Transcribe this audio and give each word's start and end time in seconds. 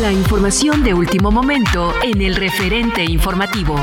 La 0.00 0.10
información 0.10 0.82
de 0.82 0.92
último 0.92 1.30
momento 1.30 1.94
en 2.02 2.20
el 2.20 2.34
referente 2.34 3.04
informativo. 3.04 3.76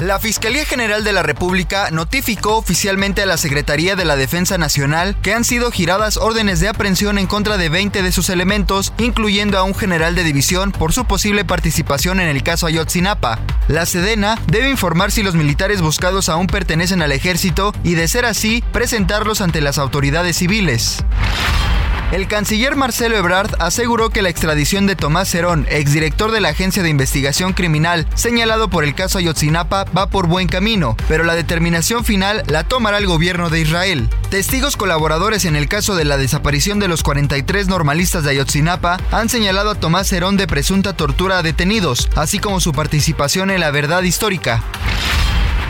La 0.00 0.18
Fiscalía 0.18 0.64
General 0.64 1.04
de 1.04 1.12
la 1.12 1.22
República 1.22 1.90
notificó 1.92 2.56
oficialmente 2.56 3.22
a 3.22 3.26
la 3.26 3.36
Secretaría 3.36 3.94
de 3.94 4.04
la 4.04 4.16
Defensa 4.16 4.58
Nacional 4.58 5.16
que 5.22 5.32
han 5.32 5.44
sido 5.44 5.70
giradas 5.70 6.16
órdenes 6.16 6.58
de 6.58 6.68
aprehensión 6.68 7.18
en 7.18 7.28
contra 7.28 7.56
de 7.56 7.68
20 7.68 8.02
de 8.02 8.10
sus 8.10 8.30
elementos, 8.30 8.92
incluyendo 8.98 9.58
a 9.58 9.62
un 9.62 9.76
general 9.76 10.16
de 10.16 10.24
división 10.24 10.72
por 10.72 10.92
su 10.92 11.04
posible 11.04 11.44
participación 11.44 12.18
en 12.18 12.28
el 12.28 12.42
caso 12.42 12.66
Ayotzinapa. 12.66 13.38
La 13.68 13.86
Sedena 13.86 14.40
debe 14.48 14.70
informar 14.70 15.12
si 15.12 15.22
los 15.22 15.36
militares 15.36 15.82
buscados 15.82 16.28
aún 16.28 16.48
pertenecen 16.48 17.00
al 17.00 17.12
ejército 17.12 17.72
y, 17.84 17.94
de 17.94 18.08
ser 18.08 18.24
así, 18.24 18.64
presentarlos 18.72 19.40
ante 19.40 19.60
las 19.60 19.78
autoridades 19.78 20.36
civiles. 20.36 21.04
El 22.12 22.28
canciller 22.28 22.76
Marcelo 22.76 23.16
Ebrard 23.16 23.56
aseguró 23.58 24.10
que 24.10 24.22
la 24.22 24.28
extradición 24.28 24.86
de 24.86 24.94
Tomás 24.94 25.28
Cerón, 25.28 25.66
exdirector 25.68 26.30
de 26.30 26.40
la 26.40 26.50
Agencia 26.50 26.84
de 26.84 26.88
Investigación 26.88 27.52
Criminal, 27.52 28.06
señalado 28.14 28.70
por 28.70 28.84
el 28.84 28.94
caso 28.94 29.18
Ayotzinapa, 29.18 29.84
va 29.86 30.08
por 30.08 30.28
buen 30.28 30.46
camino, 30.46 30.96
pero 31.08 31.24
la 31.24 31.34
determinación 31.34 32.04
final 32.04 32.44
la 32.46 32.62
tomará 32.62 32.98
el 32.98 33.08
gobierno 33.08 33.50
de 33.50 33.60
Israel. 33.60 34.08
Testigos 34.30 34.76
colaboradores 34.76 35.44
en 35.46 35.56
el 35.56 35.68
caso 35.68 35.96
de 35.96 36.04
la 36.04 36.16
desaparición 36.16 36.78
de 36.78 36.86
los 36.86 37.02
43 37.02 37.66
normalistas 37.66 38.22
de 38.22 38.30
Ayotzinapa 38.30 38.98
han 39.10 39.28
señalado 39.28 39.70
a 39.70 39.74
Tomás 39.74 40.06
Cerón 40.06 40.36
de 40.36 40.46
presunta 40.46 40.92
tortura 40.92 41.38
a 41.38 41.42
detenidos, 41.42 42.08
así 42.14 42.38
como 42.38 42.60
su 42.60 42.70
participación 42.70 43.50
en 43.50 43.58
la 43.58 43.72
verdad 43.72 44.04
histórica. 44.04 44.62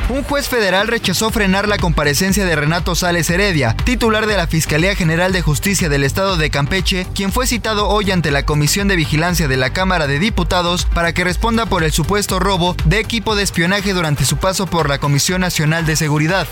Un 0.09 0.23
juez 0.23 0.49
federal 0.49 0.87
rechazó 0.87 1.31
frenar 1.31 1.67
la 1.67 1.79
comparecencia 1.79 2.45
de 2.45 2.55
Renato 2.55 2.95
Sales 2.95 3.29
Heredia, 3.29 3.77
titular 3.77 4.27
de 4.27 4.37
la 4.37 4.47
Fiscalía 4.47 4.95
General 4.95 5.33
de 5.33 5.43
Justicia 5.43 5.89
del 5.89 6.05
Estado 6.05 6.37
de 6.37 6.49
Campeche, 6.49 7.09
quien 7.13 7.33
fue 7.33 7.49
citado 7.49 7.89
hoy 7.89 8.13
ante 8.13 8.31
la 8.31 8.45
Comisión 8.45 8.87
de 8.87 8.95
Vigilancia 8.95 9.49
de 9.49 9.57
la 9.57 9.71
Cámara 9.71 10.07
de 10.07 10.21
Diputados 10.21 10.87
para 10.95 11.13
que 11.13 11.25
responda 11.25 11.67
por 11.67 11.83
el 11.83 11.91
supuesto 11.91 12.39
robo 12.39 12.77
de 12.85 13.01
equipo 13.01 13.35
de 13.35 13.43
espionaje 13.43 13.95
durante 13.95 14.25
su 14.25 14.37
paso 14.37 14.67
por 14.67 14.89
la 14.89 14.99
Comisión 14.99 15.41
Nacional 15.41 15.87
de 15.87 15.97
Seguridad. 15.97 16.47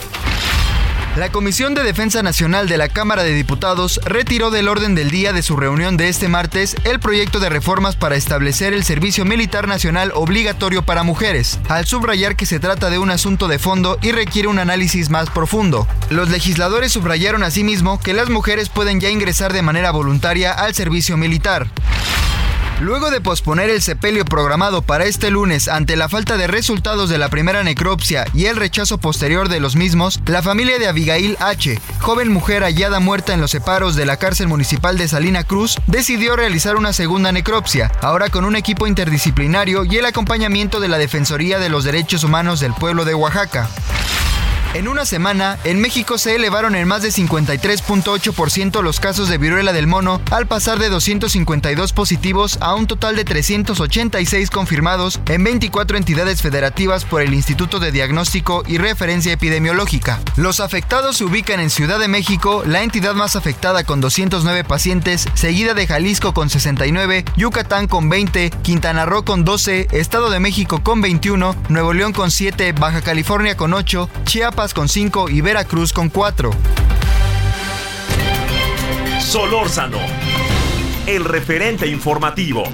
La 1.17 1.31
Comisión 1.31 1.77
de 1.77 1.85
Defensa 1.85 2.25
Nacional 2.25 2.69
de 2.69 2.77
la 2.77 2.89
Cámara 2.89 3.23
de 3.23 3.33
Diputados 3.33 4.01
retiró 4.05 4.51
del 4.51 4.67
orden 4.67 4.97
del 4.97 5.13
día 5.13 5.33
de 5.33 5.43
su 5.43 5.57
reunión 5.57 5.97
de 5.97 6.09
este 6.09 6.27
martes 6.27 6.75
el 6.83 6.99
proyecto 6.99 7.39
de 7.39 7.49
reformas 7.49 7.95
para 7.95 8.17
establecer 8.17 8.73
el 8.73 8.83
servicio 8.83 9.25
militar 9.25 9.69
nacional 9.69 10.11
obligatorio 10.17 10.83
para 10.83 11.05
mujeres, 11.05 11.61
al 11.69 11.87
subrayar 11.87 12.35
que 12.35 12.47
se 12.47 12.59
trata 12.59 12.91
de 12.91 12.99
un 12.99 13.11
asunto 13.11 13.47
de 13.47 13.61
fondo 13.61 13.97
y 14.03 14.11
requiere 14.11 14.49
un 14.49 14.59
análisis 14.59 15.09
más 15.09 15.31
profundo. 15.31 15.87
Los 16.11 16.31
legisladores 16.31 16.91
subrayaron 16.91 17.45
asimismo 17.45 18.01
que 18.01 18.13
las 18.13 18.29
mujeres 18.29 18.69
pueden 18.69 18.99
ya 18.99 19.09
ingresar 19.09 19.53
de 19.53 19.63
manera 19.63 19.93
voluntaria 19.93 20.51
al 20.51 20.75
servicio 20.75 21.17
militar. 21.17 21.69
Luego 22.85 23.11
de 23.11 23.23
posponer 23.23 23.71
el 23.71 23.81
sepelio 23.81 24.27
programado 24.27 24.83
para 24.83 25.07
este 25.07 25.31
lunes 25.31 25.69
ante 25.69 25.97
la 25.97 26.11
falta 26.11 26.37
de 26.37 26.47
resultados 26.47 27.09
de 27.09 27.17
la 27.17 27.31
primera 27.31 27.65
necropsia 27.65 28.27
y 28.35 28.45
el 28.45 28.57
rechazo 28.57 28.99
posterior 28.99 29.49
de 29.49 29.59
los 29.59 29.75
mismos, 29.75 30.21
la 30.27 30.43
familia 30.43 30.79
de 30.79 30.87
Abigail 30.87 31.39
H., 31.41 31.81
joven 32.01 32.31
mujer 32.31 32.63
hallada 32.63 33.01
muerta 33.01 33.33
en 33.33 33.41
los 33.41 33.53
separos 33.53 33.97
de 33.97 34.05
la 34.05 34.19
cárcel 34.19 34.49
municipal 34.49 34.99
de 34.99 35.09
Salina 35.09 35.45
Cruz, 35.45 35.77
decidió 35.87 36.37
realizar 36.37 36.77
una 36.77 36.93
segunda 36.93 37.33
necropsia, 37.33 37.91
ahora 38.03 38.29
con 38.29 38.45
un 38.45 38.55
equipo 38.55 38.87
interdisciplinario 38.87 39.87
y 39.87 39.97
el 39.97 40.05
acompañamiento 40.05 40.79
de 40.79 40.89
la 40.89 40.99
Defensoría 40.99 41.59
de 41.59 41.71
los 41.71 41.85
Derechos 41.85 42.23
Humanos 42.23 42.61
del 42.61 42.75
pueblo 42.75 43.07
de 43.07 43.15
Oaxaca. 43.15 43.67
En 44.75 44.89
una 44.89 45.07
semana, 45.07 45.57
en 45.63 45.81
México 45.81 46.19
se 46.19 46.35
elevaron 46.35 46.75
en 46.75 46.89
más 46.89 47.01
de 47.01 47.11
53.8% 47.11 48.83
los 48.83 48.99
casos 48.99 49.29
de 49.29 49.39
viruela 49.39 49.73
del 49.73 49.87
mono, 49.87 50.21
al 50.33 50.49
pasar 50.49 50.81
de 50.81 50.89
252 50.89 51.93
positivos 51.93 52.59
a 52.61 52.75
un 52.75 52.89
total 52.89 53.15
de 53.15 53.25
386 53.25 54.51
confirmados 54.51 55.21
en 55.29 55.45
24 55.45 55.97
entidades 55.97 56.43
federativas 56.43 57.05
por 57.05 57.23
el 57.23 57.35
Instituto 57.35 57.79
de 57.79 57.93
Diagnóstico 57.93 58.65
y 58.67 58.79
Referencia 58.79 59.33
Epidemiológica. 59.33 60.19
Los 60.35 60.59
afectados 60.59 61.19
se 61.19 61.25
ubican 61.25 61.61
en 61.61 61.71
Ciudad 61.71 62.01
de 62.01 62.09
México, 62.09 62.65
la 62.67 62.83
entidad 62.83 63.15
más 63.15 63.37
afectada 63.37 63.85
con 63.85 64.01
209 64.01 64.65
pacientes, 64.65 65.29
seguida 65.35 65.75
de 65.75 65.87
Jalisco 65.87 66.35
con 66.35 66.51
69, 66.51 67.25
Yucatán 67.37 67.87
con 67.87 68.09
20, 68.09 68.51
Quintana 68.63 69.07
Roo 69.07 69.25
con 69.25 69.45
12, 69.45 69.87
Estado 69.93 70.31
de 70.31 70.41
México 70.41 70.83
con 70.83 71.01
21, 71.01 71.55
Nuevo 71.69 71.93
León 71.93 72.13
con 72.13 72.33
7, 72.33 72.73
Baja 72.73 73.03
California 73.03 73.57
con 73.57 73.73
8, 73.73 74.11
Chiapas 74.25 74.64
con 74.73 74.89
5 74.89 75.29
y 75.29 75.43
Veracruz 75.43 75.93
con 75.93 76.09
4. 76.09 76.51
Solórzano, 79.21 79.99
el 81.07 81.25
referente 81.25 81.87
informativo. 81.87 82.65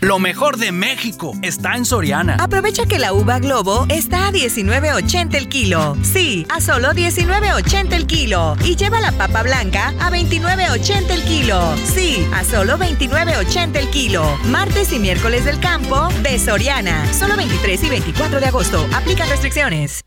Lo 0.00 0.20
mejor 0.20 0.58
de 0.58 0.70
México 0.70 1.32
está 1.42 1.74
en 1.74 1.84
Soriana. 1.84 2.36
Aprovecha 2.38 2.86
que 2.86 3.00
la 3.00 3.12
uva 3.12 3.40
Globo 3.40 3.84
está 3.88 4.28
a 4.28 4.32
19.80 4.32 5.34
el 5.34 5.48
kilo. 5.48 5.96
Sí, 6.02 6.46
a 6.50 6.60
solo 6.60 6.92
19.80 6.92 7.92
el 7.94 8.06
kilo. 8.06 8.56
Y 8.64 8.76
lleva 8.76 9.00
la 9.00 9.10
papa 9.10 9.42
blanca 9.42 9.88
a 9.98 10.10
29.80 10.10 11.10
el 11.10 11.22
kilo. 11.24 11.60
Sí, 11.84 12.24
a 12.32 12.44
solo 12.44 12.78
29.80 12.78 13.76
el 13.76 13.90
kilo. 13.90 14.38
Martes 14.44 14.92
y 14.92 15.00
miércoles 15.00 15.44
del 15.44 15.58
campo 15.58 16.08
de 16.22 16.38
Soriana. 16.38 17.12
Solo 17.12 17.36
23 17.36 17.82
y 17.82 17.88
24 17.90 18.38
de 18.38 18.46
agosto. 18.46 18.86
Aplica 18.94 19.26
restricciones. 19.26 20.04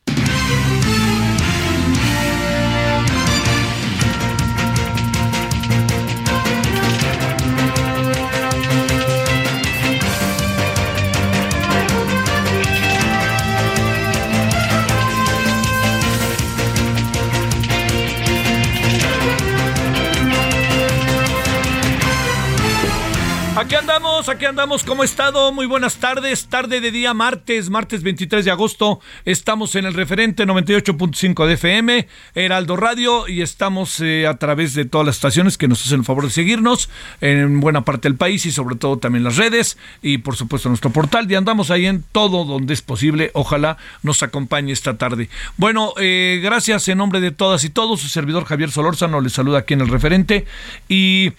Aquí 24.29 24.45
andamos. 24.45 24.83
¿Cómo 24.83 25.01
ha 25.01 25.05
estado? 25.05 25.51
Muy 25.51 25.65
buenas 25.65 25.95
tardes. 25.95 26.45
Tarde 26.45 26.79
de 26.79 26.91
día 26.91 27.13
martes, 27.13 27.71
martes 27.71 28.03
23 28.03 28.45
de 28.45 28.51
agosto. 28.51 28.99
Estamos 29.25 29.75
en 29.75 29.85
el 29.85 29.95
referente 29.95 30.45
98.5 30.45 31.47
de 31.47 31.53
FM, 31.53 32.07
Heraldo 32.35 32.77
Radio, 32.77 33.27
y 33.27 33.41
estamos 33.41 33.99
eh, 33.99 34.27
a 34.27 34.35
través 34.37 34.75
de 34.75 34.85
todas 34.85 35.07
las 35.07 35.15
estaciones 35.15 35.57
que 35.57 35.67
nos 35.67 35.83
hacen 35.83 35.99
el 35.99 36.05
favor 36.05 36.25
de 36.25 36.29
seguirnos 36.29 36.89
en 37.19 37.61
buena 37.61 37.81
parte 37.81 38.09
del 38.09 38.15
país 38.15 38.45
y 38.45 38.51
sobre 38.51 38.75
todo 38.75 38.97
también 38.97 39.23
las 39.23 39.37
redes 39.37 39.77
y 40.03 40.19
por 40.19 40.35
supuesto 40.35 40.69
nuestro 40.69 40.91
portal. 40.91 41.29
Y 41.31 41.35
andamos 41.35 41.71
ahí 41.71 41.87
en 41.87 42.03
todo 42.11 42.45
donde 42.45 42.75
es 42.75 42.83
posible. 42.83 43.31
Ojalá 43.33 43.77
nos 44.03 44.21
acompañe 44.21 44.71
esta 44.71 44.97
tarde. 44.97 45.29
Bueno, 45.57 45.93
eh, 45.97 46.41
gracias 46.43 46.87
en 46.89 46.99
nombre 46.99 47.21
de 47.21 47.31
todas 47.31 47.63
y 47.63 47.69
todos. 47.69 48.01
Su 48.01 48.07
servidor 48.07 48.45
Javier 48.45 48.69
Solórzano 48.69 49.19
les 49.19 49.33
saluda 49.33 49.59
aquí 49.59 49.73
en 49.73 49.81
el 49.81 49.87
referente. 49.87 50.45
Y 50.87 51.31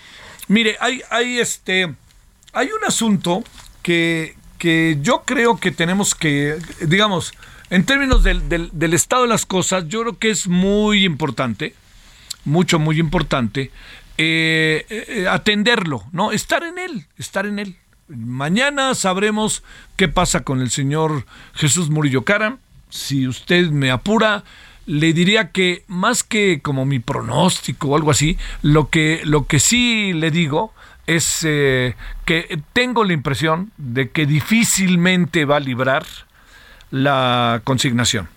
mire, 0.48 0.76
hay, 0.80 1.02
hay 1.10 1.38
este 1.38 1.94
hay 2.52 2.68
un 2.68 2.84
asunto 2.86 3.44
que, 3.82 4.36
yo 5.02 5.22
creo 5.24 5.58
que 5.58 5.72
tenemos 5.72 6.14
que, 6.14 6.56
digamos, 6.82 7.32
en 7.70 7.84
términos 7.84 8.22
del, 8.22 8.48
del, 8.48 8.94
estado 8.94 9.22
de 9.22 9.28
las 9.28 9.46
cosas, 9.46 9.88
yo 9.88 10.02
creo 10.02 10.18
que 10.18 10.30
es 10.30 10.46
muy 10.46 11.04
importante, 11.04 11.74
mucho, 12.44 12.78
muy 12.78 13.00
importante, 13.00 13.70
eh, 14.18 14.86
eh, 14.88 15.26
atenderlo, 15.28 16.04
¿no? 16.12 16.30
Estar 16.30 16.62
en 16.62 16.78
él, 16.78 17.06
estar 17.18 17.46
en 17.46 17.58
él. 17.58 17.76
Mañana 18.08 18.94
sabremos 18.94 19.64
qué 19.96 20.06
pasa 20.06 20.44
con 20.44 20.60
el 20.60 20.70
señor 20.70 21.24
Jesús 21.54 21.88
Murillo 21.88 22.22
Cara. 22.22 22.58
Si 22.90 23.26
usted 23.26 23.70
me 23.70 23.90
apura, 23.90 24.44
le 24.86 25.12
diría 25.12 25.50
que 25.50 25.84
más 25.88 26.22
que 26.22 26.60
como 26.60 26.84
mi 26.84 26.98
pronóstico 26.98 27.88
o 27.88 27.96
algo 27.96 28.10
así, 28.10 28.36
lo 28.60 28.90
que, 28.90 29.22
lo 29.24 29.46
que 29.46 29.58
sí 29.58 30.12
le 30.12 30.30
digo 30.30 30.74
es 31.06 31.40
eh, 31.44 31.94
que 32.24 32.60
tengo 32.72 33.04
la 33.04 33.12
impresión 33.12 33.72
de 33.76 34.10
que 34.10 34.26
difícilmente 34.26 35.44
va 35.44 35.56
a 35.56 35.60
librar 35.60 36.04
la 36.90 37.60
consignación. 37.64 38.28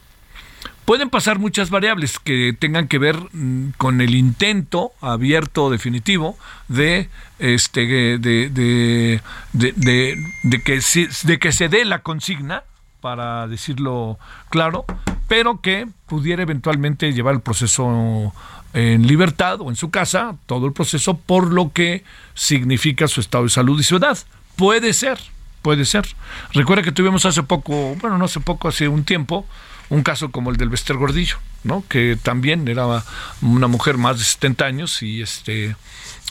Pueden 0.85 1.09
pasar 1.09 1.39
muchas 1.39 1.71
variables 1.71 2.19
que 2.19 2.55
tengan 2.57 2.87
que 2.87 2.99
ver 2.99 3.17
mm, 3.33 3.71
con 3.77 4.01
el 4.01 4.13
intento 4.13 4.91
abierto 5.01 5.69
definitivo 5.69 6.37
de 6.67 7.09
este 7.39 7.85
de, 7.87 8.49
de, 8.49 9.21
de, 9.53 10.63
que, 10.63 10.79
de 11.23 11.39
que 11.39 11.51
se 11.51 11.69
dé 11.69 11.85
la 11.85 11.99
consigna, 11.99 12.63
para 13.05 13.47
decirlo 13.47 14.17
claro, 14.49 14.83
pero 15.27 15.61
que 15.61 15.87
pudiera 16.07 16.41
eventualmente 16.41 17.13
llevar 17.13 17.35
el 17.35 17.41
proceso 17.41 18.33
en 18.75 19.07
libertad 19.07 19.61
o 19.61 19.69
en 19.69 19.77
su 19.77 19.89
casa, 19.89 20.35
todo 20.47 20.67
el 20.67 20.73
proceso 20.73 21.17
por 21.17 21.51
lo 21.51 21.71
que 21.71 22.03
significa 22.33 23.07
su 23.07 23.21
estado 23.21 23.45
de 23.45 23.49
salud 23.49 23.79
y 23.79 23.83
su 23.83 23.95
edad. 23.95 24.17
Puede 24.57 24.93
ser, 24.93 25.17
puede 25.61 25.85
ser. 25.85 26.05
Recuerda 26.51 26.83
que 26.83 26.91
tuvimos 26.91 27.25
hace 27.25 27.41
poco, 27.41 27.95
bueno, 28.01 28.17
no 28.17 28.25
hace 28.25 28.41
poco, 28.41 28.67
hace 28.67 28.89
un 28.89 29.05
tiempo, 29.05 29.47
un 29.89 30.03
caso 30.03 30.29
como 30.29 30.51
el 30.51 30.57
del 30.57 30.67
Bester 30.67 30.97
Gordillo, 30.97 31.37
¿no? 31.63 31.85
Que 31.87 32.17
también 32.21 32.67
era 32.67 33.01
una 33.41 33.67
mujer 33.67 33.97
más 33.97 34.19
de 34.19 34.25
70 34.25 34.65
años 34.65 35.01
y 35.01 35.21
este 35.21 35.77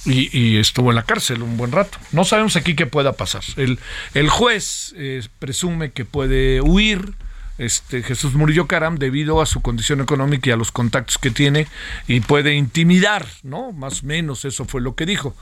y, 0.05 0.59
estuvo 0.59 0.91
en 0.91 0.97
la 0.97 1.05
cárcel 1.05 1.43
un 1.43 1.57
buen 1.57 1.73
rato. 1.73 1.97
No 2.13 2.27
sabemos 2.27 2.57
aquí 2.57 2.75
qué 2.75 2.85
pueda 2.85 3.15
pasar. 3.15 3.43
El, 3.57 3.79
el 4.13 4.29
juez 4.29 4.95
eh, 4.99 5.27
presume 5.39 5.93
que 5.93 6.05
puede 6.05 6.61
huir, 6.61 7.15
este 7.59 8.03
Jesús 8.03 8.35
Murillo 8.35 8.67
Caram 8.67 8.97
debido 8.97 9.41
a 9.41 9.47
su 9.47 9.63
condición 9.63 10.01
económica 10.01 10.51
y 10.51 10.53
a 10.53 10.57
los 10.57 10.73
contactos 10.73 11.19
que 11.19 11.31
tiene 11.31 11.67
y 12.07 12.21
puede 12.21 12.55
intimidar, 12.55 13.27
¿no? 13.43 13.73
Más 13.73 14.03
o 14.03 14.07
menos 14.07 14.45
eso 14.45 14.65
fue 14.65 14.81
lo 14.81 14.95
que 14.95 15.07
dijo. 15.07 15.37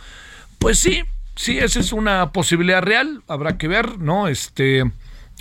Pues 0.59 0.79
sí, 0.79 1.03
sí, 1.37 1.59
esa 1.59 1.81
es 1.81 1.93
una 1.93 2.33
posibilidad 2.33 2.83
real, 2.83 3.23
habrá 3.29 3.57
que 3.57 3.69
ver, 3.69 3.99
¿no? 3.99 4.29
Este, 4.29 4.85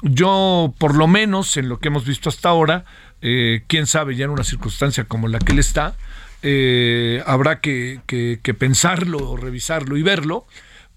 yo 0.02 0.74
por 0.78 0.96
lo 0.96 1.08
menos 1.08 1.58
en 1.58 1.70
lo 1.70 1.80
que 1.80 1.90
hemos 1.90 2.06
visto 2.06 2.30
hasta 2.30 2.50
ahora, 2.50 2.86
eh, 3.22 3.64
quién 3.68 3.86
sabe 3.86 4.16
ya 4.16 4.26
en 4.26 4.32
una 4.32 4.44
circunstancia 4.44 5.04
como 5.04 5.28
la 5.28 5.40
que 5.40 5.52
él 5.52 5.60
está, 5.60 5.96
eh, 6.42 7.22
habrá 7.28 7.60
que, 7.60 8.02
que, 8.08 8.40
que 8.42 8.54
pensarlo, 8.54 9.38
revisarlo 9.38 9.98
y 9.98 10.02
verlo 10.02 10.48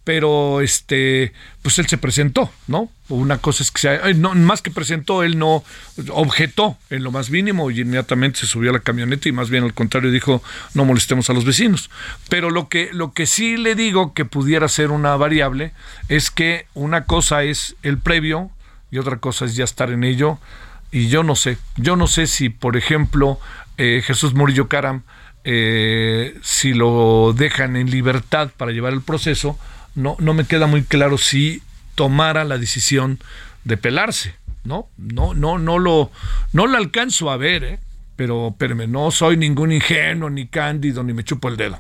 pero 0.05 0.61
este 0.61 1.33
pues 1.63 1.79
él 1.79 1.87
se 1.87 1.97
presentó, 1.97 2.51
¿no? 2.67 2.91
Una 3.09 3.39
cosa 3.39 3.63
es 3.63 3.71
que 3.71 3.81
se, 3.81 4.15
no, 4.15 4.35
más 4.35 4.61
que 4.61 4.71
presentó, 4.71 5.23
él 5.23 5.39
no 5.39 5.65
objetó 6.11 6.77
en 6.91 7.03
lo 7.03 7.11
más 7.11 7.31
mínimo 7.31 7.71
y 7.71 7.81
inmediatamente 7.81 8.41
se 8.41 8.47
subió 8.47 8.71
a 8.71 8.75
la 8.75 8.81
camioneta 8.81 9.29
y 9.29 9.33
más 9.33 9.49
bien 9.49 9.65
al 9.65 9.75
contrario 9.75 10.11
dijo 10.11 10.43
no 10.75 10.85
molestemos 10.85 11.31
a 11.31 11.33
los 11.33 11.47
vecinos. 11.47 11.91
Pero 12.29 12.51
lo 12.51 12.69
que, 12.69 12.91
lo 12.93 13.13
que 13.13 13.27
sí 13.27 13.57
le 13.57 13.75
digo 13.75 14.13
que 14.13 14.27
pudiera 14.27 14.69
ser 14.69 14.91
una 14.91 15.17
variable 15.17 15.73
es 16.09 16.31
que 16.31 16.67
una 16.75 17.05
cosa 17.05 17.43
es 17.43 17.77
el 17.83 17.99
previo 17.99 18.51
y 18.91 18.99
otra 18.99 19.17
cosa 19.17 19.47
es 19.47 19.57
ya 19.57 19.65
estar 19.65 19.91
en 19.91 20.05
ello. 20.05 20.39
Y 20.93 21.09
yo 21.09 21.25
no 21.25 21.35
sé, 21.35 21.59
yo 21.77 21.97
no 21.97 22.07
sé 22.07 22.27
si, 22.27 22.51
por 22.51 22.77
ejemplo, 22.77 23.41
eh, 23.79 24.03
Jesús 24.05 24.35
Murillo 24.35 24.69
Caram, 24.69 25.03
eh, 25.43 26.39
si 26.43 26.73
lo 26.73 27.35
dejan 27.37 27.75
en 27.75 27.91
libertad 27.91 28.51
para 28.57 28.71
llevar 28.71 28.93
el 28.93 29.03
proceso, 29.03 29.59
no, 29.95 30.17
no 30.19 30.35
me 30.35 30.45
queda 30.45 30.67
muy 30.67 30.83
claro 30.83 31.19
si 31.19 31.63
tomara 31.95 32.45
la 32.45 32.59
decisión 32.59 33.19
de 33.65 33.77
pelarse, 33.77 34.35
¿no? 34.65 34.89
No, 34.97 35.35
no, 35.35 35.59
no 35.59 35.79
lo, 35.79 36.11
no 36.53 36.67
lo 36.67 36.77
alcanzo 36.77 37.31
a 37.31 37.37
ver, 37.37 37.65
¿eh? 37.65 37.79
Pero, 38.17 38.49
espérame, 38.49 38.89
no 38.89 39.11
soy 39.11 39.37
ningún 39.37 39.73
ingenuo, 39.73 40.31
ni 40.31 40.47
cándido, 40.47 41.03
ni 41.03 41.13
me 41.13 41.25
chupo 41.25 41.49
el 41.49 41.57
dedo. 41.57 41.79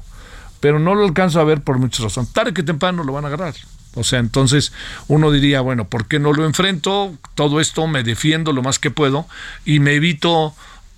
Pero 0.60 0.78
no 0.78 0.94
lo 0.94 1.04
alcanzo 1.04 1.40
a 1.40 1.44
ver 1.44 1.60
por 1.60 1.78
muchas 1.78 2.00
razones. 2.04 2.32
Tarde 2.32 2.52
que 2.52 2.62
temprano 2.62 3.04
lo 3.04 3.12
van 3.12 3.24
a 3.24 3.28
agarrar. 3.28 3.54
O 3.94 4.02
sea, 4.02 4.18
entonces 4.18 4.72
uno 5.06 5.30
diría, 5.30 5.60
bueno, 5.60 5.88
¿por 5.88 6.06
qué 6.08 6.18
no 6.18 6.32
lo 6.32 6.44
enfrento? 6.44 7.14
Todo 7.34 7.60
esto 7.60 7.86
me 7.86 8.02
defiendo 8.02 8.52
lo 8.52 8.62
más 8.62 8.78
que 8.78 8.90
puedo 8.90 9.26
y 9.64 9.78
me 9.78 9.94
evito 9.94 10.54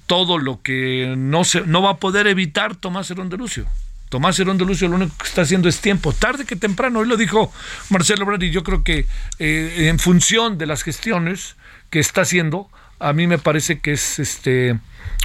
todo 0.07 0.39
lo 0.39 0.63
que 0.63 1.15
no 1.19 1.45
se, 1.45 1.63
no 1.63 1.83
va 1.83 1.91
a 1.91 1.97
poder 1.97 2.27
evitar 2.27 2.77
Tomás 2.77 3.11
Herón 3.11 3.29
de 3.29 3.37
Lucio. 3.37 3.67
Tomás 4.09 4.39
Herón 4.39 4.59
de 4.59 4.65
Lucio 4.65 4.89
lo 4.89 4.97
único 4.97 5.17
que 5.19 5.27
está 5.27 5.43
haciendo 5.43 5.69
es 5.69 5.81
tiempo, 5.81 6.13
tarde 6.13 6.45
que 6.45 6.57
temprano, 6.57 7.01
hoy 7.01 7.09
lo 7.09 7.17
dijo 7.17 7.53
Marcelo 7.91 8.23
Ebrard 8.23 8.43
y 8.43 8.51
yo 8.51 8.63
creo 8.63 8.85
que 8.85 9.07
eh, 9.39 9.89
en 9.89 9.99
función 9.99 10.59
de 10.59 10.67
las 10.67 10.83
gestiones 10.83 11.57
que 11.91 11.99
está 11.99 12.23
haciendo, 12.23 12.69
a 12.99 13.13
mí 13.13 13.27
me 13.27 13.39
parece 13.39 13.81
que 13.81 13.93
es 13.93 14.19
este 14.19 14.79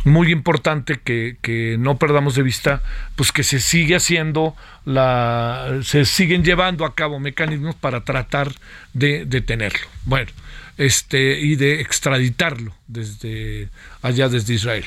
muy 0.03 0.31
importante 0.31 0.99
que, 0.99 1.77
no 1.79 1.97
perdamos 1.97 2.35
de 2.35 2.43
vista 2.43 2.81
pues 3.15 3.31
que 3.31 3.43
se 3.43 3.59
sigue 3.59 3.95
haciendo 3.95 4.55
la 4.83 5.79
se 5.83 6.05
siguen 6.05 6.43
llevando 6.43 6.85
a 6.85 6.95
cabo 6.95 7.19
mecanismos 7.19 7.75
para 7.75 8.03
tratar 8.03 8.51
de 8.93 9.25
detenerlo. 9.25 9.87
Bueno 10.05 10.31
este 10.77 11.39
y 11.39 11.55
de 11.55 11.81
extraditarlo 11.81 12.73
desde 12.87 13.69
allá 14.01 14.29
desde 14.29 14.55
Israel. 14.55 14.85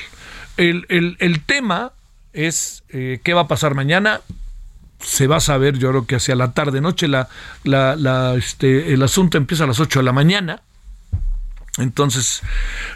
El, 0.57 0.85
el, 0.89 1.15
el 1.19 1.41
tema 1.41 1.93
es 2.35 2.83
eh, 2.89 3.19
qué 3.23 3.33
va 3.33 3.41
a 3.41 3.47
pasar 3.47 3.73
mañana. 3.73 4.21
Se 4.99 5.27
va 5.27 5.37
a 5.37 5.41
saber, 5.41 5.77
yo 5.77 5.89
creo 5.89 6.05
que 6.05 6.15
hacia 6.15 6.35
la 6.35 6.53
tarde, 6.53 6.81
noche, 6.81 7.07
la, 7.07 7.29
la, 7.63 8.35
este, 8.35 8.93
el 8.93 9.01
asunto 9.03 9.37
empieza 9.37 9.63
a 9.63 9.67
las 9.67 9.79
8 9.79 9.99
de 9.99 10.03
la 10.03 10.11
mañana. 10.11 10.61
Entonces, 11.77 12.41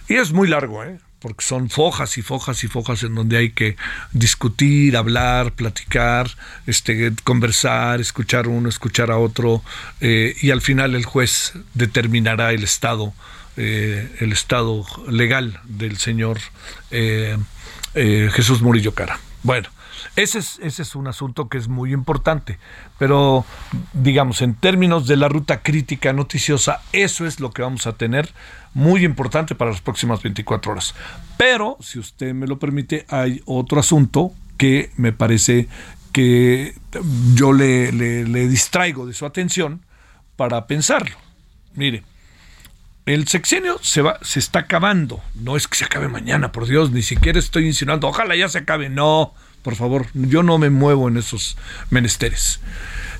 y 0.07 0.15
es 0.15 0.31
muy 0.31 0.47
largo, 0.47 0.83
¿eh? 0.83 0.99
porque 1.19 1.43
son 1.43 1.69
fojas 1.69 2.17
y 2.17 2.21
fojas 2.21 2.63
y 2.63 2.67
fojas 2.67 3.03
en 3.03 3.13
donde 3.13 3.35
hay 3.35 3.51
que 3.51 3.75
discutir, 4.13 4.95
hablar, 4.95 5.51
platicar, 5.51 6.31
este, 6.65 7.13
conversar, 7.25 7.99
escuchar 7.99 8.47
uno, 8.47 8.69
escuchar 8.69 9.11
a 9.11 9.17
otro, 9.17 9.61
eh, 9.99 10.33
y 10.41 10.51
al 10.51 10.61
final 10.61 10.95
el 10.95 11.03
juez 11.03 11.53
determinará 11.73 12.53
el 12.53 12.63
estado, 12.63 13.13
el 13.57 14.31
estado 14.31 14.85
legal 15.09 15.59
del 15.65 15.97
señor 15.97 16.39
Jesús 17.93 18.61
Murillo 18.61 18.93
Cara. 18.93 19.19
Bueno, 19.41 19.69
ese 20.15 20.39
es, 20.39 20.59
ese 20.61 20.81
es 20.81 20.95
un 20.95 21.07
asunto 21.07 21.47
que 21.47 21.57
es 21.57 21.67
muy 21.67 21.93
importante, 21.93 22.59
pero 22.97 23.45
digamos, 23.93 24.41
en 24.41 24.53
términos 24.53 25.07
de 25.07 25.15
la 25.15 25.29
ruta 25.29 25.61
crítica 25.61 26.11
noticiosa, 26.11 26.81
eso 26.91 27.25
es 27.25 27.39
lo 27.39 27.51
que 27.51 27.61
vamos 27.61 27.87
a 27.87 27.93
tener 27.93 28.33
muy 28.73 29.05
importante 29.05 29.55
para 29.55 29.71
las 29.71 29.81
próximas 29.81 30.21
24 30.21 30.73
horas. 30.73 30.93
Pero, 31.37 31.77
si 31.79 31.99
usted 31.99 32.33
me 32.33 32.47
lo 32.47 32.59
permite, 32.59 33.05
hay 33.07 33.41
otro 33.45 33.79
asunto 33.79 34.31
que 34.57 34.91
me 34.97 35.13
parece 35.13 35.69
que 36.11 36.75
yo 37.33 37.53
le, 37.53 37.93
le 37.93 38.47
distraigo 38.47 39.05
de 39.05 39.13
su 39.13 39.25
atención 39.25 39.85
para 40.35 40.67
pensarlo. 40.67 41.15
Mire, 41.75 42.03
el 43.13 43.27
sexenio 43.27 43.79
se 43.81 44.03
va, 44.03 44.19
se 44.21 44.37
está 44.39 44.59
acabando. 44.59 45.21
No 45.33 45.55
es 45.55 45.67
que 45.67 45.77
se 45.77 45.85
acabe 45.85 46.07
mañana, 46.07 46.51
por 46.51 46.67
Dios, 46.67 46.91
ni 46.91 47.01
siquiera 47.01 47.39
estoy 47.39 47.65
insinuando, 47.65 48.07
ojalá 48.07 48.35
ya 48.35 48.47
se 48.49 48.59
acabe. 48.59 48.89
No, 48.89 49.33
por 49.63 49.75
favor, 49.75 50.05
yo 50.13 50.43
no 50.43 50.59
me 50.59 50.69
muevo 50.69 51.07
en 51.07 51.17
esos 51.17 51.57
menesteres. 51.89 52.59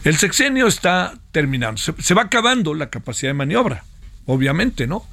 El 0.04 0.18
sexenio 0.18 0.68
está 0.68 1.16
terminando, 1.32 1.78
se, 1.78 2.14
va 2.14 2.24
acabando 2.24 2.74
la 2.76 2.90
capacidad 2.90 3.32
de 3.32 3.34
maniobra, 3.34 3.84
obviamente, 4.28 4.86
¿no? 4.86 5.06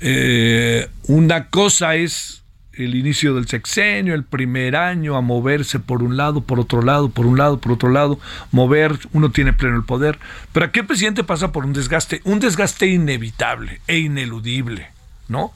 Eh, 0.00 0.88
una 1.04 1.50
cosa 1.50 1.94
es 1.94 2.43
el 2.76 2.94
inicio 2.94 3.34
del 3.34 3.48
sexenio, 3.48 4.14
el 4.14 4.24
primer 4.24 4.76
año, 4.76 5.16
a 5.16 5.20
moverse 5.20 5.78
por 5.78 6.02
un 6.02 6.16
lado, 6.16 6.42
por 6.42 6.60
otro 6.60 6.82
lado, 6.82 7.10
por 7.10 7.26
un 7.26 7.38
lado, 7.38 7.58
por 7.58 7.72
otro 7.72 7.90
lado, 7.90 8.18
mover, 8.50 8.98
uno 9.12 9.30
tiene 9.30 9.52
pleno 9.52 9.76
el 9.76 9.84
poder. 9.84 10.18
Pero 10.52 10.66
aquí 10.66 10.80
el 10.80 10.86
presidente 10.86 11.24
pasa 11.24 11.52
por 11.52 11.64
un 11.64 11.72
desgaste, 11.72 12.20
un 12.24 12.40
desgaste 12.40 12.86
inevitable 12.86 13.80
e 13.86 13.98
ineludible, 13.98 14.88
¿no? 15.28 15.52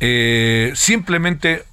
Eh, 0.00 0.72
simplemente 0.74 1.64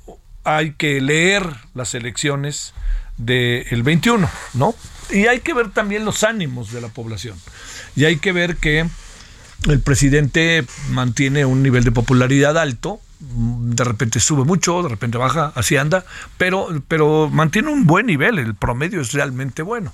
hay 0.43 0.73
que 0.73 1.01
leer 1.01 1.43
las 1.73 1.95
elecciones 1.95 2.73
del 3.17 3.83
21, 3.83 4.29
¿no? 4.53 4.75
Y 5.11 5.27
hay 5.27 5.39
que 5.39 5.53
ver 5.53 5.71
también 5.71 6.05
los 6.05 6.23
ánimos 6.23 6.71
de 6.71 6.81
la 6.81 6.87
población. 6.89 7.37
Y 7.95 8.05
hay 8.05 8.17
que 8.17 8.31
ver 8.31 8.57
que 8.57 8.87
el 9.67 9.79
presidente 9.81 10.63
mantiene 10.91 11.45
un 11.45 11.63
nivel 11.63 11.83
de 11.83 11.91
popularidad 11.91 12.57
alto, 12.57 13.01
de 13.19 13.83
repente 13.83 14.19
sube 14.19 14.45
mucho, 14.45 14.81
de 14.81 14.89
repente 14.89 15.17
baja, 15.17 15.51
así 15.55 15.77
anda, 15.77 16.05
pero, 16.37 16.67
pero 16.87 17.29
mantiene 17.29 17.69
un 17.69 17.85
buen 17.85 18.05
nivel, 18.05 18.39
el 18.39 18.55
promedio 18.55 19.01
es 19.01 19.11
realmente 19.11 19.61
bueno. 19.61 19.91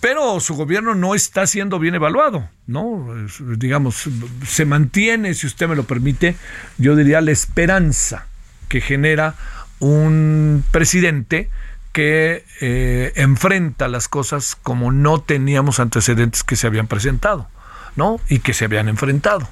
Pero 0.00 0.40
su 0.40 0.54
gobierno 0.54 0.94
no 0.94 1.14
está 1.14 1.46
siendo 1.46 1.78
bien 1.78 1.94
evaluado, 1.94 2.48
¿no? 2.66 3.06
Digamos, 3.38 4.08
se 4.46 4.64
mantiene, 4.64 5.34
si 5.34 5.46
usted 5.46 5.68
me 5.68 5.76
lo 5.76 5.84
permite, 5.84 6.36
yo 6.78 6.96
diría 6.96 7.20
la 7.20 7.32
esperanza 7.32 8.26
que 8.68 8.80
genera 8.80 9.34
un 9.78 10.64
presidente 10.70 11.50
que 11.92 12.44
eh, 12.60 13.12
enfrenta 13.16 13.88
las 13.88 14.08
cosas 14.08 14.56
como 14.62 14.90
no 14.90 15.20
teníamos 15.20 15.80
antecedentes 15.80 16.44
que 16.44 16.56
se 16.56 16.66
habían 16.66 16.86
presentado, 16.86 17.48
¿no? 17.94 18.20
Y 18.28 18.38
que 18.38 18.54
se 18.54 18.64
habían 18.64 18.88
enfrentado. 18.88 19.48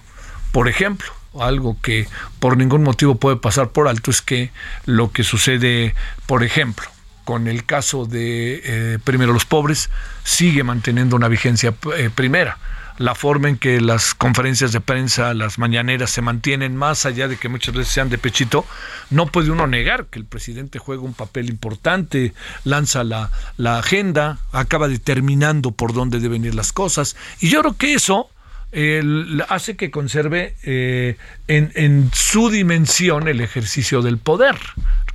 Por 0.52 0.68
ejemplo, 0.68 1.10
algo 1.38 1.76
que 1.80 2.08
por 2.40 2.56
ningún 2.56 2.82
motivo 2.82 3.16
puede 3.16 3.36
pasar 3.36 3.70
por 3.70 3.88
alto 3.88 4.10
es 4.10 4.22
que 4.22 4.50
lo 4.86 5.12
que 5.12 5.24
sucede, 5.24 5.94
por 6.26 6.42
ejemplo, 6.42 6.86
con 7.24 7.46
el 7.48 7.64
caso 7.64 8.06
de 8.06 8.62
eh, 8.64 8.98
primero 9.04 9.32
los 9.32 9.44
pobres, 9.44 9.90
sigue 10.24 10.62
manteniendo 10.64 11.16
una 11.16 11.28
vigencia 11.28 11.74
eh, 11.96 12.10
primera 12.14 12.58
la 12.98 13.14
forma 13.14 13.48
en 13.48 13.56
que 13.56 13.80
las 13.80 14.14
conferencias 14.14 14.72
de 14.72 14.80
prensa, 14.80 15.32
las 15.32 15.58
mañaneras 15.58 16.10
se 16.10 16.20
mantienen, 16.20 16.76
más 16.76 17.06
allá 17.06 17.28
de 17.28 17.36
que 17.36 17.48
muchas 17.48 17.74
veces 17.74 17.92
sean 17.92 18.10
de 18.10 18.18
pechito, 18.18 18.66
no 19.10 19.26
puede 19.26 19.50
uno 19.50 19.66
negar 19.66 20.06
que 20.06 20.18
el 20.18 20.24
presidente 20.24 20.78
juega 20.78 21.02
un 21.02 21.14
papel 21.14 21.48
importante, 21.48 22.34
lanza 22.64 23.04
la, 23.04 23.30
la 23.56 23.78
agenda, 23.78 24.38
acaba 24.52 24.88
determinando 24.88 25.70
por 25.70 25.92
dónde 25.92 26.18
deben 26.18 26.44
ir 26.44 26.54
las 26.54 26.72
cosas. 26.72 27.16
Y 27.40 27.48
yo 27.48 27.60
creo 27.60 27.76
que 27.76 27.94
eso 27.94 28.30
hace 29.48 29.76
que 29.76 29.90
conserve 29.90 30.54
eh, 30.62 31.16
en, 31.46 32.10
su 32.12 32.50
dimensión 32.50 33.28
el 33.28 33.40
ejercicio 33.40 34.02
del 34.02 34.18
poder 34.18 34.56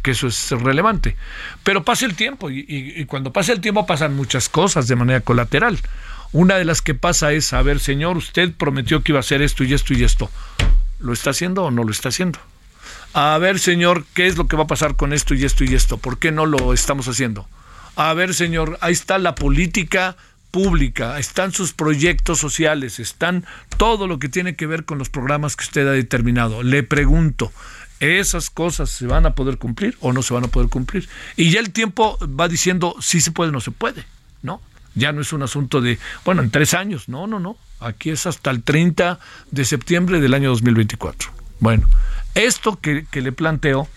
que 0.02 0.12
eso 0.12 0.28
es 0.28 0.52
relevante. 0.52 1.16
Pero 1.64 1.86
pasa 1.86 2.06
el 2.06 2.16
tiempo 2.16 2.50
y, 2.50 2.66
y, 2.68 3.06
cuando 3.06 3.32
pasa 3.32 3.54
el 3.54 3.62
tiempo 3.62 3.86
pasan 3.86 4.16
muchas 4.16 4.50
cosas 4.50 4.90
de 4.90 4.98
manera 4.98 5.22
colateral. 5.22 5.80
Una 6.34 6.56
de 6.56 6.66
las 6.66 6.82
que 6.82 6.94
pasa 6.94 7.32
es, 7.32 7.54
a 7.54 7.62
ver, 7.62 7.80
señor, 7.80 8.18
usted 8.18 8.52
prometió 8.52 9.02
que 9.02 9.14
iba 9.14 9.20
a 9.20 9.22
hacer 9.22 9.42
esto 9.42 9.64
y 9.64 9.74
esto 9.74 9.94
y 9.94 10.04
esto. 10.04 10.30
¿Lo 11.00 11.14
está 11.14 11.30
haciendo 11.30 11.64
o 11.64 11.72
no 11.72 11.84
lo 11.84 11.92
está 11.92 12.10
haciendo? 12.10 12.40
A 13.14 13.38
ver, 13.38 13.60
señor, 13.60 14.06
¿qué 14.14 14.28
es 14.28 14.36
lo 14.38 14.48
que 14.48 14.56
va 14.56 14.64
a 14.64 14.68
pasar 14.68 14.96
con 14.96 15.14
esto 15.14 15.36
y 15.36 15.46
esto 15.46 15.64
y 15.64 15.76
esto? 15.76 15.98
¿Por 15.98 16.18
qué 16.18 16.32
no 16.32 16.48
lo 16.48 16.74
estamos 16.74 17.08
haciendo? 17.08 17.48
A 17.96 18.14
ver, 18.16 18.34
señor, 18.34 18.80
ahí 18.82 18.94
está 18.94 19.20
la 19.20 19.36
política 19.36 20.18
pública, 20.54 21.18
están 21.18 21.52
sus 21.52 21.74
proyectos 21.74 22.38
sociales, 22.38 23.00
están 23.00 23.44
todo 23.78 24.06
lo 24.06 24.20
que 24.20 24.30
tiene 24.30 24.56
que 24.56 24.68
ver 24.68 24.86
con 24.86 25.00
los 25.00 25.10
programas 25.10 25.56
que 25.56 25.64
usted 25.64 25.88
ha 25.88 25.94
determinado. 25.94 26.62
Le 26.62 26.84
pregunto, 26.84 27.52
¿esas 28.00 28.52
cosas 28.52 28.92
se 28.92 29.08
van 29.08 29.26
a 29.26 29.34
poder 29.34 29.58
cumplir 29.58 29.98
o 30.00 30.14
no 30.14 30.22
se 30.22 30.32
van 30.32 30.44
a 30.44 30.50
poder 30.50 30.70
cumplir? 30.70 31.10
Y 31.36 31.50
ya 31.50 31.60
el 31.60 31.72
tiempo 31.72 32.20
va 32.40 32.48
diciendo 32.48 32.96
si 33.02 33.20
se 33.20 33.32
puede 33.32 33.50
o 33.50 33.52
no 33.52 33.62
se 33.62 33.72
puede, 33.72 34.06
¿no? 34.44 34.62
Ya 34.94 35.12
no 35.12 35.22
es 35.22 35.34
un 35.34 35.42
asunto 35.42 35.82
de, 35.82 35.98
bueno, 36.24 36.44
en 36.44 36.52
tres 36.52 36.76
años. 36.76 37.10
No, 37.10 37.26
no, 37.26 37.40
no. 37.40 37.58
Aquí 37.80 38.12
es 38.12 38.28
hasta 38.28 38.52
el 38.52 38.62
30 38.62 39.20
de 39.50 39.66
septiembre 39.66 40.22
del 40.22 40.36
año 40.36 40.52
2024. 40.52 41.32
Bueno, 41.62 41.90
esto 42.36 42.80
que, 42.80 43.08
le 43.12 43.32
planteo, 43.32 43.88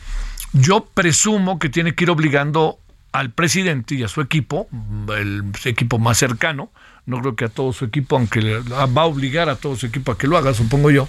yo 0.55 0.87
presumo 0.87 1.59
que 1.59 1.69
tiene 1.69 1.95
que 1.95 2.05
ir 2.05 2.11
obligando 2.11 2.79
al 3.17 3.31
presidente 3.31 3.95
y 3.95 4.03
a 4.03 4.09
su 4.09 4.21
equipo, 4.21 4.69
el 5.17 5.45
equipo 5.65 5.99
más 5.99 6.19
cercano, 6.19 6.71
no 7.07 7.21
creo 7.21 7.35
que 7.35 7.47
a 7.47 7.49
todo 7.49 7.73
su 7.73 7.87
equipo, 7.87 8.17
aunque 8.17 8.59
va 8.69 9.03
a 9.03 9.07
obligar 9.07 9.49
a 9.49 9.57
todo 9.57 9.75
su 9.77 9.87
equipo 9.87 10.13
a 10.13 10.19
que 10.19 10.27
lo 10.27 10.37
haga, 10.37 10.53
supongo 10.53 10.91
yo, 10.91 11.09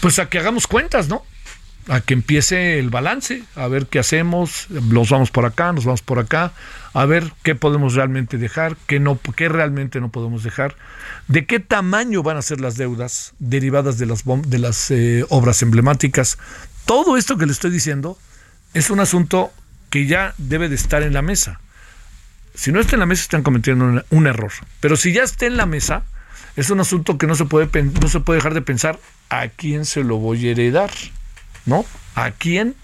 pues 0.00 0.20
a 0.20 0.28
que 0.28 0.38
hagamos 0.38 0.68
cuentas, 0.68 1.08
¿no? 1.08 1.24
A 1.88 2.02
que 2.02 2.14
empiece 2.14 2.78
el 2.78 2.90
balance, 2.90 3.42
a 3.56 3.66
ver 3.66 3.86
qué 3.86 3.98
hacemos, 3.98 4.66
nos 4.70 5.10
vamos 5.10 5.32
por 5.32 5.44
acá, 5.44 5.72
nos 5.72 5.86
vamos 5.86 6.02
por 6.02 6.20
acá, 6.20 6.52
a 6.92 7.04
ver 7.04 7.32
qué 7.42 7.56
podemos 7.56 7.94
realmente 7.94 8.38
dejar, 8.38 8.76
qué, 8.86 9.00
no, 9.00 9.18
realmente 9.36 10.00
no 10.00 10.10
podemos 10.10 10.44
dejar, 10.44 10.76
de 11.26 11.46
qué 11.46 11.58
tamaño 11.58 12.22
van 12.22 12.36
a 12.36 12.42
ser 12.42 12.60
las 12.60 12.76
deudas 12.76 13.32
derivadas 13.40 13.98
de 13.98 14.06
las, 14.06 14.22
de 14.24 14.58
las 14.58 14.90
eh, 14.92 15.24
obras 15.30 15.62
emblemáticas. 15.62 16.38
Todo 16.84 17.16
esto 17.16 17.36
que 17.38 17.46
le 17.46 17.52
estoy 17.52 17.72
diciendo 17.72 18.18
es 18.72 18.90
un 18.90 19.00
asunto 19.00 19.52
que 19.90 20.06
ya 20.06 20.34
debe 20.38 20.68
de 20.68 20.76
estar 20.76 21.02
en 21.02 21.12
la 21.12 21.22
mesa. 21.22 21.60
Si 22.54 22.72
no 22.72 22.80
está 22.80 22.96
en 22.96 23.00
la 23.00 23.06
mesa, 23.06 23.22
están 23.22 23.42
cometiendo 23.42 24.02
un, 24.10 24.26
error. 24.26 24.52
Pero 24.80 24.96
si 24.96 25.12
ya 25.12 25.22
está 25.22 25.46
en 25.46 25.56
la 25.56 25.66
mesa, 25.66 26.02
es 26.56 26.70
un 26.70 26.80
asunto 26.80 27.18
que 27.18 27.26
no 27.26 27.34
se 27.34 27.44
puede, 27.44 27.68
no 27.82 28.08
se 28.08 28.20
puede 28.20 28.38
dejar 28.38 28.54
de 28.54 28.62
pensar 28.62 28.98
a 29.28 29.48
quién 29.48 29.84
se 29.84 30.02
lo 30.02 30.16
voy 30.16 30.48
a 30.48 30.50
heredar, 30.52 30.90
¿no? 31.66 31.84
¿A 32.14 32.30
quién 32.32 32.74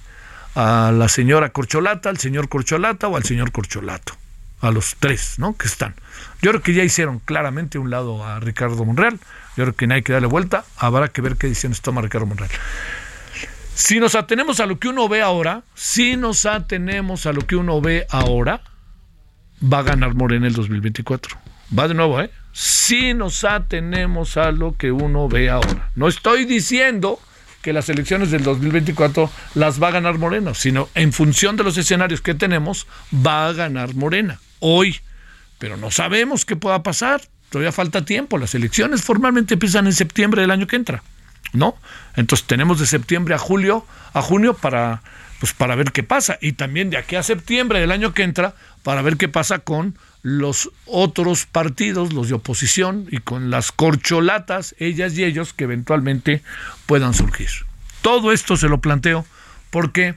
a 0.57 0.91
la 0.91 1.09
señora 1.09 1.51
Corcholata, 1.51 2.09
al 2.09 2.17
señor 2.19 2.49
Corcholata 2.49 3.09
o 3.09 3.17
al 3.17 3.25
señor 3.25 3.53
Corcholato. 3.53 4.15
A 4.63 4.71
los 4.71 4.97
tres, 4.99 5.39
¿no? 5.39 5.55
Que 5.55 5.67
están. 5.67 5.95
Yo 6.41 6.51
creo 6.51 6.63
que 6.63 6.73
ya 6.73 6.83
hicieron 6.83 7.19
claramente 7.19 7.79
un 7.79 7.91
lado 7.91 8.25
a 8.25 8.41
Ricardo 8.41 8.83
Monreal. 8.85 9.21
Yo 9.57 9.65
creo 9.65 9.75
que 9.75 9.87
no 9.87 9.95
hay 9.95 10.03
que 10.03 10.15
darle 10.15 10.29
vuelta. 10.29 10.65
Habrá 10.79 11.09
que 11.09 11.21
ver 11.21 11.37
qué 11.37 11.47
decisiones 11.47 11.83
toma 11.83 12.01
Ricardo 12.01 12.27
Monreal. 12.27 12.51
Si 13.77 14.01
nos 14.01 14.15
atenemos 14.15 14.59
a 14.61 14.65
lo 14.65 14.79
que 14.79 14.89
uno 14.89 15.07
ve 15.07 15.21
ahora, 15.21 15.63
si 15.75 16.17
nos 16.17 16.47
atenemos 16.47 17.27
a 17.27 17.35
lo 17.35 17.43
que 17.43 17.57
uno 17.57 17.83
ve 17.83 18.07
ahora, 18.09 18.63
va 19.63 19.81
a 19.81 19.83
ganar 19.83 20.15
Morena 20.15 20.47
el 20.47 20.55
2024. 20.55 21.37
Va 21.79 21.87
de 21.87 21.93
nuevo, 21.93 22.19
¿eh? 22.23 22.31
Si 22.55 23.13
nos 23.13 23.45
atenemos 23.45 24.39
a 24.39 24.51
lo 24.51 24.79
que 24.79 24.93
uno 24.93 25.29
ve 25.29 25.51
ahora. 25.51 25.91
No 25.95 26.09
estoy 26.09 26.47
diciendo 26.47 27.21
que 27.61 27.75
las 27.75 27.91
elecciones 27.91 28.31
del 28.31 28.45
2024 28.45 29.31
las 29.57 29.81
va 29.81 29.89
a 29.89 29.91
ganar 29.91 30.17
Morena, 30.17 30.55
sino 30.55 30.89
en 30.95 31.13
función 31.13 31.59
de 31.59 31.65
los 31.65 31.77
escenarios 31.77 32.23
que 32.23 32.33
tenemos, 32.33 32.87
va 33.15 33.49
a 33.49 33.53
ganar 33.53 33.95
Morena 33.95 34.41
hoy. 34.61 35.01
Pero 35.59 35.77
no 35.77 35.91
sabemos 35.91 36.47
qué 36.47 36.57
pueda 36.57 36.83
pasar, 36.83 37.21
todavía 37.51 37.73
falta 37.73 38.07
tiempo. 38.07 38.39
Las 38.39 38.55
elecciones 38.55 39.03
formalmente 39.03 39.53
empiezan 39.53 39.85
en 39.85 39.93
septiembre 39.93 40.41
del 40.41 40.51
año 40.51 40.67
que 40.67 40.77
entra, 40.77 41.03
¿no? 41.53 41.77
Entonces 42.17 42.47
tenemos 42.47 42.79
de 42.79 42.87
septiembre 42.87 43.35
a 43.35 43.39
julio, 43.39 43.87
a 44.13 44.23
junio 44.23 44.55
para 44.55 45.03
pues 45.39 45.53
para 45.53 45.75
ver 45.75 45.93
qué 45.93 46.03
pasa 46.03 46.39
y 46.41 46.53
también 46.53 46.89
de 46.89 46.97
aquí 46.97 47.15
a 47.17 47.23
septiembre 47.23 47.79
del 47.79 47.93
año 47.93 48.15
que 48.15 48.23
entra 48.23 48.55
para 48.83 49.03
ver 49.03 49.19
qué 49.19 49.29
pasa 49.29 49.59
con 49.59 49.99
los 50.23 50.71
otros 50.87 51.47
partidos, 51.47 52.13
los 52.13 52.29
de 52.29 52.35
oposición, 52.35 53.07
y 53.13 53.19
con 53.19 53.51
las 53.51 53.71
corcholatas, 53.71 54.75
ellas 54.79 55.17
y 55.17 55.23
ellos, 55.23 55.53
que 55.53 55.65
eventualmente 55.65 56.43
puedan 56.87 57.15
surgir. 57.15 57.49
Todo 58.03 58.33
esto 58.33 58.57
se 58.57 58.69
lo 58.69 58.81
planteo 58.81 59.25
porque 59.71 60.17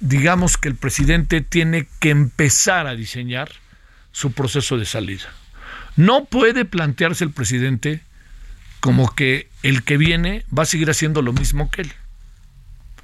digamos 0.00 0.56
que 0.56 0.68
el 0.68 0.74
presidente 0.74 1.42
tiene 1.42 1.86
que 2.00 2.10
empezar 2.10 2.86
a 2.86 2.94
diseñar 2.94 3.50
su 4.12 4.32
proceso 4.32 4.78
de 4.78 4.86
salida. 4.86 5.26
No 5.96 6.24
puede 6.24 6.64
plantearse 6.64 7.24
el 7.24 7.30
presidente 7.30 8.00
como 8.80 9.14
que 9.14 9.48
el 9.62 9.82
que 9.82 9.96
viene 9.96 10.44
va 10.56 10.64
a 10.64 10.66
seguir 10.66 10.90
haciendo 10.90 11.22
lo 11.22 11.32
mismo 11.32 11.70
que 11.70 11.82
él. 11.82 11.92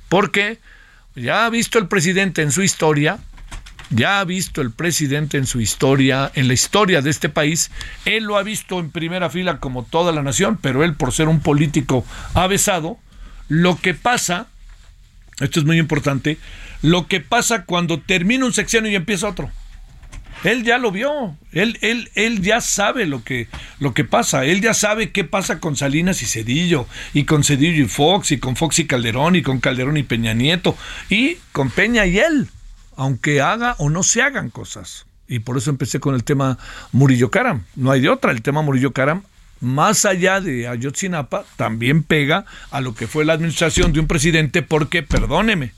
Porque 0.09 0.59
ya 1.15 1.47
ha 1.47 1.51
visto 1.51 1.79
el 1.79 1.89
presidente 1.89 2.43
en 2.43 2.53
su 2.53 2.63
historia 2.63 3.19
ya 3.95 4.21
ha 4.21 4.25
visto 4.25 4.63
el 4.63 4.71
presidente 4.71 5.37
en 5.37 5.47
su 5.47 5.61
historia, 5.61 6.31
en 6.35 6.49
la 6.49 6.55
historia 6.55 7.03
de 7.03 7.11
este 7.11 7.29
país, 7.29 7.71
él 8.05 8.25
lo 8.25 8.39
ha 8.39 8.43
visto 8.43 8.81
en 8.81 8.91
primera 8.91 9.31
fila 9.31 9.59
como 9.59 9.85
toda 9.85 10.13
la 10.13 10.23
nación, 10.23 10.59
pero 10.61 10.83
él 10.83 10.95
por 10.95 11.13
ser 11.13 11.29
un 11.29 11.41
político 11.41 12.05
avesado, 12.35 12.99
lo 13.49 13.77
que 13.77 13.95
pasa, 13.95 14.47
esto 15.41 15.61
es 15.61 15.67
muy 15.67 15.79
importante, 15.79 16.39
lo 16.81 17.07
que 17.07 17.21
pasa 17.21 17.65
cuando 17.65 18.01
termina 18.01 18.47
un 18.47 18.53
sexenio 18.53 18.91
y 18.91 18.97
empieza 18.97 19.29
otro. 19.29 19.51
Él 20.45 20.65
ya 20.65 20.79
lo 20.79 20.91
vio, 20.91 21.37
él, 21.53 21.79
él, 21.83 22.11
él 22.15 22.43
ya 22.43 22.61
sabe 22.61 23.07
lo 23.07 23.23
que, 23.23 23.49
lo 23.79 23.95
que 23.95 24.05
pasa, 24.05 24.45
él 24.45 24.61
ya 24.61 24.75
sabe 24.75 25.13
qué 25.13 25.25
pasa 25.25 25.61
con 25.61 25.77
Salinas 25.77 26.23
y 26.23 26.27
Cedillo, 26.27 26.87
y 27.15 27.25
con 27.25 27.45
Cedillo 27.45 27.85
y 27.85 27.89
Fox, 27.89 28.33
y 28.33 28.39
con 28.39 28.57
Fox 28.57 28.81
y 28.81 28.87
Calderón, 28.87 29.37
y 29.37 29.43
con 29.43 29.61
Calderón 29.61 29.97
y 29.97 30.03
Peña 30.03 30.35
Nieto, 30.35 30.77
y 31.09 31.37
con 31.53 31.71
Peña 31.71 32.07
y 32.07 32.19
él 32.19 32.49
aunque 32.97 33.41
haga 33.41 33.75
o 33.79 33.91
no 33.91 34.03
se 34.03 34.23
hagan 34.23 34.51
cosas. 34.51 35.07
Y 35.29 35.41
por 35.41 35.57
eso 35.57 35.71
empecé 35.71 36.01
con 36.01 36.15
el 36.15 36.25
tema 36.25 36.59
Murillo 36.93 37.31
Karam. 37.31 37.65
No 37.75 37.91
hay 37.91 38.01
de 38.01 38.09
otra. 38.09 38.33
El 38.33 38.43
tema 38.43 38.63
Murillo 38.63 38.93
Karam, 38.93 39.23
más 39.61 40.05
allá 40.05 40.41
de 40.41 40.69
Ayotzinapa, 40.69 41.45
también 41.57 42.03
pega 42.03 42.45
a 42.71 42.81
lo 42.81 42.95
que 42.95 43.07
fue 43.07 43.25
la 43.25 43.33
administración 43.33 43.93
de 43.93 44.01
un 44.01 44.07
presidente, 44.07 44.63
porque, 44.63 45.03
perdóneme, 45.03 45.73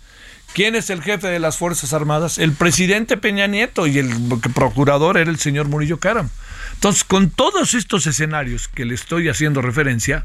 ¿Quién 0.54 0.76
es 0.76 0.88
el 0.88 1.02
jefe 1.02 1.26
de 1.26 1.40
las 1.40 1.58
Fuerzas 1.58 1.92
Armadas? 1.92 2.38
El 2.38 2.52
presidente 2.52 3.16
Peña 3.16 3.49
Nieto 3.49 3.88
y 3.88 3.99
el 3.99 4.08
procurador 4.54 5.18
era 5.18 5.28
el 5.28 5.40
señor 5.40 5.66
Murillo 5.66 5.99
Caram. 5.99 6.30
Entonces, 6.75 7.02
con 7.02 7.30
todos 7.30 7.75
estos 7.75 8.06
escenarios 8.06 8.68
que 8.68 8.84
le 8.84 8.94
estoy 8.94 9.28
haciendo 9.28 9.62
referencia, 9.62 10.25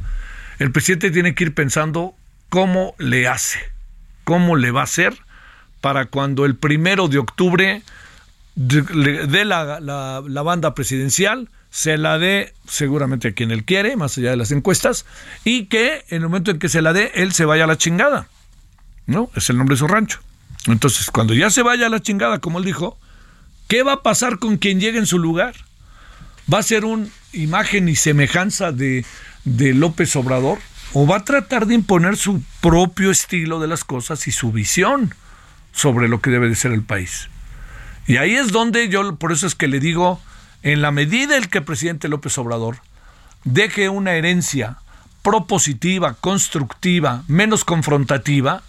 el 0.60 0.72
presidente 0.72 1.10
tiene 1.10 1.34
que 1.34 1.46
ir 1.46 1.56
pensando 1.56 2.14
cómo 2.50 2.94
le 3.00 3.28
hace, 3.28 3.58
cómo 4.24 4.56
le 4.56 4.70
va 4.70 4.82
a 4.82 4.84
hacer 4.84 5.18
para 5.82 6.06
cuando 6.06 6.46
el 6.46 6.56
primero 6.56 7.08
de 7.08 7.18
octubre 7.18 7.82
dé 8.54 9.46
la, 9.46 9.80
la, 9.80 10.42
banda 10.44 10.76
presidencial, 10.76 11.50
se 11.72 11.98
la 11.98 12.20
dé 12.20 12.54
seguramente 12.68 13.30
a 13.30 13.32
quien 13.32 13.50
él 13.50 13.64
quiere, 13.64 13.96
más 13.96 14.16
allá 14.20 14.30
de 14.30 14.38
las 14.38 14.52
encuestas, 14.52 15.08
y 15.44 15.66
que 15.66 16.06
en 16.10 16.22
el 16.22 16.30
momento 16.30 16.52
en 16.52 16.60
que 16.60 16.70
se 16.70 16.84
la 16.84 16.94
dé, 16.94 17.14
él 17.16 17.34
se 17.34 17.46
vaya 17.46 17.64
a 17.64 17.68
la 17.68 17.80
chingada. 17.80 18.28
¿No? 19.10 19.32
Es 19.36 19.50
el 19.50 19.58
nombre 19.58 19.74
de 19.74 19.80
su 19.80 19.88
rancho. 19.88 20.20
Entonces, 20.68 21.10
cuando 21.10 21.34
ya 21.34 21.50
se 21.50 21.64
vaya 21.64 21.88
a 21.88 21.90
la 21.90 22.00
chingada, 22.00 22.38
como 22.38 22.60
él 22.60 22.66
dijo, 22.66 22.96
¿qué 23.68 23.82
va 23.82 23.94
a 23.94 24.04
pasar 24.04 24.38
con 24.38 24.58
quien 24.58 24.80
llegue 24.80 25.00
en 25.00 25.08
su 25.08 25.18
lugar? 25.18 25.56
¿Va 26.52 26.60
a 26.60 26.64
ser 26.64 26.86
una 26.86 27.08
imagen 27.34 27.90
y 27.90 27.96
semejanza 27.96 28.72
de, 28.72 29.04
de 29.46 29.74
López 29.74 30.16
Obrador? 30.16 30.60
¿O 30.94 31.08
va 31.08 31.18
a 31.18 31.26
tratar 31.26 31.66
de 31.66 31.74
imponer 31.74 32.18
su 32.18 32.44
propio 32.62 33.10
estilo 33.10 33.60
de 33.60 33.68
las 33.68 33.84
cosas 33.84 34.28
y 34.28 34.32
su 34.32 34.52
visión 34.52 35.16
sobre 35.72 36.08
lo 36.08 36.22
que 36.22 36.30
debe 36.30 36.48
de 36.48 36.56
ser 36.56 36.72
el 36.72 36.84
país? 36.84 37.30
Y 38.06 38.18
ahí 38.18 38.36
es 38.36 38.52
donde 38.52 38.90
yo, 38.90 39.16
por 39.16 39.32
eso 39.32 39.48
es 39.48 39.56
que 39.56 39.68
le 39.68 39.80
digo, 39.80 40.22
en 40.62 40.84
la 40.84 40.92
medida 40.92 41.36
en 41.36 41.46
que 41.46 41.60
el 41.60 41.64
presidente 41.64 42.10
López 42.10 42.38
Obrador 42.38 42.78
deje 43.44 43.90
una 43.90 44.14
herencia 44.14 44.78
propositiva, 45.24 46.14
constructiva, 46.14 47.24
menos 47.28 47.66
confrontativa 47.66 48.62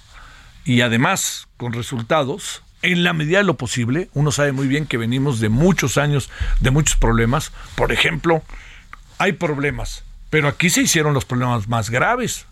y 0.64 0.80
además 0.80 1.48
con 1.56 1.72
resultados, 1.72 2.62
en 2.82 3.04
la 3.04 3.12
medida 3.12 3.38
de 3.38 3.44
lo 3.44 3.56
posible, 3.56 4.08
uno 4.14 4.32
sabe 4.32 4.52
muy 4.52 4.66
bien 4.66 4.86
que 4.86 4.96
venimos 4.96 5.40
de 5.40 5.48
muchos 5.48 5.98
años 5.98 6.30
de 6.60 6.70
muchos 6.70 6.96
problemas. 6.96 7.52
Por 7.74 7.92
ejemplo, 7.92 8.42
hay 9.18 9.32
problemas, 9.32 10.04
pero 10.30 10.48
aquí 10.48 10.70
se 10.70 10.82
hicieron 10.82 11.14
los 11.14 11.24
problemas 11.24 11.68
más 11.68 11.90
graves 11.90 12.46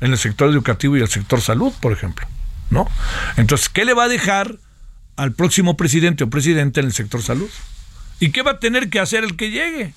en 0.00 0.12
el 0.12 0.18
sector 0.18 0.50
educativo 0.50 0.96
y 0.96 1.00
el 1.00 1.08
sector 1.08 1.40
salud, 1.40 1.72
por 1.80 1.92
ejemplo, 1.92 2.26
¿no? 2.70 2.88
Entonces, 3.36 3.68
¿qué 3.68 3.84
le 3.84 3.94
va 3.94 4.04
a 4.04 4.08
dejar 4.08 4.58
al 5.16 5.32
próximo 5.32 5.76
presidente 5.76 6.24
o 6.24 6.30
presidente 6.30 6.80
en 6.80 6.86
el 6.86 6.92
sector 6.92 7.22
salud. 7.22 7.50
¿Y 8.20 8.30
qué 8.30 8.42
va 8.42 8.52
a 8.52 8.58
tener 8.58 8.90
que 8.90 9.00
hacer 9.00 9.24
el 9.24 9.36
que 9.36 9.50
llegue? 9.50 9.94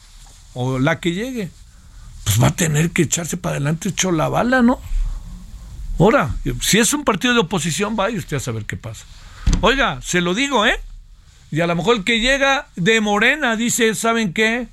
O 0.53 0.79
la 0.79 0.99
que 0.99 1.13
llegue. 1.13 1.49
Pues 2.23 2.41
va 2.41 2.47
a 2.47 2.55
tener 2.55 2.91
que 2.91 3.03
echarse 3.03 3.37
para 3.37 3.55
adelante 3.55 3.89
hecho 3.89 4.11
la 4.11 4.27
bala, 4.27 4.61
¿no? 4.61 4.79
Ahora, 5.99 6.35
si 6.61 6.79
es 6.79 6.93
un 6.93 7.03
partido 7.03 7.33
de 7.33 7.39
oposición, 7.39 7.95
vaya 7.95 8.17
usted 8.17 8.37
a 8.37 8.39
saber 8.39 8.65
qué 8.65 8.77
pasa. 8.77 9.05
Oiga, 9.61 9.99
se 10.01 10.21
lo 10.21 10.33
digo, 10.33 10.65
¿eh? 10.65 10.79
Y 11.51 11.61
a 11.61 11.67
lo 11.67 11.75
mejor 11.75 11.97
el 11.97 12.03
que 12.03 12.19
llega 12.19 12.67
de 12.75 13.01
Morena 13.01 13.55
dice, 13.55 13.95
¿saben 13.95 14.33
qué? 14.33 14.67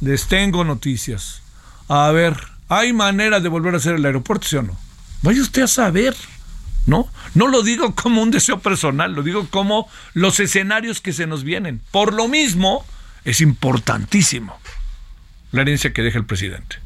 Les 0.00 0.26
tengo 0.26 0.64
noticias. 0.64 1.42
A 1.88 2.10
ver, 2.10 2.36
¿hay 2.68 2.92
manera 2.92 3.40
de 3.40 3.48
volver 3.48 3.74
a 3.74 3.78
hacer 3.78 3.96
el 3.96 4.04
aeropuerto, 4.04 4.46
sí 4.46 4.56
o 4.56 4.62
no? 4.62 4.78
Vaya 5.22 5.40
usted 5.40 5.62
a 5.62 5.68
saber. 5.68 6.14
¿no? 6.86 7.08
No 7.34 7.48
lo 7.48 7.62
digo 7.62 7.94
como 7.94 8.22
un 8.22 8.30
deseo 8.30 8.60
personal, 8.60 9.14
lo 9.14 9.22
digo 9.22 9.46
como 9.48 9.88
los 10.14 10.40
escenarios 10.40 11.00
que 11.00 11.12
se 11.12 11.26
nos 11.26 11.44
vienen. 11.44 11.80
Por 11.90 12.12
lo 12.12 12.28
mismo, 12.28 12.84
es 13.24 13.40
importantísimo 13.40 14.58
la 15.52 15.62
herencia 15.62 15.92
que 15.92 16.02
deja 16.02 16.18
el 16.18 16.26
presidente. 16.26 16.76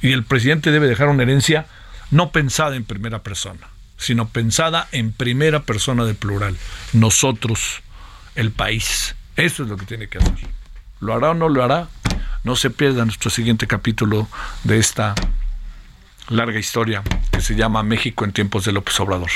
Y 0.00 0.12
el 0.12 0.24
presidente 0.24 0.70
debe 0.70 0.88
dejar 0.88 1.08
una 1.08 1.22
herencia 1.22 1.66
no 2.12 2.30
pensada 2.30 2.76
en 2.76 2.84
primera 2.84 3.22
persona, 3.22 3.66
sino 3.96 4.28
pensada 4.28 4.86
en 4.92 5.12
primera 5.12 5.62
persona 5.62 6.04
de 6.04 6.14
plural. 6.14 6.56
Nosotros, 6.92 7.80
el 8.36 8.52
país. 8.52 9.16
Eso 9.36 9.64
es 9.64 9.68
lo 9.68 9.76
que 9.76 9.86
tiene 9.86 10.08
que 10.08 10.18
hacer. 10.18 10.48
¿Lo 11.00 11.14
hará 11.14 11.30
o 11.30 11.34
no 11.34 11.48
lo 11.48 11.64
hará? 11.64 11.88
No 12.44 12.54
se 12.54 12.70
pierda 12.70 13.04
nuestro 13.04 13.30
siguiente 13.30 13.66
capítulo 13.66 14.28
de 14.62 14.78
esta 14.78 15.14
larga 16.28 16.58
historia 16.58 17.02
que 17.32 17.40
se 17.40 17.54
llama 17.54 17.82
México 17.82 18.24
en 18.24 18.32
tiempos 18.32 18.66
de 18.66 18.72
López 18.72 19.00
Obrador. 19.00 19.30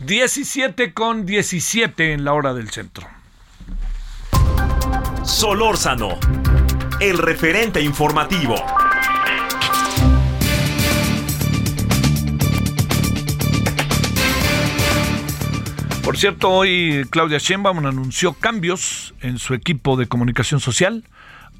17 0.00 0.92
con 0.92 1.24
17 1.24 2.12
en 2.12 2.24
la 2.24 2.34
hora 2.34 2.52
del 2.52 2.70
centro. 2.70 3.08
Solórzano, 5.24 6.18
el 7.00 7.16
referente 7.16 7.80
informativo. 7.80 8.56
Por 16.14 16.20
cierto, 16.20 16.48
hoy 16.48 17.04
Claudia 17.10 17.38
Sheinbaum 17.38 17.84
anunció 17.84 18.34
cambios 18.34 19.14
en 19.20 19.40
su 19.40 19.52
equipo 19.52 19.96
de 19.96 20.06
comunicación 20.06 20.60
social. 20.60 21.02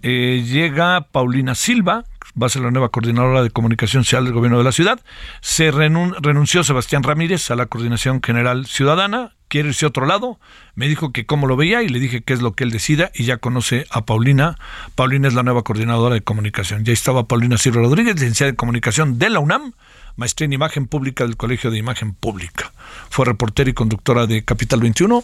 Eh, 0.02 0.44
llega 0.46 1.08
Paulina 1.10 1.56
Silva, 1.56 2.04
va 2.40 2.46
a 2.46 2.50
ser 2.50 2.62
la 2.62 2.70
nueva 2.70 2.88
coordinadora 2.88 3.42
de 3.42 3.50
comunicación 3.50 4.04
social 4.04 4.24
del 4.24 4.34
gobierno 4.34 4.58
de 4.58 4.64
la 4.64 4.72
ciudad. 4.72 5.00
Se 5.40 5.70
renunció 5.70 6.64
Sebastián 6.64 7.02
Ramírez 7.02 7.50
a 7.50 7.56
la 7.56 7.66
coordinación 7.66 8.22
general 8.22 8.66
ciudadana, 8.66 9.32
quiere 9.48 9.68
irse 9.68 9.84
a 9.84 9.88
otro 9.88 10.06
lado. 10.06 10.40
Me 10.74 10.88
dijo 10.88 11.12
que 11.12 11.26
cómo 11.26 11.46
lo 11.46 11.56
veía 11.56 11.82
y 11.82 11.88
le 11.88 12.00
dije 12.00 12.22
qué 12.22 12.32
es 12.32 12.42
lo 12.42 12.54
que 12.54 12.64
él 12.64 12.70
decida 12.70 13.10
y 13.14 13.24
ya 13.24 13.36
conoce 13.36 13.86
a 13.90 14.04
Paulina. 14.04 14.58
Paulina 14.94 15.28
es 15.28 15.34
la 15.34 15.42
nueva 15.42 15.62
coordinadora 15.62 16.14
de 16.14 16.22
comunicación. 16.22 16.84
Ya 16.84 16.92
estaba 16.92 17.28
Paulina 17.28 17.56
Silva 17.56 17.82
Rodríguez, 17.82 18.14
licenciada 18.14 18.52
de 18.52 18.56
comunicación 18.56 19.18
de 19.18 19.30
la 19.30 19.38
UNAM, 19.38 19.72
maestría 20.16 20.46
en 20.46 20.54
imagen 20.54 20.86
pública 20.86 21.24
del 21.24 21.36
Colegio 21.36 21.70
de 21.70 21.78
Imagen 21.78 22.14
Pública. 22.14 22.72
Fue 23.10 23.24
reportera 23.24 23.70
y 23.70 23.74
conductora 23.74 24.26
de 24.26 24.44
Capital 24.44 24.80
21, 24.80 25.22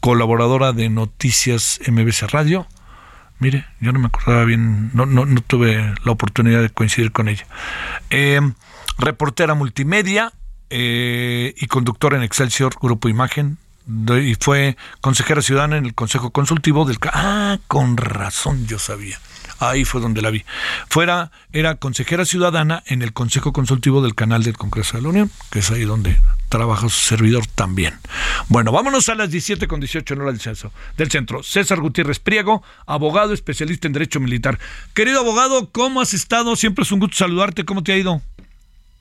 colaboradora 0.00 0.72
de 0.72 0.88
Noticias 0.88 1.78
MBC 1.86 2.22
Radio 2.30 2.66
Mire, 3.40 3.66
yo 3.80 3.92
no 3.92 3.98
me 3.98 4.06
acordaba 4.06 4.44
bien, 4.44 4.90
no, 4.92 5.06
no, 5.06 5.24
tuve 5.40 5.94
la 6.04 6.12
oportunidad 6.12 6.60
de 6.60 6.68
coincidir 6.68 7.10
con 7.10 7.28
ella. 7.28 7.46
Eh, 8.10 8.40
reportera 8.98 9.54
multimedia 9.54 10.32
eh, 10.68 11.54
y 11.56 11.66
conductora 11.66 12.18
en 12.18 12.22
Excelsior, 12.22 12.74
Grupo 12.80 13.08
Imagen, 13.08 13.56
y 13.86 14.34
fue 14.38 14.76
consejera 15.00 15.42
ciudadana 15.42 15.78
en 15.78 15.86
el 15.86 15.94
Consejo 15.94 16.30
Consultivo 16.30 16.84
del... 16.84 16.98
Ah, 17.12 17.58
con 17.66 17.96
razón 17.96 18.66
yo 18.66 18.78
sabía. 18.78 19.18
Ahí 19.58 19.84
fue 19.84 20.00
donde 20.00 20.22
la 20.22 20.30
vi. 20.30 20.44
Fuera, 20.88 21.32
era 21.52 21.74
consejera 21.76 22.24
ciudadana 22.24 22.82
en 22.86 23.02
el 23.02 23.12
Consejo 23.12 23.52
Consultivo 23.52 24.02
del 24.02 24.14
Canal 24.14 24.42
del 24.42 24.56
Congreso 24.56 24.96
de 24.96 25.02
la 25.02 25.08
Unión, 25.08 25.30
que 25.50 25.58
es 25.58 25.70
ahí 25.70 25.84
donde 25.84 26.18
trabaja 26.50 26.88
su 26.90 27.00
servidor 27.08 27.46
también. 27.54 27.94
Bueno, 28.48 28.72
vámonos 28.72 29.08
a 29.08 29.14
las 29.14 29.30
17 29.30 29.66
con 29.66 29.80
18 29.80 30.12
en 30.12 30.20
hora 30.20 30.32
del 30.32 30.40
censo, 30.40 30.72
del 30.98 31.10
centro. 31.10 31.42
César 31.42 31.80
Gutiérrez 31.80 32.18
Priego, 32.18 32.62
abogado 32.84 33.32
especialista 33.32 33.86
en 33.86 33.94
Derecho 33.94 34.20
Militar. 34.20 34.58
Querido 34.92 35.20
abogado, 35.20 35.70
¿cómo 35.70 36.02
has 36.02 36.12
estado? 36.12 36.56
Siempre 36.56 36.82
es 36.82 36.92
un 36.92 37.00
gusto 37.00 37.16
saludarte. 37.16 37.64
¿Cómo 37.64 37.82
te 37.82 37.92
ha 37.92 37.96
ido? 37.96 38.20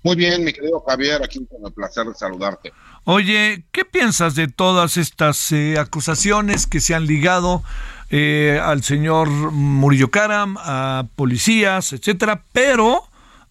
Muy 0.04 0.16
bien, 0.16 0.46
mi 0.46 0.54
querido 0.54 0.82
Javier, 0.88 1.22
aquí 1.24 1.46
con 1.50 1.66
el 1.66 1.74
placer 1.74 2.06
de 2.06 2.14
saludarte. 2.14 2.72
Oye, 3.04 3.64
¿qué 3.72 3.84
piensas 3.84 4.36
de 4.36 4.48
todas 4.48 4.96
estas 4.96 5.52
eh, 5.52 5.76
acusaciones 5.78 6.68
que 6.68 6.80
se 6.80 6.94
han 6.96 7.06
ligado 7.06 7.64
eh, 8.12 8.62
al 8.64 8.84
señor 8.84 9.30
Murillo 9.30 10.12
Karam, 10.12 10.56
a 10.60 11.08
policías, 11.16 11.94
etcétera, 11.94 12.44
pero 12.54 13.09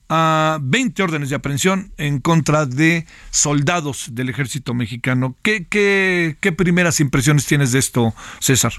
a 0.09 0.59
20 0.63 1.03
órdenes 1.03 1.31
de 1.31 1.37
aprehensión 1.37 1.93
en 1.97 2.21
contra 2.21 2.67
de 2.67 3.07
soldados 3.31 4.09
del 4.13 4.29
ejército 4.29 4.75
mexicano. 4.75 5.35
¿Qué, 5.43 5.67
qué, 5.69 6.37
qué 6.41 6.53
primeras 6.53 7.01
impresiones 7.01 7.47
tienes 7.47 7.73
de 7.73 7.79
esto, 7.79 8.15
César? 8.41 8.73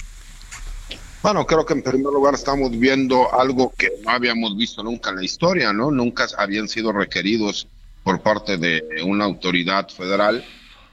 Bueno, 1.22 1.46
creo 1.46 1.66
que 1.66 1.74
en 1.74 1.84
primer 1.84 2.14
lugar 2.14 2.34
estamos 2.34 2.72
viendo 2.72 3.34
algo 3.34 3.74
que 3.78 3.90
no 4.04 4.12
habíamos 4.12 4.56
visto 4.56 4.84
nunca 4.84 5.10
en 5.10 5.18
la 5.18 5.24
historia, 5.24 5.74
¿no? 5.74 5.92
Nunca 5.92 6.28
habían 6.38 6.70
sido 6.70 6.92
requeridos 6.94 7.68
por 8.04 8.22
parte 8.22 8.58
de 8.58 8.82
una 9.06 9.26
autoridad 9.26 9.90
federal 9.90 10.44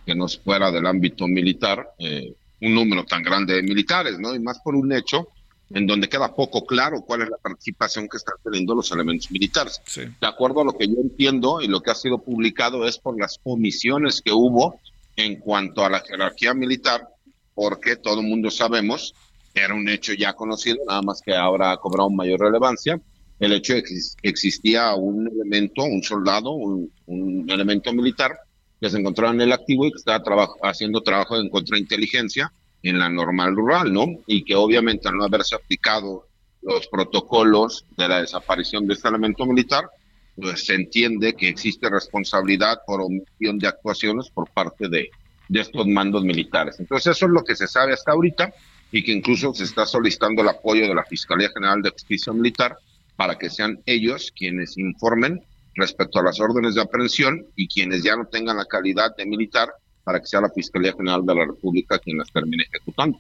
que 0.04 0.14
nos 0.14 0.38
fuera 0.38 0.70
del 0.72 0.86
ámbito 0.86 1.28
militar. 1.28 1.90
Eh, 1.98 2.34
un 2.60 2.74
número 2.74 3.04
tan 3.04 3.22
grande 3.22 3.54
de 3.54 3.62
militares, 3.62 4.18
¿no? 4.18 4.34
Y 4.34 4.38
más 4.38 4.58
por 4.60 4.74
un 4.74 4.92
hecho 4.92 5.28
en 5.70 5.86
donde 5.86 6.08
queda 6.08 6.34
poco 6.34 6.64
claro 6.64 7.02
cuál 7.02 7.22
es 7.22 7.28
la 7.28 7.38
participación 7.38 8.08
que 8.08 8.18
están 8.18 8.36
teniendo 8.42 8.74
los 8.74 8.90
elementos 8.92 9.30
militares. 9.30 9.80
De 9.94 10.26
acuerdo 10.26 10.60
a 10.60 10.64
lo 10.64 10.72
que 10.72 10.86
yo 10.86 10.94
entiendo 11.00 11.60
y 11.60 11.66
lo 11.66 11.80
que 11.80 11.90
ha 11.90 11.94
sido 11.94 12.18
publicado 12.18 12.86
es 12.86 12.98
por 12.98 13.18
las 13.18 13.40
omisiones 13.42 14.22
que 14.22 14.32
hubo 14.32 14.80
en 15.16 15.36
cuanto 15.36 15.84
a 15.84 15.90
la 15.90 16.00
jerarquía 16.00 16.54
militar, 16.54 17.08
porque 17.54 17.96
todo 17.96 18.20
el 18.20 18.26
mundo 18.26 18.50
sabemos, 18.50 19.14
era 19.54 19.74
un 19.74 19.88
hecho 19.88 20.12
ya 20.12 20.34
conocido, 20.34 20.78
nada 20.86 21.02
más 21.02 21.20
que 21.24 21.34
ahora 21.34 21.72
ha 21.72 21.78
cobrado 21.78 22.10
mayor 22.10 22.40
relevancia, 22.40 23.00
el 23.40 23.52
hecho 23.52 23.74
de 23.74 23.82
que 23.82 23.94
existía 24.22 24.94
un 24.94 25.28
elemento, 25.28 25.82
un 25.84 26.02
soldado, 26.02 26.52
un, 26.52 26.90
un 27.06 27.50
elemento 27.50 27.92
militar 27.92 28.38
que 28.80 28.90
se 28.90 28.98
encontraba 28.98 29.32
en 29.32 29.40
el 29.40 29.52
activo 29.52 29.86
y 29.86 29.90
que 29.90 29.98
estaba 29.98 30.48
haciendo 30.62 31.00
trabajo 31.00 31.36
en 31.36 31.48
contrainteligencia 31.48 32.52
en 32.88 32.98
la 32.98 33.08
normal 33.08 33.54
rural, 33.56 33.92
¿no? 33.92 34.06
Y 34.26 34.44
que 34.44 34.54
obviamente 34.54 35.08
al 35.08 35.16
no 35.16 35.24
haberse 35.24 35.54
aplicado 35.54 36.26
los 36.62 36.86
protocolos 36.88 37.84
de 37.96 38.08
la 38.08 38.20
desaparición 38.20 38.86
de 38.86 38.94
este 38.94 39.08
elemento 39.08 39.46
militar, 39.46 39.88
pues 40.36 40.66
se 40.66 40.74
entiende 40.74 41.34
que 41.34 41.48
existe 41.48 41.88
responsabilidad 41.88 42.80
por 42.86 43.00
omisión 43.00 43.58
de 43.58 43.68
actuaciones 43.68 44.28
por 44.30 44.50
parte 44.50 44.88
de, 44.88 45.10
de 45.48 45.60
estos 45.60 45.86
mandos 45.86 46.24
militares. 46.24 46.78
Entonces 46.78 47.16
eso 47.16 47.26
es 47.26 47.32
lo 47.32 47.44
que 47.44 47.56
se 47.56 47.66
sabe 47.66 47.92
hasta 47.92 48.12
ahorita 48.12 48.52
y 48.92 49.02
que 49.02 49.12
incluso 49.12 49.54
se 49.54 49.64
está 49.64 49.86
solicitando 49.86 50.42
el 50.42 50.48
apoyo 50.48 50.86
de 50.86 50.94
la 50.94 51.04
Fiscalía 51.04 51.50
General 51.54 51.80
de 51.82 51.90
Justicia 51.90 52.32
Militar 52.32 52.76
para 53.16 53.36
que 53.36 53.50
sean 53.50 53.80
ellos 53.86 54.32
quienes 54.36 54.76
informen 54.76 55.42
respecto 55.74 56.18
a 56.18 56.24
las 56.24 56.40
órdenes 56.40 56.74
de 56.74 56.82
aprehensión 56.82 57.46
y 57.54 57.68
quienes 57.68 58.02
ya 58.02 58.16
no 58.16 58.26
tengan 58.26 58.56
la 58.56 58.64
calidad 58.64 59.14
de 59.16 59.26
militar 59.26 59.70
para 60.06 60.20
que 60.20 60.26
sea 60.26 60.40
la 60.40 60.50
Fiscalía 60.50 60.92
General 60.96 61.26
de 61.26 61.34
la 61.34 61.44
República 61.44 61.98
quien 61.98 62.16
las 62.16 62.30
termine 62.30 62.62
ejecutando. 62.62 63.18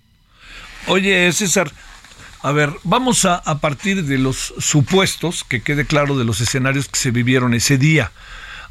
Oye, 0.86 1.32
César, 1.32 1.68
a 2.42 2.52
ver, 2.52 2.70
vamos 2.84 3.24
a, 3.24 3.42
partir 3.58 4.04
de 4.04 4.18
los 4.18 4.54
supuestos, 4.58 5.42
que 5.42 5.62
quede 5.62 5.84
claro 5.84 6.16
de 6.16 6.24
los 6.24 6.40
escenarios 6.40 6.86
que 6.86 6.96
se 6.96 7.10
vivieron 7.10 7.54
ese 7.54 7.76
día. 7.76 8.12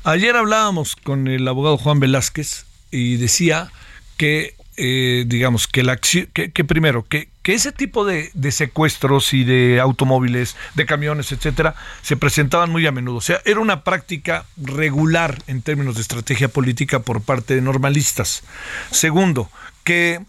Ayer 0.06 0.38
hablábamos 0.38 0.96
con 0.96 1.28
el 1.28 1.46
abogado 1.46 1.78
Juan 1.78 2.00
Velázquez 2.00 2.66
y 2.90 3.18
decía 3.18 3.70
que 4.16 4.56
eh, 4.78 5.24
digamos, 5.28 5.68
que, 5.68 5.84
la 5.84 5.98
que, 5.98 6.52
que 6.52 6.64
primero, 6.66 7.06
que, 7.08 7.30
que, 7.42 7.54
ese 7.54 7.72
tipo 7.72 8.06
de, 8.06 8.32
secuestros 8.52 9.34
y 9.34 9.44
de 9.44 9.80
automóviles, 9.80 10.56
de 10.74 10.86
camiones, 10.86 11.32
etcétera, 11.32 11.76
se 12.02 12.18
presentaban 12.18 12.70
muy 12.70 12.86
a 12.86 12.92
menudo. 12.92 13.18
O 13.18 13.22
sea, 13.22 13.42
era 13.46 13.60
una 13.60 13.84
práctica 13.84 14.46
regular 14.58 15.42
en 15.48 15.62
términos 15.62 15.96
de 15.96 16.02
estrategia 16.02 16.50
política 16.50 17.00
por 17.00 17.22
parte 17.22 17.56
de 17.56 17.62
normalistas. 17.62 18.44
Segundo, 18.92 19.50
que 19.84 20.22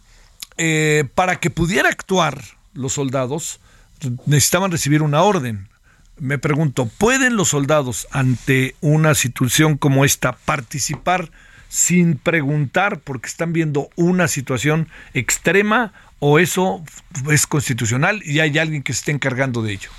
eh, 0.59 1.05
para 1.15 1.41
que 1.41 1.51
pudiera 1.51 1.89
actuar 1.89 2.41
los 2.73 2.93
soldados, 2.93 3.61
necesitaban 4.27 4.71
recibir 4.71 5.03
una 5.03 5.23
orden. 5.23 5.69
Me 6.19 6.39
pregunto, 6.39 6.89
¿pueden 6.99 7.37
los 7.37 7.49
soldados 7.49 8.07
ante 8.11 8.77
una 8.81 9.15
situación 9.15 9.77
como 9.77 10.05
esta 10.05 10.33
participar? 10.33 11.31
Sin 11.69 12.17
preguntar 12.17 13.01
porque 13.01 13.29
están 13.29 13.53
viendo 13.53 13.91
una 13.97 14.29
situación 14.29 14.89
extrema 15.15 15.93
o 16.19 16.39
eso 16.39 16.83
es 17.31 17.47
constitucional 17.47 18.23
y 18.25 18.41
hay 18.41 18.59
alguien 18.59 18.83
que 18.83 18.93
se 18.93 19.01
esté 19.01 19.13
encargando 19.13 19.63
de 19.63 19.75
ello? 19.75 19.91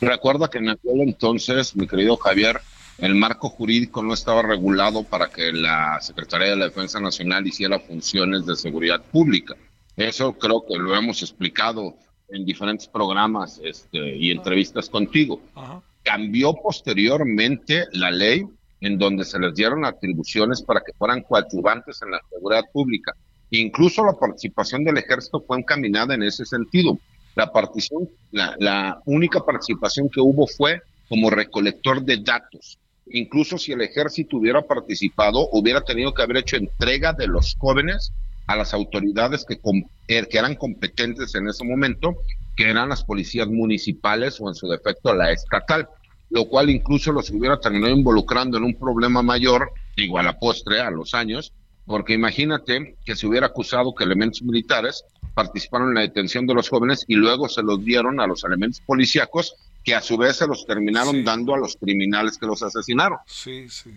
Recuerda 0.00 0.48
que 0.48 0.58
en 0.58 0.70
aquel 0.70 1.00
entonces, 1.00 1.74
mi 1.74 1.86
querido 1.86 2.16
Javier, 2.16 2.60
el 2.98 3.14
marco 3.14 3.48
jurídico 3.48 4.02
no 4.02 4.12
estaba 4.12 4.42
regulado 4.42 5.04
para 5.04 5.30
que 5.30 5.52
la 5.52 5.98
Secretaría 6.00 6.50
de 6.50 6.56
la 6.56 6.66
Defensa 6.66 7.00
Nacional 7.00 7.46
hiciera 7.46 7.78
funciones 7.78 8.44
de 8.44 8.56
seguridad 8.56 9.02
pública. 9.02 9.56
Eso 9.96 10.32
creo 10.34 10.64
que 10.66 10.76
lo 10.76 10.94
hemos 10.94 11.22
explicado 11.22 11.94
en 12.28 12.44
diferentes 12.44 12.86
programas 12.86 13.60
este, 13.64 14.16
y 14.16 14.30
entrevistas 14.30 14.88
contigo. 14.88 15.40
Ajá. 15.54 15.82
Cambió 16.02 16.54
posteriormente 16.54 17.86
la 17.92 18.10
ley 18.10 18.46
en 18.80 18.98
donde 18.98 19.24
se 19.24 19.38
les 19.38 19.54
dieron 19.54 19.84
atribuciones 19.84 20.62
para 20.62 20.80
que 20.80 20.92
fueran 20.92 21.22
coadyuvantes 21.22 22.00
en 22.02 22.12
la 22.12 22.20
seguridad 22.30 22.64
pública. 22.72 23.12
Incluso 23.50 24.04
la 24.04 24.12
participación 24.12 24.84
del 24.84 24.98
ejército 24.98 25.40
fue 25.46 25.58
encaminada 25.58 26.14
en 26.14 26.22
ese 26.22 26.44
sentido. 26.44 26.98
La 27.34 27.52
partición, 27.52 28.08
la, 28.30 29.00
única 29.06 29.44
participación 29.44 30.08
que 30.08 30.20
hubo 30.20 30.46
fue 30.46 30.80
como 31.08 31.30
recolector 31.30 32.02
de 32.02 32.18
datos. 32.18 32.78
Incluso 33.12 33.58
si 33.58 33.72
el 33.72 33.82
ejército 33.82 34.36
hubiera 34.36 34.62
participado, 34.62 35.48
hubiera 35.52 35.80
tenido 35.80 36.14
que 36.14 36.22
haber 36.22 36.38
hecho 36.38 36.56
entrega 36.56 37.12
de 37.12 37.26
los 37.26 37.56
jóvenes 37.58 38.12
a 38.46 38.56
las 38.56 38.72
autoridades 38.72 39.44
que, 39.44 39.58
que 40.06 40.38
eran 40.38 40.54
competentes 40.54 41.34
en 41.34 41.48
ese 41.48 41.64
momento, 41.64 42.16
que 42.56 42.70
eran 42.70 42.88
las 42.88 43.04
policías 43.04 43.48
municipales 43.48 44.40
o 44.40 44.48
en 44.48 44.54
su 44.54 44.68
defecto 44.68 45.14
la 45.14 45.32
estatal 45.32 45.88
lo 46.30 46.46
cual 46.46 46.70
incluso 46.70 47.12
los 47.12 47.30
hubiera 47.30 47.60
terminado 47.60 47.94
involucrando 47.94 48.56
en 48.56 48.64
un 48.64 48.74
problema 48.74 49.22
mayor, 49.22 49.72
igual 49.96 50.28
a 50.28 50.38
postre, 50.38 50.80
a 50.80 50.90
los 50.90 51.14
años, 51.14 51.52
porque 51.86 52.14
imagínate 52.14 52.96
que 53.04 53.16
se 53.16 53.26
hubiera 53.26 53.46
acusado 53.46 53.94
que 53.94 54.04
elementos 54.04 54.42
militares 54.42 55.04
participaron 55.34 55.88
en 55.88 55.94
la 55.94 56.00
detención 56.02 56.46
de 56.46 56.54
los 56.54 56.68
jóvenes 56.68 57.04
y 57.08 57.14
luego 57.14 57.48
se 57.48 57.62
los 57.62 57.84
dieron 57.84 58.20
a 58.20 58.26
los 58.26 58.44
elementos 58.44 58.80
policíacos 58.80 59.54
que 59.84 59.94
a 59.94 60.00
su 60.00 60.16
vez 60.16 60.36
se 60.36 60.46
los 60.46 60.66
terminaron 60.66 61.16
sí. 61.16 61.22
dando 61.22 61.54
a 61.54 61.58
los 61.58 61.76
criminales 61.76 62.38
que 62.38 62.46
los 62.46 62.62
asesinaron. 62.62 63.18
Sí, 63.26 63.68
sí. 63.68 63.90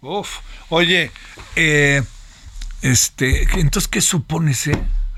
Uf. 0.00 0.38
Oye, 0.70 1.10
eh, 1.54 2.02
este, 2.82 3.42
entonces, 3.60 3.88
¿qué 3.88 4.00
supone 4.00 4.52
ese? 4.52 4.72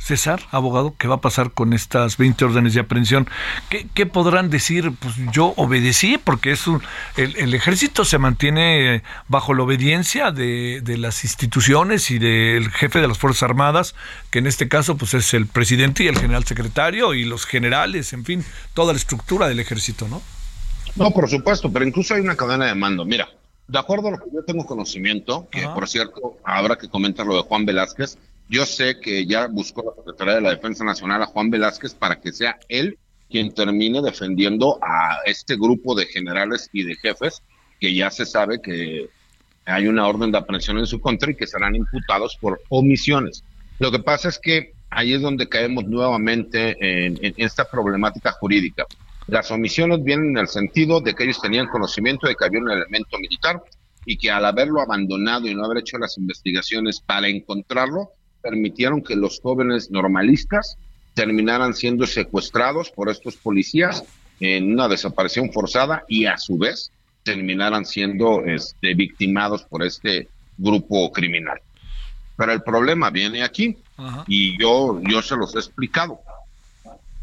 César, 0.08 0.40
abogado, 0.52 0.94
¿qué 0.96 1.06
va 1.06 1.16
a 1.16 1.20
pasar 1.20 1.50
con 1.50 1.74
estas 1.74 2.16
20 2.16 2.46
órdenes 2.46 2.72
de 2.72 2.80
aprehensión? 2.80 3.28
¿Qué, 3.68 3.86
qué 3.92 4.06
podrán 4.06 4.48
decir? 4.48 4.90
Pues 4.98 5.14
yo 5.32 5.52
obedecí, 5.56 6.16
porque 6.16 6.52
es 6.52 6.66
un, 6.66 6.82
el, 7.18 7.36
el, 7.36 7.52
ejército 7.52 8.06
se 8.06 8.16
mantiene 8.16 9.02
bajo 9.28 9.52
la 9.52 9.64
obediencia 9.64 10.30
de, 10.30 10.80
de, 10.82 10.96
las 10.96 11.24
instituciones 11.24 12.10
y 12.10 12.18
del 12.18 12.70
jefe 12.70 13.02
de 13.02 13.08
las 13.08 13.18
Fuerzas 13.18 13.42
Armadas, 13.42 13.94
que 14.30 14.38
en 14.38 14.46
este 14.46 14.66
caso 14.66 14.96
pues 14.96 15.12
es 15.12 15.34
el 15.34 15.46
presidente 15.46 16.04
y 16.04 16.06
el 16.06 16.18
general 16.18 16.44
secretario 16.44 17.12
y 17.12 17.24
los 17.24 17.44
generales, 17.44 18.14
en 18.14 18.24
fin, 18.24 18.46
toda 18.72 18.94
la 18.94 18.98
estructura 18.98 19.46
del 19.46 19.60
ejército, 19.60 20.08
¿no? 20.08 20.22
No, 20.96 21.10
por 21.10 21.28
supuesto, 21.28 21.70
pero 21.70 21.86
incluso 21.86 22.14
hay 22.14 22.22
una 22.22 22.34
cadena 22.34 22.64
de 22.64 22.74
mando. 22.74 23.04
Mira, 23.04 23.28
de 23.66 23.78
acuerdo 23.78 24.08
a 24.08 24.12
lo 24.12 24.18
que 24.18 24.30
yo 24.32 24.42
tengo 24.42 24.64
conocimiento, 24.64 25.48
que 25.50 25.64
Ajá. 25.64 25.74
por 25.74 25.86
cierto, 25.86 26.38
habrá 26.44 26.78
que 26.78 26.88
comentar 26.88 27.26
lo 27.26 27.36
de 27.36 27.42
Juan 27.42 27.66
Velázquez, 27.66 28.16
yo 28.48 28.64
sé 28.64 28.98
que 29.00 29.26
ya 29.26 29.46
buscó 29.46 29.84
la 29.84 29.94
Secretaría 29.94 30.34
de 30.36 30.40
la 30.40 30.50
Defensa 30.50 30.84
Nacional 30.84 31.22
a 31.22 31.26
Juan 31.26 31.50
Velázquez 31.50 31.94
para 31.94 32.20
que 32.20 32.32
sea 32.32 32.58
él 32.68 32.98
quien 33.28 33.52
termine 33.52 34.00
defendiendo 34.00 34.78
a 34.82 35.18
este 35.26 35.56
grupo 35.56 35.94
de 35.94 36.06
generales 36.06 36.70
y 36.72 36.82
de 36.82 36.94
jefes 36.96 37.42
que 37.78 37.94
ya 37.94 38.10
se 38.10 38.24
sabe 38.24 38.60
que 38.62 39.08
hay 39.66 39.86
una 39.86 40.06
orden 40.06 40.32
de 40.32 40.38
aprehensión 40.38 40.78
en 40.78 40.86
su 40.86 40.98
contra 40.98 41.30
y 41.30 41.36
que 41.36 41.46
serán 41.46 41.74
imputados 41.74 42.38
por 42.40 42.60
omisiones. 42.70 43.44
Lo 43.78 43.92
que 43.92 43.98
pasa 43.98 44.30
es 44.30 44.38
que 44.38 44.72
ahí 44.88 45.12
es 45.12 45.20
donde 45.20 45.48
caemos 45.48 45.84
nuevamente 45.84 46.76
en, 46.80 47.18
en 47.22 47.34
esta 47.36 47.66
problemática 47.70 48.32
jurídica. 48.32 48.86
Las 49.26 49.50
omisiones 49.50 50.02
vienen 50.02 50.30
en 50.30 50.38
el 50.38 50.48
sentido 50.48 51.02
de 51.02 51.14
que 51.14 51.24
ellos 51.24 51.40
tenían 51.40 51.66
conocimiento 51.66 52.26
de 52.26 52.34
que 52.34 52.46
había 52.46 52.60
un 52.60 52.70
elemento 52.70 53.18
militar 53.18 53.62
y 54.06 54.16
que 54.16 54.30
al 54.30 54.46
haberlo 54.46 54.80
abandonado 54.80 55.46
y 55.46 55.54
no 55.54 55.66
haber 55.66 55.78
hecho 55.78 55.98
las 55.98 56.16
investigaciones 56.16 57.00
para 57.04 57.28
encontrarlo, 57.28 58.12
permitieron 58.40 59.02
que 59.02 59.16
los 59.16 59.40
jóvenes 59.40 59.90
normalistas 59.90 60.76
terminaran 61.14 61.74
siendo 61.74 62.06
secuestrados 62.06 62.90
por 62.90 63.08
estos 63.08 63.36
policías 63.36 64.04
en 64.40 64.72
una 64.72 64.88
desaparición 64.88 65.52
forzada 65.52 66.04
y 66.08 66.26
a 66.26 66.38
su 66.38 66.58
vez 66.58 66.92
terminaran 67.24 67.84
siendo 67.84 68.44
este, 68.44 68.94
victimados 68.94 69.64
por 69.64 69.82
este 69.82 70.28
grupo 70.56 71.10
criminal. 71.12 71.60
Pero 72.36 72.52
el 72.52 72.62
problema 72.62 73.10
viene 73.10 73.42
aquí 73.42 73.76
Ajá. 73.96 74.24
y 74.28 74.60
yo, 74.60 75.00
yo 75.02 75.22
se 75.22 75.36
los 75.36 75.54
he 75.56 75.58
explicado. 75.58 76.20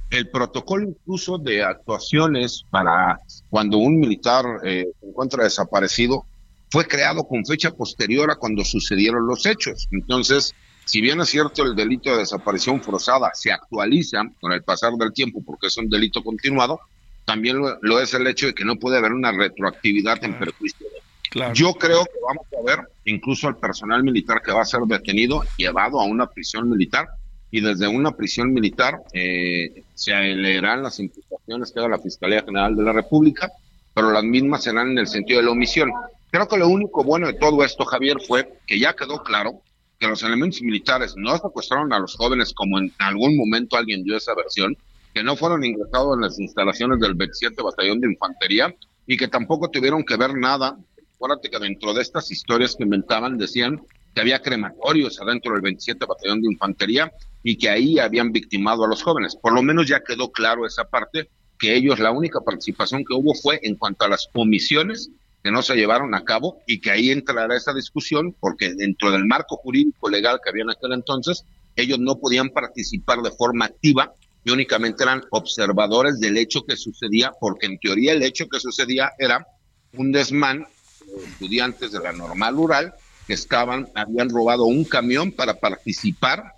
El 0.09 0.29
protocolo 0.29 0.87
incluso 0.87 1.37
de 1.37 1.63
actuaciones 1.63 2.65
para 2.69 3.19
cuando 3.49 3.77
un 3.77 3.99
militar 3.99 4.45
eh, 4.63 4.87
se 4.99 5.07
encuentra 5.07 5.43
desaparecido 5.43 6.25
fue 6.69 6.85
creado 6.85 7.23
con 7.23 7.45
fecha 7.45 7.71
posterior 7.71 8.29
a 8.29 8.35
cuando 8.35 8.63
sucedieron 8.65 9.25
los 9.25 9.45
hechos. 9.45 9.87
Entonces, 9.91 10.53
si 10.85 11.01
bien 11.01 11.19
es 11.19 11.29
cierto 11.29 11.63
el 11.63 11.75
delito 11.75 12.11
de 12.11 12.17
desaparición 12.17 12.81
forzada 12.81 13.31
se 13.33 13.51
actualiza 13.51 14.23
con 14.39 14.51
el 14.51 14.63
pasar 14.63 14.93
del 14.93 15.13
tiempo 15.13 15.41
porque 15.45 15.67
es 15.67 15.77
un 15.77 15.89
delito 15.89 16.23
continuado, 16.23 16.79
también 17.25 17.57
lo, 17.57 17.77
lo 17.81 17.99
es 17.99 18.13
el 18.13 18.27
hecho 18.27 18.47
de 18.47 18.53
que 18.53 18.65
no 18.65 18.75
puede 18.77 18.97
haber 18.97 19.11
una 19.11 19.31
retroactividad 19.31 20.23
en 20.23 20.37
perjuicio 20.39 20.87
de 20.89 20.95
Claro. 21.35 21.53
Yo 21.53 21.73
creo 21.73 22.05
que 22.05 22.17
vamos 22.25 22.45
a 22.57 22.63
ver 22.63 22.87
incluso 23.03 23.49
al 23.49 23.57
personal 23.57 24.03
militar 24.03 24.41
que 24.41 24.53
va 24.53 24.61
a 24.61 24.65
ser 24.65 24.79
detenido, 24.87 25.43
llevado 25.57 25.99
a 25.99 26.05
una 26.05 26.27
prisión 26.27 26.69
militar, 26.69 27.09
y 27.51 27.61
desde 27.61 27.87
una 27.87 28.11
prisión 28.11 28.53
militar 28.53 29.01
eh, 29.13 29.83
se 29.93 30.13
leerán 30.13 30.83
las 30.83 30.99
imputaciones 30.99 31.71
que 31.71 31.79
haga 31.79 31.89
la 31.89 31.99
Fiscalía 31.99 32.43
General 32.43 32.75
de 32.75 32.83
la 32.83 32.91
República, 32.91 33.51
pero 33.93 34.11
las 34.11 34.23
mismas 34.23 34.63
serán 34.63 34.91
en 34.91 34.97
el 34.97 35.07
sentido 35.07 35.39
de 35.39 35.45
la 35.45 35.51
omisión. 35.51 35.89
Creo 36.31 36.47
que 36.47 36.57
lo 36.57 36.67
único 36.67 37.03
bueno 37.03 37.27
de 37.27 37.33
todo 37.33 37.63
esto, 37.63 37.85
Javier, 37.85 38.17
fue 38.27 38.59
que 38.67 38.79
ya 38.79 38.93
quedó 38.93 39.23
claro 39.23 39.61
que 39.99 40.07
los 40.07 40.23
elementos 40.23 40.61
militares 40.61 41.13
no 41.15 41.37
secuestraron 41.37 41.93
a 41.93 41.99
los 41.99 42.15
jóvenes 42.15 42.53
como 42.53 42.79
en 42.79 42.91
algún 42.99 43.37
momento 43.37 43.77
alguien 43.77 44.03
dio 44.03 44.17
esa 44.17 44.35
versión, 44.35 44.77
que 45.13 45.23
no 45.23 45.35
fueron 45.35 45.63
ingresados 45.63 46.15
en 46.15 46.21
las 46.21 46.39
instalaciones 46.39 46.99
del 46.99 47.13
27 47.13 47.61
Batallón 47.61 48.01
de 48.01 48.11
Infantería 48.11 48.75
y 49.07 49.15
que 49.17 49.27
tampoco 49.27 49.69
tuvieron 49.69 50.03
que 50.03 50.17
ver 50.17 50.35
nada. 50.35 50.77
Acuérdate 51.15 51.49
que 51.49 51.59
dentro 51.59 51.93
de 51.93 52.01
estas 52.01 52.29
historias 52.31 52.75
que 52.75 52.83
inventaban 52.83 53.37
decían 53.37 53.81
que 54.13 54.21
había 54.21 54.41
crematorios 54.41 55.19
adentro 55.21 55.53
del 55.53 55.61
27 55.61 56.05
Batallón 56.05 56.41
de 56.41 56.51
Infantería 56.51 57.11
y 57.43 57.57
que 57.57 57.69
ahí 57.69 57.99
habían 57.99 58.31
victimado 58.31 58.83
a 58.83 58.87
los 58.87 59.03
jóvenes. 59.03 59.35
Por 59.35 59.53
lo 59.53 59.61
menos 59.61 59.87
ya 59.87 60.03
quedó 60.03 60.31
claro 60.31 60.65
esa 60.65 60.85
parte, 60.85 61.29
que 61.57 61.75
ellos 61.75 61.99
la 61.99 62.11
única 62.11 62.41
participación 62.41 63.05
que 63.05 63.13
hubo 63.13 63.33
fue 63.35 63.59
en 63.63 63.75
cuanto 63.75 64.05
a 64.05 64.09
las 64.09 64.27
comisiones 64.33 65.09
que 65.45 65.51
no 65.51 65.61
se 65.61 65.75
llevaron 65.75 66.15
a 66.15 66.25
cabo 66.25 66.63
y 66.65 66.79
que 66.79 66.89
ahí 66.89 67.11
entrará 67.11 67.55
esa 67.55 67.71
discusión 67.71 68.35
porque 68.39 68.73
dentro 68.73 69.11
del 69.11 69.25
marco 69.25 69.57
jurídico 69.57 70.09
legal 70.09 70.39
que 70.43 70.49
había 70.49 70.63
en 70.63 70.71
aquel 70.71 70.93
entonces, 70.93 71.45
ellos 71.75 71.99
no 71.99 72.17
podían 72.17 72.49
participar 72.49 73.21
de 73.21 73.29
forma 73.29 73.65
activa 73.65 74.11
y 74.43 74.49
únicamente 74.49 75.03
eran 75.03 75.21
observadores 75.29 76.19
del 76.19 76.37
hecho 76.37 76.63
que 76.65 76.75
sucedía, 76.75 77.31
porque 77.39 77.67
en 77.67 77.77
teoría 77.77 78.13
el 78.13 78.23
hecho 78.23 78.49
que 78.49 78.59
sucedía 78.59 79.11
era 79.19 79.45
un 79.93 80.11
desmán 80.11 80.65
de 81.05 81.25
estudiantes 81.25 81.91
de 81.91 81.99
la 81.99 82.11
normal 82.11 82.55
rural 82.55 82.95
que 83.27 83.33
estaban, 83.33 83.87
habían 83.93 84.31
robado 84.31 84.65
un 84.65 84.83
camión 84.83 85.31
para 85.31 85.59
participar 85.59 86.53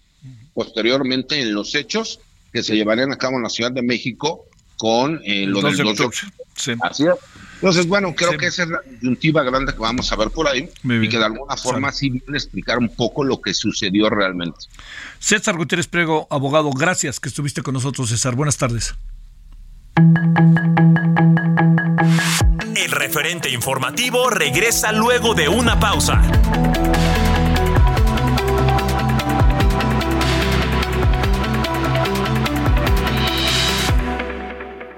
posteriormente 0.54 1.42
en 1.42 1.54
los 1.54 1.76
hechos 1.76 2.22
que 2.54 2.64
se 2.64 2.78
llevarían 2.78 3.12
a 3.12 3.18
cabo 3.18 3.36
en 3.36 3.44
la 3.44 3.50
Ciudad 3.50 3.74
de 3.74 3.82
México 3.82 4.46
con 4.78 5.20
eh, 5.24 5.46
lo 5.46 5.62
del 5.62 5.78
2 5.78 5.98
de 5.98 6.78
Así 6.82 7.04
es. 7.04 7.14
Entonces, 7.56 7.88
bueno, 7.88 8.14
creo 8.14 8.38
que 8.38 8.48
esa 8.48 8.64
es 8.64 8.70
la 8.70 8.82
disyuntiva 8.88 9.42
grande 9.42 9.74
que 9.74 9.80
vamos 9.80 10.12
a 10.12 10.16
ver 10.16 10.30
por 10.30 10.48
ahí 10.48 10.70
y 10.84 11.10
que 11.10 11.18
de 11.18 11.26
alguna 11.26 11.58
forma 11.58 11.92
sí 11.92 12.12
viene 12.12 12.34
a 12.34 12.38
explicar 12.38 12.78
un 12.78 12.90
poco 12.90 13.24
lo 13.24 13.42
que 13.42 13.54
sucedió 13.54 14.10
realmente. 14.12 14.60
César 15.20 15.58
Gutiérrez 15.58 15.88
Prego, 15.88 16.28
abogado, 16.30 16.70
gracias 16.70 17.20
que 17.20 17.30
estuviste 17.30 17.64
con 17.64 17.74
nosotros, 17.74 18.10
César. 18.10 18.36
Buenas 18.36 18.58
tardes. 18.58 18.94
El 22.76 22.92
referente 22.92 23.50
informativo 23.50 24.30
regresa 24.30 24.92
luego 24.92 25.34
de 25.34 25.50
una 25.50 25.80
pausa. 25.80 26.22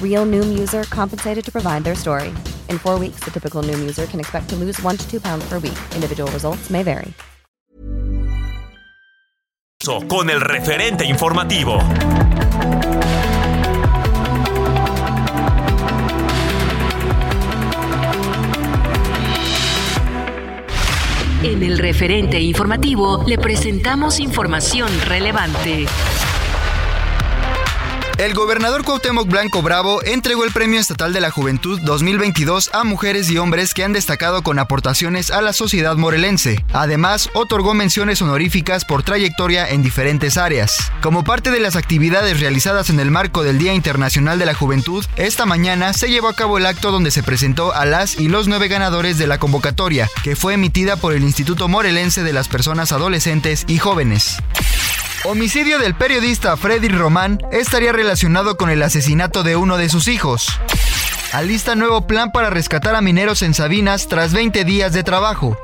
Real 0.00 0.24
Noom 0.24 0.58
user 0.58 0.84
compensated 0.84 1.44
to 1.44 1.52
provide 1.52 1.84
their 1.84 1.94
story. 1.94 2.28
In 2.70 2.78
four 2.78 2.98
weeks, 2.98 3.20
the 3.20 3.30
typical 3.30 3.62
Noom 3.62 3.80
user 3.80 4.06
can 4.06 4.18
expect 4.18 4.48
to 4.48 4.56
lose 4.56 4.80
one 4.82 4.96
to 4.96 5.06
two 5.10 5.20
pounds 5.20 5.46
per 5.46 5.58
week. 5.58 5.76
Individual 5.94 6.30
results 6.32 6.70
may 6.70 6.82
vary. 6.82 7.12
Con 10.08 10.30
el 10.30 10.40
referente 10.40 11.04
informativo. 11.04 11.78
En 21.44 21.62
el 21.62 21.78
referente 21.78 22.40
informativo 22.40 23.22
le 23.24 23.38
presentamos 23.38 24.18
información 24.18 24.88
relevante. 25.06 25.86
El 28.18 28.32
gobernador 28.32 28.82
Cuauhtémoc 28.82 29.28
Blanco 29.28 29.60
Bravo 29.60 30.02
entregó 30.02 30.44
el 30.44 30.50
Premio 30.50 30.80
Estatal 30.80 31.12
de 31.12 31.20
la 31.20 31.30
Juventud 31.30 31.78
2022 31.82 32.70
a 32.72 32.82
mujeres 32.82 33.30
y 33.30 33.36
hombres 33.36 33.74
que 33.74 33.84
han 33.84 33.92
destacado 33.92 34.42
con 34.42 34.58
aportaciones 34.58 35.30
a 35.30 35.42
la 35.42 35.52
sociedad 35.52 35.96
morelense. 35.96 36.64
Además, 36.72 37.28
otorgó 37.34 37.74
menciones 37.74 38.22
honoríficas 38.22 38.86
por 38.86 39.02
trayectoria 39.02 39.68
en 39.68 39.82
diferentes 39.82 40.38
áreas. 40.38 40.90
Como 41.02 41.24
parte 41.24 41.50
de 41.50 41.60
las 41.60 41.76
actividades 41.76 42.40
realizadas 42.40 42.88
en 42.88 43.00
el 43.00 43.10
marco 43.10 43.42
del 43.42 43.58
Día 43.58 43.74
Internacional 43.74 44.38
de 44.38 44.46
la 44.46 44.54
Juventud, 44.54 45.04
esta 45.16 45.44
mañana 45.44 45.92
se 45.92 46.08
llevó 46.08 46.28
a 46.28 46.34
cabo 46.34 46.56
el 46.56 46.64
acto 46.64 46.92
donde 46.92 47.10
se 47.10 47.22
presentó 47.22 47.74
a 47.74 47.84
las 47.84 48.18
y 48.18 48.28
los 48.28 48.48
nueve 48.48 48.68
ganadores 48.68 49.18
de 49.18 49.26
la 49.26 49.38
convocatoria, 49.38 50.08
que 50.24 50.36
fue 50.36 50.54
emitida 50.54 50.96
por 50.96 51.12
el 51.12 51.22
Instituto 51.22 51.68
Morelense 51.68 52.22
de 52.22 52.32
las 52.32 52.48
Personas 52.48 52.92
Adolescentes 52.92 53.66
y 53.68 53.76
Jóvenes. 53.76 54.38
Homicidio 55.24 55.78
del 55.78 55.94
periodista 55.94 56.56
Freddy 56.56 56.88
Román 56.88 57.38
estaría 57.50 57.92
relacionado 57.92 58.56
con 58.56 58.70
el 58.70 58.82
asesinato 58.82 59.42
de 59.42 59.56
uno 59.56 59.76
de 59.76 59.88
sus 59.88 60.08
hijos. 60.08 60.46
Alista 61.32 61.74
nuevo 61.74 62.06
plan 62.06 62.30
para 62.30 62.50
rescatar 62.50 62.94
a 62.94 63.00
mineros 63.00 63.42
en 63.42 63.52
Sabinas 63.52 64.06
tras 64.08 64.32
20 64.32 64.64
días 64.64 64.92
de 64.92 65.02
trabajo. 65.02 65.58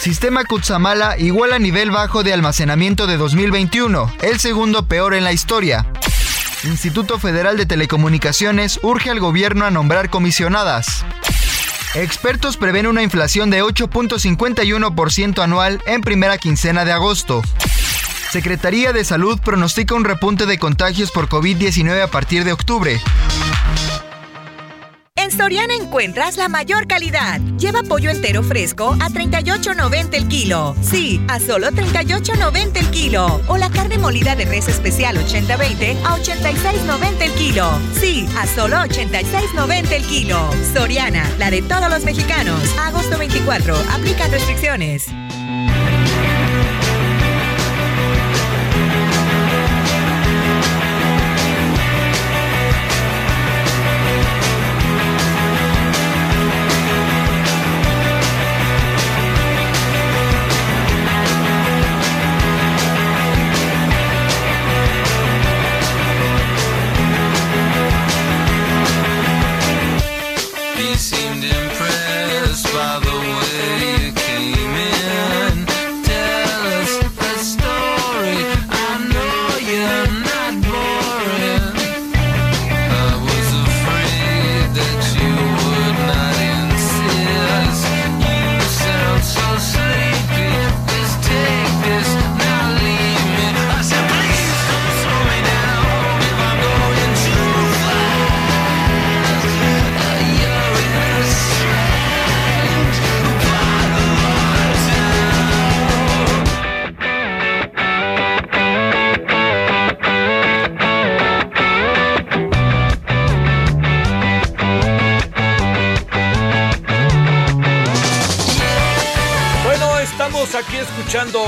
Sistema 0.00 0.44
Kutsamala 0.44 1.18
igual 1.18 1.52
a 1.52 1.58
nivel 1.58 1.90
bajo 1.90 2.22
de 2.22 2.32
almacenamiento 2.32 3.06
de 3.06 3.16
2021, 3.16 4.12
el 4.22 4.38
segundo 4.38 4.86
peor 4.86 5.14
en 5.14 5.24
la 5.24 5.32
historia. 5.32 5.86
Instituto 6.64 7.18
Federal 7.18 7.56
de 7.56 7.66
Telecomunicaciones 7.66 8.78
urge 8.82 9.10
al 9.10 9.18
gobierno 9.18 9.64
a 9.64 9.70
nombrar 9.70 10.08
comisionadas. 10.08 11.04
Expertos 11.94 12.56
prevén 12.56 12.86
una 12.86 13.02
inflación 13.02 13.50
de 13.50 13.62
8.51% 13.64 15.42
anual 15.42 15.82
en 15.86 16.00
primera 16.02 16.38
quincena 16.38 16.84
de 16.84 16.92
agosto. 16.92 17.42
Secretaría 18.30 18.92
de 18.92 19.04
Salud 19.04 19.40
pronostica 19.40 19.94
un 19.94 20.04
repunte 20.04 20.44
de 20.44 20.58
contagios 20.58 21.10
por 21.10 21.28
COVID-19 21.28 22.02
a 22.02 22.08
partir 22.08 22.44
de 22.44 22.52
octubre. 22.52 23.00
En 25.16 25.32
Soriana 25.32 25.74
encuentras 25.74 26.36
la 26.36 26.48
mayor 26.48 26.86
calidad. 26.86 27.40
Lleva 27.58 27.82
pollo 27.82 28.10
entero 28.10 28.42
fresco 28.42 28.96
a 29.00 29.08
38.90 29.08 30.14
el 30.14 30.28
kilo. 30.28 30.76
Sí, 30.80 31.20
a 31.26 31.40
solo 31.40 31.68
38.90 31.68 32.76
el 32.76 32.90
kilo. 32.90 33.40
O 33.48 33.56
la 33.56 33.70
carne 33.70 33.98
molida 33.98 34.36
de 34.36 34.44
res 34.44 34.68
especial 34.68 35.16
80-20 35.16 35.96
a 36.04 36.16
86.90 36.18 37.22
el 37.22 37.32
kilo. 37.32 37.70
Sí, 37.98 38.28
a 38.38 38.46
solo 38.46 38.76
86.90 38.76 39.92
el 39.92 40.04
kilo. 40.04 40.50
Soriana, 40.72 41.28
la 41.38 41.50
de 41.50 41.62
todos 41.62 41.90
los 41.90 42.04
mexicanos. 42.04 42.60
Agosto 42.78 43.18
24. 43.18 43.74
Aplica 43.90 44.28
restricciones. 44.28 45.08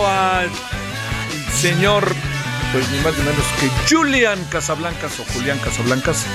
Al 0.07 0.51
señor, 1.53 2.05
pues 2.73 2.89
ni 2.91 2.99
más 3.01 3.17
ni 3.17 3.25
menos 3.25 3.45
que 3.59 3.95
Julian 3.95 4.43
Casablancas 4.51 5.19
o 5.21 5.25
Julián 5.33 5.59
Casablancas, 5.59 6.27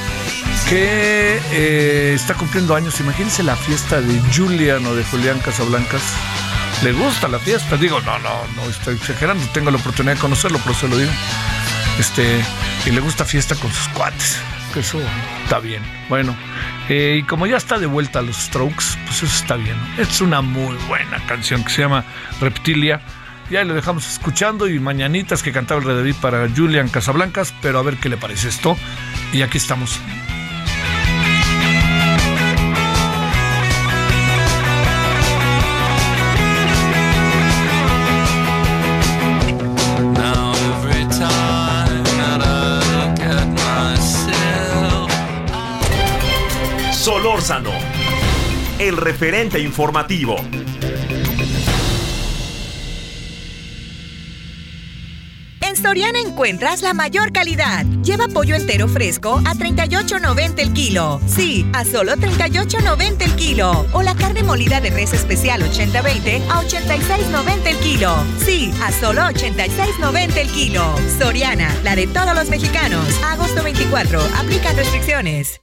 que 0.69 1.39
eh, 1.51 2.13
está 2.13 2.33
cumpliendo 2.33 2.75
años. 2.75 2.99
Imagínense 2.99 3.43
la 3.43 3.55
fiesta 3.55 4.01
de 4.01 4.19
Julian 4.35 4.85
o 4.85 4.95
de 4.95 5.03
Julián 5.03 5.39
Casablancas. 5.39 6.01
Le 6.83 6.91
gusta 6.91 7.27
la 7.27 7.39
fiesta. 7.39 7.77
Digo, 7.77 8.01
no, 8.01 8.19
no, 8.19 8.41
no 8.55 8.69
estoy 8.69 8.95
exagerando. 8.95 9.45
Tengo 9.53 9.71
la 9.71 9.77
oportunidad 9.77 10.15
de 10.15 10.19
conocerlo, 10.19 10.59
por 10.59 10.73
eso 10.73 10.87
lo 10.87 10.97
digo. 10.97 11.11
Este, 11.99 12.43
y 12.85 12.91
le 12.91 12.99
gusta 12.99 13.25
fiesta 13.25 13.55
con 13.55 13.71
sus 13.71 13.87
cuates. 13.89 14.37
Eso 14.75 14.99
está 15.43 15.59
bien. 15.59 15.81
Bueno, 16.09 16.35
eh, 16.89 17.19
y 17.19 17.23
como 17.23 17.47
ya 17.47 17.55
está 17.55 17.79
de 17.79 17.85
vuelta 17.85 18.19
a 18.19 18.21
los 18.21 18.35
Strokes, 18.35 18.85
pues 19.05 19.23
eso 19.23 19.25
está 19.25 19.55
bien. 19.55 19.77
Es 19.97 20.19
una 20.19 20.41
muy 20.41 20.75
buena 20.87 21.25
canción 21.27 21.63
que 21.63 21.69
se 21.69 21.81
llama 21.81 22.03
Reptilia. 22.41 23.01
Ya 23.49 23.63
lo 23.63 23.75
dejamos 23.75 24.09
escuchando 24.09 24.67
y 24.67 24.79
mañanitas 24.79 25.43
que 25.43 25.51
cantaba 25.51 25.79
el 25.79 25.85
Redeví 25.85 26.13
para 26.13 26.49
Julian 26.49 26.89
Casablancas, 26.89 27.53
pero 27.61 27.77
a 27.77 27.83
ver 27.83 27.97
qué 27.97 28.09
le 28.09 28.17
parece 28.17 28.49
esto. 28.49 28.75
Y 29.33 29.43
aquí 29.43 29.57
estamos. 29.57 29.99
Solórzano, 46.91 47.69
el 48.79 48.97
referente 48.97 49.59
informativo. 49.59 50.37
Soriana 55.85 56.19
encuentras 56.19 56.81
la 56.81 56.95
mayor 56.95 57.31
calidad. 57.31 57.85
Lleva 58.01 58.27
pollo 58.27 58.55
entero 58.55 58.87
fresco 58.87 59.39
a 59.45 59.53
38.90 59.53 60.57
el 60.57 60.73
kilo. 60.73 61.21
Sí, 61.27 61.63
a 61.73 61.85
solo 61.85 62.13
38.90 62.13 63.21
el 63.21 63.35
kilo. 63.35 63.85
O 63.93 64.01
la 64.01 64.15
carne 64.15 64.41
molida 64.41 64.81
de 64.81 64.89
res 64.89 65.13
especial 65.13 65.61
80-20 65.61 66.41
a 66.49 66.63
86.90 66.63 67.67
el 67.67 67.77
kilo. 67.77 68.15
Sí, 68.43 68.73
a 68.81 68.91
solo 68.91 69.21
86.90 69.21 70.37
el 70.37 70.47
kilo. 70.49 70.95
Soriana, 71.19 71.71
la 71.83 71.95
de 71.95 72.07
todos 72.07 72.33
los 72.33 72.49
mexicanos. 72.49 73.05
Agosto 73.23 73.61
24. 73.61 74.19
Aplica 74.39 74.73
restricciones. 74.73 75.61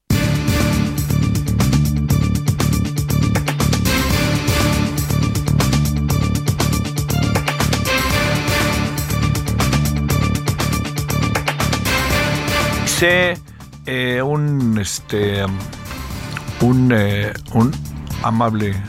Eh, 13.05 14.23
un 14.23 14.79
este 14.79 15.45
un, 16.61 16.93
eh, 16.95 17.33
un 17.53 17.73
amable 18.23 18.81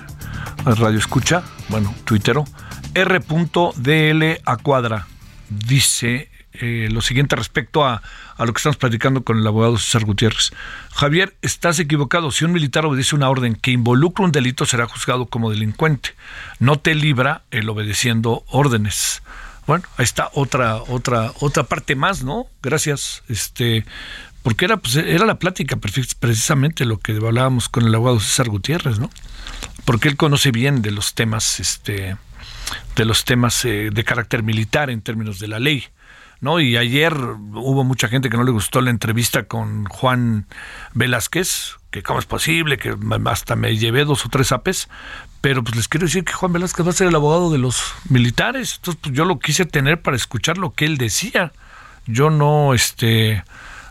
radio 0.66 1.00
escucha, 1.00 1.42
bueno, 1.70 1.96
tuitero, 2.04 2.46
R.dl 2.94 4.42
a 4.46 4.58
cuadra, 4.58 5.08
dice 5.50 6.30
eh, 6.52 6.90
lo 6.92 7.02
siguiente 7.02 7.36
respecto 7.36 7.84
a, 7.84 8.04
a, 8.38 8.46
lo 8.46 8.54
que 8.54 8.60
estamos 8.60 8.78
platicando 8.78 9.24
con 9.24 9.40
el 9.40 9.48
abogado 9.48 9.80
César 9.80 10.06
Gutiérrez. 10.06 10.52
Javier, 10.92 11.36
estás 11.42 11.80
equivocado. 11.80 12.30
Si 12.30 12.46
un 12.46 12.52
militar 12.52 12.86
obedece 12.86 13.16
una 13.16 13.32
orden 13.32 13.56
que 13.56 13.72
involucra 13.72 14.26
un 14.26 14.32
delito, 14.32 14.68
será 14.68 14.86
juzgado 14.86 15.26
como 15.26 15.50
delincuente. 15.50 16.12
No 16.60 16.78
te 16.78 16.94
libra 16.94 17.46
el 17.50 17.68
obedeciendo 17.68 18.44
órdenes. 18.46 19.24
Bueno, 19.66 19.86
ahí 19.98 20.04
está 20.04 20.30
otra, 20.34 20.78
otra, 20.84 21.32
otra 21.40 21.64
parte 21.64 21.96
más, 21.96 22.24
¿no? 22.24 22.48
Gracias. 22.62 23.24
Este, 23.30 23.86
porque 24.42 24.66
era, 24.66 24.78
pues, 24.78 24.96
era 24.98 25.26
la 25.26 25.40
plática 25.40 25.78
precisamente 25.78 26.86
lo 26.86 27.00
que 27.00 27.14
hablábamos 27.14 27.70
con 27.70 27.86
el 27.86 27.96
abogado 27.96 28.20
César 28.20 28.50
Gutiérrez, 28.50 29.00
¿no? 29.00 29.10
Porque 29.86 30.10
él 30.10 30.18
conoce 30.18 30.52
bien 30.52 30.82
de 30.82 30.92
los 30.92 31.14
temas, 31.14 31.60
este, 31.62 32.18
de 32.96 33.06
los 33.06 33.24
temas 33.24 33.64
eh, 33.64 33.90
de 33.92 34.04
carácter 34.04 34.44
militar 34.44 34.90
en 34.90 35.02
términos 35.02 35.40
de 35.40 35.48
la 35.48 35.60
ley. 35.60 35.86
¿No? 36.42 36.60
Y 36.60 36.76
ayer 36.76 37.14
hubo 37.16 37.86
mucha 37.86 38.10
gente 38.10 38.30
que 38.30 38.36
no 38.36 38.44
le 38.44 38.52
gustó 38.52 38.82
la 38.82 38.90
entrevista 38.90 39.44
con 39.44 39.86
Juan 39.86 40.46
Velázquez, 40.94 41.78
que 41.90 42.04
cómo 42.04 42.20
es 42.20 42.26
posible, 42.26 42.78
que 42.78 42.98
hasta 43.28 43.56
me 43.56 43.78
llevé 43.78 44.04
dos 44.04 44.26
o 44.26 44.30
tres 44.30 44.52
apes, 44.52 44.90
pero 45.44 45.62
pues 45.62 45.76
les 45.76 45.90
quiero 45.90 46.06
decir 46.06 46.24
que 46.24 46.32
Juan 46.32 46.54
Velázquez 46.54 46.86
va 46.86 46.92
a 46.92 46.94
ser 46.94 47.08
el 47.08 47.16
abogado 47.16 47.52
de 47.52 47.58
los 47.58 47.84
militares. 48.08 48.76
Entonces, 48.78 49.02
pues 49.04 49.14
yo 49.14 49.26
lo 49.26 49.40
quise 49.40 49.66
tener 49.66 50.02
para 50.02 50.16
escuchar 50.16 50.58
lo 50.58 50.72
que 50.72 50.86
él 50.86 50.98
decía. 50.98 51.52
Yo 52.08 52.30
no, 52.30 52.74
este, 52.74 53.44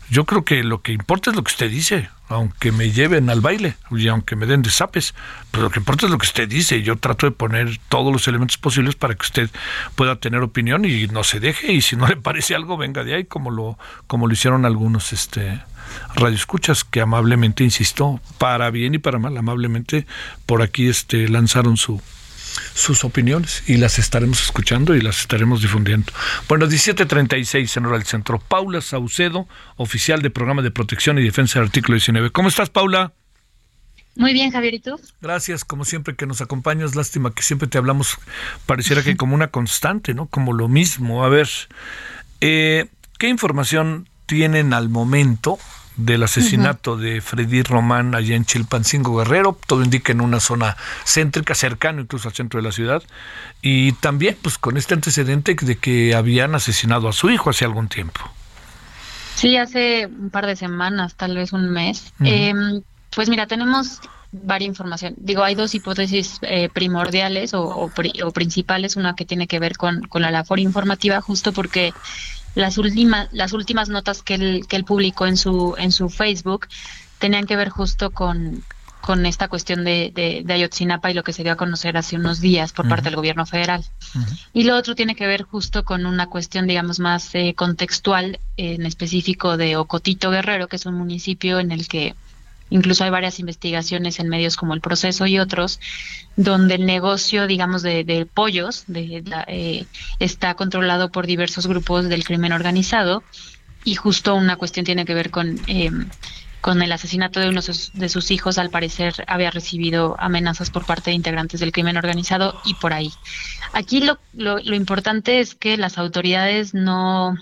yo 0.08 0.24
creo 0.24 0.46
que 0.46 0.64
lo 0.64 0.80
que 0.80 0.92
importa 0.92 1.28
es 1.28 1.36
lo 1.36 1.44
que 1.44 1.50
usted 1.50 1.70
dice, 1.70 2.08
aunque 2.28 2.72
me 2.72 2.90
lleven 2.90 3.28
al 3.28 3.42
baile 3.42 3.76
y 3.90 4.08
aunque 4.08 4.34
me 4.34 4.46
den 4.46 4.62
desapes, 4.62 5.14
pero 5.50 5.64
lo 5.64 5.70
que 5.70 5.80
importa 5.80 6.06
es 6.06 6.12
lo 6.12 6.16
que 6.16 6.24
usted 6.24 6.48
dice. 6.48 6.80
Yo 6.80 6.96
trato 6.96 7.26
de 7.26 7.32
poner 7.32 7.78
todos 7.90 8.10
los 8.10 8.26
elementos 8.28 8.56
posibles 8.56 8.94
para 8.94 9.14
que 9.14 9.26
usted 9.26 9.50
pueda 9.94 10.16
tener 10.16 10.40
opinión 10.40 10.86
y 10.86 11.06
no 11.08 11.22
se 11.22 11.38
deje 11.38 11.70
y 11.74 11.82
si 11.82 11.96
no 11.96 12.06
le 12.06 12.16
parece 12.28 12.54
algo 12.54 12.78
venga 12.78 13.04
de 13.04 13.14
ahí 13.14 13.24
como 13.26 13.50
lo 13.50 13.78
como 14.06 14.26
lo 14.26 14.32
hicieron 14.32 14.64
algunos 14.64 15.12
este 15.12 15.60
radioescuchas 16.14 16.84
que 16.84 17.00
amablemente, 17.00 17.64
insisto, 17.64 18.20
para 18.38 18.70
bien 18.70 18.94
y 18.94 18.98
para 18.98 19.18
mal, 19.18 19.36
amablemente 19.36 20.06
por 20.46 20.62
aquí 20.62 20.88
este, 20.88 21.28
lanzaron 21.28 21.76
su, 21.76 22.00
sus 22.74 23.04
opiniones 23.04 23.62
y 23.66 23.76
las 23.76 23.98
estaremos 23.98 24.42
escuchando 24.42 24.94
y 24.94 25.00
las 25.00 25.20
estaremos 25.20 25.62
difundiendo. 25.62 26.12
Bueno, 26.48 26.66
17.36 26.66 27.76
en 27.76 27.86
hora 27.86 27.98
del 27.98 28.06
centro. 28.06 28.38
Paula 28.38 28.80
Saucedo, 28.80 29.46
oficial 29.76 30.22
de 30.22 30.30
Programa 30.30 30.62
de 30.62 30.70
Protección 30.70 31.18
y 31.18 31.22
Defensa 31.22 31.58
del 31.58 31.68
Artículo 31.68 31.94
19. 31.94 32.30
¿Cómo 32.30 32.48
estás, 32.48 32.70
Paula? 32.70 33.12
Muy 34.14 34.34
bien, 34.34 34.50
Javier, 34.50 34.74
¿y 34.74 34.80
tú? 34.80 35.00
Gracias, 35.22 35.64
como 35.64 35.84
siempre 35.84 36.14
que 36.14 36.26
nos 36.26 36.42
acompañas. 36.42 36.94
Lástima 36.94 37.34
que 37.34 37.42
siempre 37.42 37.66
te 37.66 37.78
hablamos, 37.78 38.18
pareciera 38.66 39.02
que 39.02 39.16
como 39.16 39.34
una 39.34 39.48
constante, 39.48 40.12
¿no? 40.12 40.26
Como 40.26 40.52
lo 40.52 40.68
mismo. 40.68 41.24
A 41.24 41.30
ver, 41.30 41.48
eh, 42.40 42.88
¿qué 43.18 43.28
información 43.28 44.08
tienen 44.26 44.74
al 44.74 44.90
momento 44.90 45.58
del 46.04 46.22
asesinato 46.22 46.96
de 46.96 47.20
Freddy 47.20 47.62
Román 47.62 48.14
allá 48.14 48.36
en 48.36 48.44
Chilpancingo 48.44 49.16
Guerrero, 49.16 49.58
todo 49.66 49.82
indica 49.82 50.12
en 50.12 50.20
una 50.20 50.40
zona 50.40 50.76
céntrica, 51.04 51.54
cercano 51.54 52.00
incluso 52.00 52.28
al 52.28 52.34
centro 52.34 52.60
de 52.60 52.64
la 52.64 52.72
ciudad, 52.72 53.02
y 53.60 53.92
también 53.92 54.36
pues 54.40 54.58
con 54.58 54.76
este 54.76 54.94
antecedente 54.94 55.54
de 55.60 55.76
que 55.76 56.14
habían 56.14 56.54
asesinado 56.54 57.08
a 57.08 57.12
su 57.12 57.30
hijo 57.30 57.50
hace 57.50 57.64
algún 57.64 57.88
tiempo. 57.88 58.20
Sí, 59.34 59.56
hace 59.56 60.06
un 60.06 60.30
par 60.30 60.46
de 60.46 60.56
semanas, 60.56 61.14
tal 61.14 61.34
vez 61.36 61.52
un 61.52 61.70
mes. 61.70 62.12
Em, 62.20 62.82
pues 63.14 63.28
mira, 63.28 63.46
tenemos 63.46 64.00
varias 64.30 64.68
información. 64.68 65.14
Digo, 65.18 65.42
hay 65.42 65.54
dos 65.54 65.74
hipótesis 65.74 66.38
eh, 66.42 66.68
primordiales 66.72 67.54
o, 67.54 67.62
o, 67.62 68.30
principales, 68.32 68.96
una 68.96 69.14
que 69.14 69.24
tiene 69.24 69.46
que 69.46 69.58
ver 69.58 69.76
con, 69.76 70.02
con 70.02 70.22
la 70.22 70.30
labor 70.30 70.58
informativa, 70.58 71.20
justo 71.20 71.52
porque 71.52 71.92
las 72.54 72.78
últimas, 72.78 73.28
las 73.32 73.52
últimas 73.52 73.88
notas 73.88 74.22
que 74.22 74.34
él, 74.34 74.66
que 74.68 74.76
él 74.76 74.84
publicó 74.84 75.26
en 75.26 75.36
su, 75.36 75.74
en 75.78 75.92
su 75.92 76.08
Facebook 76.08 76.68
tenían 77.18 77.46
que 77.46 77.56
ver 77.56 77.68
justo 77.68 78.10
con, 78.10 78.62
con 79.02 79.26
esta 79.26 79.48
cuestión 79.48 79.84
de, 79.84 80.12
de, 80.14 80.52
Ayotzinapa 80.52 81.10
y 81.10 81.14
lo 81.14 81.24
que 81.24 81.32
se 81.32 81.42
dio 81.42 81.52
a 81.52 81.56
conocer 81.56 81.96
hace 81.96 82.16
unos 82.16 82.40
días 82.40 82.72
por 82.72 82.88
parte 82.88 83.06
del 83.06 83.16
gobierno 83.16 83.44
federal. 83.46 83.84
Y 84.52 84.62
lo 84.62 84.76
otro 84.76 84.94
tiene 84.94 85.16
que 85.16 85.26
ver 85.26 85.42
justo 85.42 85.84
con 85.84 86.06
una 86.06 86.28
cuestión, 86.28 86.66
digamos, 86.66 87.00
más 87.00 87.34
eh, 87.34 87.54
contextual, 87.54 88.38
en 88.56 88.86
específico 88.86 89.56
de 89.56 89.76
Ocotito 89.76 90.30
Guerrero, 90.30 90.68
que 90.68 90.76
es 90.76 90.86
un 90.86 90.94
municipio 90.94 91.58
en 91.58 91.72
el 91.72 91.88
que 91.88 92.14
Incluso 92.72 93.04
hay 93.04 93.10
varias 93.10 93.38
investigaciones 93.38 94.18
en 94.18 94.30
medios 94.30 94.56
como 94.56 94.72
El 94.72 94.80
Proceso 94.80 95.26
y 95.26 95.38
otros, 95.38 95.78
donde 96.36 96.76
el 96.76 96.86
negocio, 96.86 97.46
digamos, 97.46 97.82
de, 97.82 98.26
pollos 98.32 98.84
de, 98.86 99.22
eh, 99.46 99.84
está 100.18 100.54
controlado 100.54 101.12
por 101.12 101.26
diversos 101.26 101.66
grupos 101.66 102.08
del 102.08 102.24
crimen 102.24 102.52
organizado 102.52 103.22
y 103.84 103.94
justo 103.94 104.34
una 104.34 104.56
cuestión 104.56 104.86
tiene 104.86 105.04
que 105.04 105.14
ver 105.14 105.30
con... 105.30 105.60
Em, 105.66 106.08
con 106.62 106.80
el 106.80 106.92
asesinato 106.92 107.40
de 107.40 107.48
uno 107.48 107.60
de 107.60 108.08
sus 108.08 108.30
hijos, 108.30 108.56
al 108.56 108.70
parecer 108.70 109.14
había 109.26 109.50
recibido 109.50 110.14
amenazas 110.20 110.70
por 110.70 110.86
parte 110.86 111.10
de 111.10 111.16
integrantes 111.16 111.58
del 111.58 111.72
crimen 111.72 111.96
organizado 111.96 112.60
y 112.64 112.74
por 112.74 112.92
ahí. 112.92 113.10
Aquí 113.72 114.00
lo, 114.00 114.20
lo 114.32 114.76
importante 114.76 115.40
es 115.40 115.56
que 115.56 115.76
las 115.76 115.98
autoridades 115.98 116.72
no, 116.72 117.36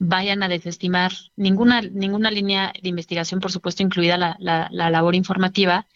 vayan 0.00 0.42
a 0.42 0.48
desestimar 0.48 1.12
ninguna, 1.36 1.82
ninguna 1.82 2.30
línea 2.30 2.72
de 2.82 2.88
investigación, 2.88 3.38
por 3.38 3.52
supuesto, 3.52 3.82
incluida 3.82 4.16
la, 4.16 4.36
la, 4.40 4.90
labor 4.90 5.14
informativa, 5.14 5.86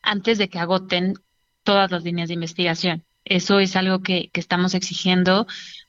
antes 0.00 0.38
de 0.38 0.48
que 0.48 0.60
agoten 0.60 1.14
todas 1.64 1.90
las 1.90 2.04
líneas 2.04 2.28
de 2.28 2.34
investigación. 2.34 3.04
Eso 3.24 3.58
es 3.58 3.74
algo 3.74 4.00
que, 4.00 4.30
que, 4.32 4.38
estamos 4.38 4.74
exigiendo, 4.74 5.48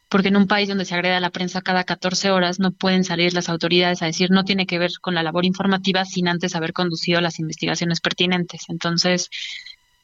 porque 0.10 0.30
en 0.30 0.38
un 0.38 0.48
país 0.48 0.68
donde 0.68 0.84
se 0.84 0.96
agrede 0.96 1.14
a 1.14 1.20
la 1.20 1.30
prensa 1.30 1.62
cada 1.62 1.84
14 1.84 2.32
horas 2.32 2.60
no 2.60 2.72
pueden 2.72 3.04
salir 3.04 3.36
las 3.36 3.50
autoridades 3.50 4.02
a 4.02 4.08
decir 4.08 4.32
no 4.32 4.46
tiene 4.46 4.66
que 4.66 4.80
ver 4.80 4.90
con 5.00 5.14
la 5.14 5.22
labor 5.22 5.46
informativa 5.46 6.06
sin 6.06 6.28
antes 6.28 6.56
haber 6.56 6.74
conducido 6.74 7.22
las 7.22 7.40
investigaciones 7.40 8.02
pertinentes. 8.02 8.64
Entonces, 8.70 9.30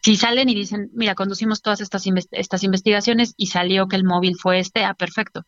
si 0.03 0.17
salen 0.17 0.49
y 0.49 0.55
dicen, 0.55 0.91
mira, 0.93 1.15
conducimos 1.15 1.63
todas 1.63 1.81
estas, 1.81 2.03
estas 2.31 2.63
investigaciones 2.63 3.33
y 3.37 3.47
salió 3.47 3.87
que 3.87 3.95
el 3.95 4.03
móvil 4.03 4.35
fue 4.39 4.59
este, 4.59 4.85
ah, 4.85 4.93
perfecto 4.93 5.47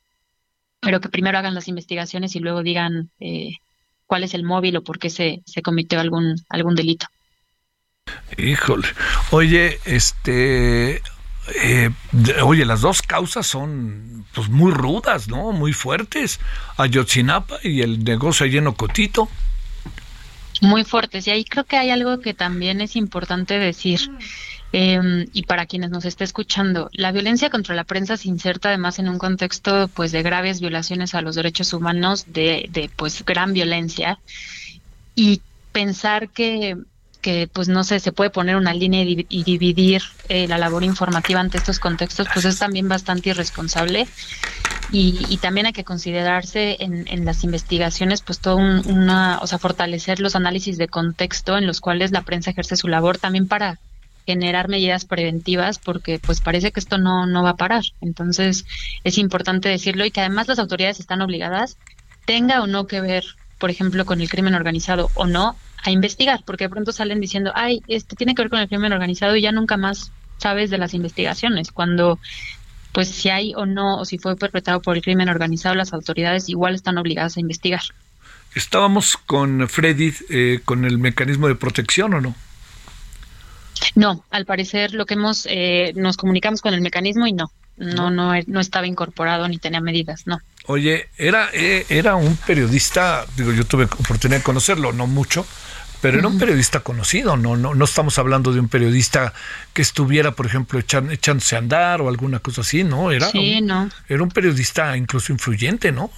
pero 0.87 1.01
que 1.01 1.09
primero 1.09 1.37
hagan 1.37 1.53
las 1.53 1.67
investigaciones 1.67 2.33
y 2.37 2.39
luego 2.39 2.63
digan 2.63 3.09
eh, 3.19 3.57
cuál 4.05 4.23
es 4.23 4.33
el 4.33 4.43
móvil 4.43 4.77
o 4.77 4.83
por 4.85 4.99
qué 4.99 5.09
se, 5.09 5.41
se 5.45 5.61
cometió 5.61 5.99
algún, 5.99 6.35
algún 6.47 6.75
delito. 6.75 7.07
Híjole. 8.37 8.87
Oye, 9.31 9.79
este. 9.83 11.01
Eh, 11.61 11.89
oye, 12.41 12.63
las 12.63 12.79
dos 12.79 13.01
causas 13.01 13.45
son 13.45 14.25
pues 14.33 14.47
muy 14.47 14.71
rudas, 14.71 15.27
¿no? 15.27 15.51
Muy 15.51 15.73
fuertes. 15.73 16.39
Ayotzinapa 16.77 17.57
y 17.63 17.81
el 17.81 18.05
negocio 18.05 18.45
lleno 18.45 18.73
cotito. 18.73 19.27
Muy 20.61 20.85
fuertes. 20.85 21.27
Y 21.27 21.31
ahí 21.31 21.43
creo 21.43 21.65
que 21.65 21.75
hay 21.75 21.89
algo 21.89 22.21
que 22.21 22.33
también 22.33 22.79
es 22.79 22.95
importante 22.95 23.59
decir. 23.59 24.09
Eh, 24.73 25.27
y 25.31 25.43
para 25.43 25.65
quienes 25.65 25.89
nos 25.89 26.05
esté 26.05 26.23
escuchando, 26.23 26.89
la 26.91 27.11
violencia 27.11 27.49
contra 27.49 27.73
la 27.73 27.85
prensa 27.85 28.17
se 28.17 28.27
inserta 28.27 28.69
además 28.69 28.99
en 28.99 29.07
un 29.07 29.17
contexto 29.17 29.87
pues 29.93 30.11
de 30.11 30.23
graves 30.23 30.59
violaciones 30.59 31.15
a 31.15 31.21
los 31.21 31.35
derechos 31.35 31.73
humanos, 31.73 32.25
de, 32.27 32.67
de 32.69 32.89
pues 32.95 33.23
gran 33.25 33.53
violencia 33.53 34.19
y 35.15 35.41
pensar 35.71 36.29
que 36.29 36.77
que 37.21 37.49
pues 37.51 37.67
no 37.67 37.83
sé, 37.83 37.99
se 37.99 38.11
puede 38.11 38.29
poner 38.29 38.55
una 38.55 38.73
línea 38.73 39.03
y, 39.03 39.43
dividir 39.43 40.01
eh, 40.29 40.47
la 40.47 40.57
labor 40.57 40.83
informativa 40.83 41.39
ante 41.39 41.57
estos 41.57 41.79
contextos, 41.79 42.27
pues 42.33 42.45
es 42.45 42.59
también 42.59 42.87
bastante 42.87 43.31
irresponsable. 43.31 44.07
y, 44.91 45.37
también 45.41 45.65
hay 45.65 45.73
que 45.73 45.83
considerarse 45.83 46.77
en, 46.79 47.25
las 47.25 47.43
investigaciones, 47.43 48.21
pues 48.21 48.39
todo 48.39 48.55
una, 48.55 49.39
o 49.41 49.47
sea, 49.47 49.57
fortalecer 49.57 50.21
los 50.21 50.35
análisis 50.35 50.77
de 50.77 50.87
contexto 50.87 51.57
en 51.57 51.67
los 51.67 51.81
cuales 51.81 52.11
la 52.11 52.21
prensa 52.21 52.51
ejerce 52.51 52.77
su 52.77 52.87
labor 52.87 53.17
también 53.17 53.47
para 53.47 53.77
generar 54.27 54.67
medidas 54.67 55.05
preventivas 55.05 55.79
porque 55.79 56.19
pues 56.19 56.41
parece 56.41 56.73
que 56.73 56.81
esto 56.81 56.97
no, 56.97 57.25
no 57.25 57.43
va 57.43 57.51
a 57.51 57.55
parar. 57.55 57.83
Entonces 58.01 58.65
es 59.05 59.17
importante 59.17 59.69
decirlo 59.69 60.05
y 60.05 60.11
que 60.11 60.19
además 60.19 60.49
las 60.49 60.59
autoridades 60.59 60.99
están 60.99 61.21
obligadas, 61.21 61.77
tenga 62.25 62.61
o 62.61 62.67
no 62.67 62.87
que 62.87 62.99
ver, 62.99 63.23
por 63.57 63.71
ejemplo, 63.71 64.05
con 64.05 64.19
el 64.19 64.29
crimen 64.29 64.53
organizado 64.53 65.09
o 65.15 65.25
no, 65.25 65.55
a 65.81 65.91
investigar, 65.91 66.41
porque 66.45 66.65
de 66.65 66.69
pronto 66.69 66.91
salen 66.91 67.21
diciendo, 67.21 67.53
ay, 67.55 67.81
esto 67.87 68.17
tiene 68.17 68.35
que 68.35 68.41
ver 68.41 68.49
con 68.49 68.59
el 68.59 68.67
crimen 68.67 68.91
organizado 68.91 69.37
y 69.37 69.41
ya 69.41 69.53
nunca 69.53 69.77
más 69.77 70.11
sabes 70.37 70.69
de 70.69 70.77
las 70.77 70.93
investigaciones, 70.93 71.71
cuando 71.71 72.19
pues 72.91 73.07
si 73.07 73.29
hay 73.29 73.53
o 73.55 73.65
no, 73.65 73.99
o 73.99 74.05
si 74.05 74.17
fue 74.17 74.35
perpetrado 74.35 74.81
por 74.81 74.97
el 74.97 75.03
crimen 75.03 75.29
organizado, 75.29 75.75
las 75.75 75.93
autoridades 75.93 76.49
igual 76.49 76.75
están 76.75 76.97
obligadas 76.97 77.37
a 77.37 77.39
investigar. 77.39 77.81
¿Estábamos 78.55 79.15
con 79.15 79.69
Freddy 79.69 80.13
eh, 80.29 80.59
con 80.65 80.83
el 80.83 80.97
mecanismo 80.97 81.47
de 81.47 81.55
protección 81.55 82.13
o 82.15 82.21
no? 82.21 82.35
No, 83.95 84.23
al 84.31 84.45
parecer 84.45 84.93
lo 84.93 85.05
que 85.05 85.15
hemos, 85.15 85.47
eh, 85.49 85.93
nos 85.95 86.17
comunicamos 86.17 86.61
con 86.61 86.73
el 86.73 86.81
mecanismo 86.81 87.27
y 87.27 87.33
no, 87.33 87.51
no, 87.77 88.09
no, 88.09 88.33
no 88.45 88.59
estaba 88.59 88.87
incorporado 88.87 89.47
ni 89.47 89.57
tenía 89.57 89.81
medidas, 89.81 90.25
no. 90.25 90.39
Oye, 90.65 91.07
era, 91.17 91.49
eh, 91.53 91.85
era 91.89 92.15
un 92.15 92.35
periodista, 92.35 93.25
digo, 93.37 93.53
yo 93.53 93.65
tuve 93.65 93.85
oportunidad 93.85 94.39
de 94.39 94.43
conocerlo, 94.43 94.91
no 94.91 95.07
mucho, 95.07 95.45
pero 96.01 96.19
era 96.19 96.27
un 96.27 96.37
periodista 96.37 96.81
conocido, 96.81 97.37
no, 97.37 97.57
no, 97.57 97.73
no 97.73 97.85
estamos 97.85 98.19
hablando 98.19 98.53
de 98.53 98.59
un 98.59 98.67
periodista 98.67 99.33
que 99.73 99.81
estuviera, 99.81 100.31
por 100.31 100.45
ejemplo, 100.45 100.79
echándose 100.79 101.55
a 101.55 101.59
andar 101.59 102.01
o 102.01 102.09
alguna 102.09 102.39
cosa 102.39 102.61
así, 102.61 102.83
¿no? 102.83 103.11
Era, 103.11 103.29
sí, 103.31 103.61
no. 103.61 103.89
era 104.07 104.21
un 104.21 104.29
periodista 104.29 104.95
incluso 104.95 105.31
influyente, 105.31 105.91
¿no? 105.91 106.11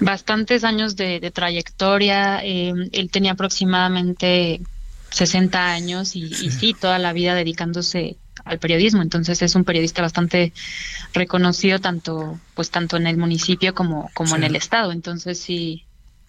Bastantes 0.00 0.64
años 0.64 0.96
de, 0.96 1.30
trayectoria, 1.30 2.44
eh, 2.44 2.72
él 2.92 3.10
tenía 3.10 3.32
aproximadamente 3.32 4.60
60 5.14 5.72
años 5.72 6.16
y 6.16 6.28
sí. 6.50 6.74
toda 6.78 6.98
la 6.98 7.12
vida 7.12 7.34
dedicándose 7.34 8.16
al 8.44 8.58
periodismo. 8.58 9.00
Entonces 9.02 9.40
es 9.42 9.54
un 9.54 9.64
periodista 9.64 10.02
bastante 10.02 10.52
reconocido 11.12 11.78
tanto, 11.78 12.38
pues 12.54 12.70
tanto 12.70 12.96
en 12.96 13.06
el 13.06 13.16
municipio 13.16 13.74
como, 13.74 14.10
como 14.12 14.36
en 14.36 14.44
el 14.44 14.56
estado. 14.56 14.92
Entonces 14.92 15.38
sí, 15.38 15.84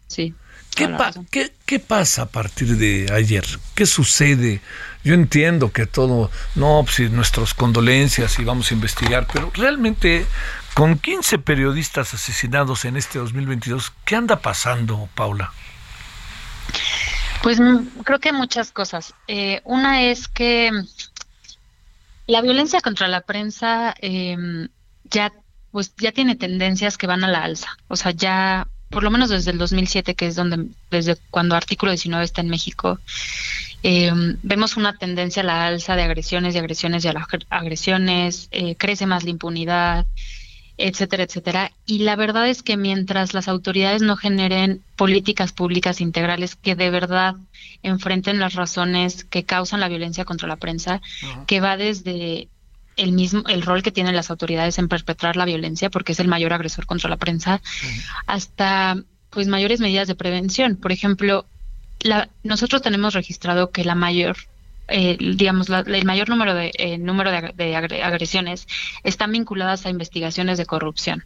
sí. 0.08 0.34
¿Qué, 0.76 1.54
¿qué, 1.66 1.80
pasa 1.80 2.24
a 2.24 2.26
partir 2.26 2.76
de 2.78 3.08
ayer? 3.14 3.46
¿Qué 3.76 3.86
sucede? 3.86 4.60
Yo 5.06 5.14
entiendo 5.14 5.72
que 5.72 5.86
todo, 5.86 6.30
no, 6.56 6.84
pues 6.86 7.10
nuestras 7.12 7.54
condolencias 7.54 8.38
y 8.40 8.44
vamos 8.44 8.72
a 8.72 8.74
investigar, 8.74 9.26
pero 9.32 9.52
realmente 9.56 10.26
con 10.74 11.00
15 11.00 11.40
periodistas 11.40 12.14
asesinados 12.14 12.84
en 12.84 12.98
este 12.98 13.20
2022, 13.20 13.94
¿qué 14.04 14.18
anda 14.18 14.42
pasando, 14.42 15.08
Paula? 15.16 15.54
Pues 17.42 17.60
mm, 17.60 18.00
creo 18.04 18.20
que 18.20 18.34
muchas 18.34 18.72
cosas. 18.72 19.14
Eh, 19.28 19.62
una 19.66 20.04
es 20.04 20.28
que 20.28 20.72
la 22.28 22.42
violencia 22.42 22.82
contra 22.82 23.08
la 23.08 23.22
prensa 23.22 23.94
em, 24.00 24.68
ya 25.04 25.32
pues 25.72 25.94
ya 25.98 26.12
tiene 26.12 26.36
tendencias 26.36 26.98
que 26.98 27.08
van 27.08 27.24
a 27.24 27.28
la 27.28 27.44
alza. 27.44 27.78
O 27.88 27.96
sea, 27.98 28.12
ya 28.12 28.68
por 28.90 29.04
lo 29.04 29.12
menos 29.12 29.30
desde 29.30 29.52
el 29.52 29.58
2007, 29.58 30.16
que 30.16 30.28
es 30.28 30.36
donde 30.36 30.70
desde 30.90 31.18
cuando 31.30 31.56
artículo 31.56 31.92
19 31.92 32.24
está 32.24 32.42
en 32.42 32.50
México, 32.50 33.00
em, 33.84 34.38
vemos 34.42 34.78
una 34.78 34.98
tendencia 34.98 35.42
a 35.42 35.46
la 35.46 35.68
alza 35.68 35.96
de 35.96 36.04
agresiones 36.04 36.56
y 36.56 36.60
agresiones 36.60 37.04
y 37.04 37.10
a 37.10 37.14
las 37.14 37.26
agresiones, 37.50 38.48
eh, 38.52 38.76
crece 38.78 39.06
más 39.06 39.24
la 39.26 39.32
impunidad, 39.32 40.08
etcétera, 40.78 41.24
etcétera. 41.24 41.72
Y 41.86 42.00
la 42.00 42.16
verdad 42.16 42.50
es 42.50 42.64
que 42.64 42.78
mientras 42.78 43.34
las 43.34 43.48
autoridades 43.48 44.02
no 44.02 44.18
generen 44.18 44.82
políticas 44.96 45.52
públicas 45.54 46.02
integrales 46.02 46.56
que 46.56 46.76
de 46.76 46.90
verdad 46.90 47.36
enfrenten 47.84 48.40
las 48.40 48.56
razones 48.56 49.24
que 49.24 49.44
causan 49.44 49.80
la 49.80 49.88
violencia 49.88 50.26
contra 50.26 50.48
la 50.48 50.58
prensa, 50.58 51.02
que 51.48 51.62
va 51.62 51.78
desde 51.78 52.50
el 52.98 53.12
mismo 53.12 53.44
el 53.48 53.62
rol 53.62 53.84
que 53.84 53.92
tienen 53.92 54.16
las 54.16 54.30
autoridades 54.30 54.80
en 54.80 54.88
perpetrar 54.88 55.36
la 55.36 55.46
violencia 55.46 55.90
porque 55.90 56.14
es 56.14 56.20
el 56.22 56.30
mayor 56.30 56.54
agresor 56.54 56.86
contra 56.86 57.10
la 57.10 57.18
prensa 57.18 57.62
hasta 58.26 58.98
pues 59.32 59.48
mayores 59.48 59.82
medidas 59.82 60.08
de 60.08 60.16
prevención. 60.16 60.78
Por 60.78 60.94
ejemplo 60.94 61.46
la, 62.00 62.30
nosotros 62.44 62.82
tenemos 62.82 63.14
registrado 63.14 63.72
que 63.72 63.84
la 63.84 63.96
mayor 63.96 64.38
eh, 64.88 65.18
digamos, 65.20 65.68
el 65.70 66.06
mayor 66.06 66.30
número 66.30 66.54
de 66.54 66.72
eh, 66.78 66.98
número 66.98 67.32
de, 67.32 67.76
agresiones 67.76 68.68
están 69.04 69.32
vinculadas 69.32 69.86
a 69.86 69.90
investigaciones 69.90 70.58
de 70.58 70.66
corrupción, 70.66 71.24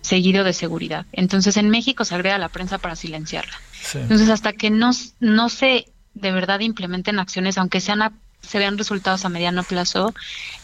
seguido 0.00 0.44
de 0.44 0.52
seguridad. 0.52 1.06
Entonces, 1.12 1.56
en 1.56 1.70
México 1.70 2.04
se 2.04 2.14
agrega 2.14 2.36
a 2.36 2.38
la 2.38 2.48
prensa 2.48 2.78
para 2.78 2.96
silenciarla. 2.96 3.54
Entonces, 3.94 4.28
hasta 4.28 4.52
que 4.52 4.70
no, 4.70 4.90
no 5.20 5.48
se 5.48 5.86
de 6.14 6.32
verdad 6.32 6.60
implementen 6.60 7.18
acciones, 7.18 7.58
aunque 7.58 7.80
sean 7.80 8.12
se 8.42 8.58
vean 8.58 8.76
resultados 8.76 9.24
a 9.24 9.28
mediano 9.28 9.62
plazo, 9.62 10.14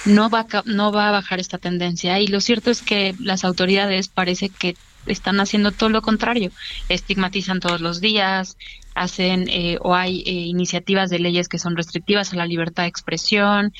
no 0.04 0.28
va, 0.30 0.46
no 0.64 0.92
va 0.92 1.08
a 1.08 1.12
bajar 1.12 1.38
esta 1.38 1.58
tendencia. 1.58 2.18
Y 2.18 2.26
lo 2.26 2.40
cierto 2.40 2.70
es 2.70 2.82
que 2.82 3.14
las 3.20 3.44
autoridades 3.44 4.08
parece 4.08 4.48
que 4.48 4.76
están 5.06 5.40
haciendo 5.40 5.72
todo 5.72 5.88
lo 5.88 6.02
contrario. 6.02 6.50
Estigmatizan 6.88 7.60
todos 7.60 7.80
los 7.80 8.00
días, 8.00 8.56
hacen 8.98 9.48
eh, 9.48 9.78
o 9.80 9.94
hay 9.94 10.22
eh, 10.26 10.30
iniciativas 10.30 11.10
de 11.10 11.18
leyes 11.18 11.48
que 11.48 11.58
son 11.58 11.76
restrictivas 11.76 12.32
a 12.32 12.36
la 12.36 12.46
libertad 12.46 12.84
de 12.84 12.88
expresión, 12.88 13.72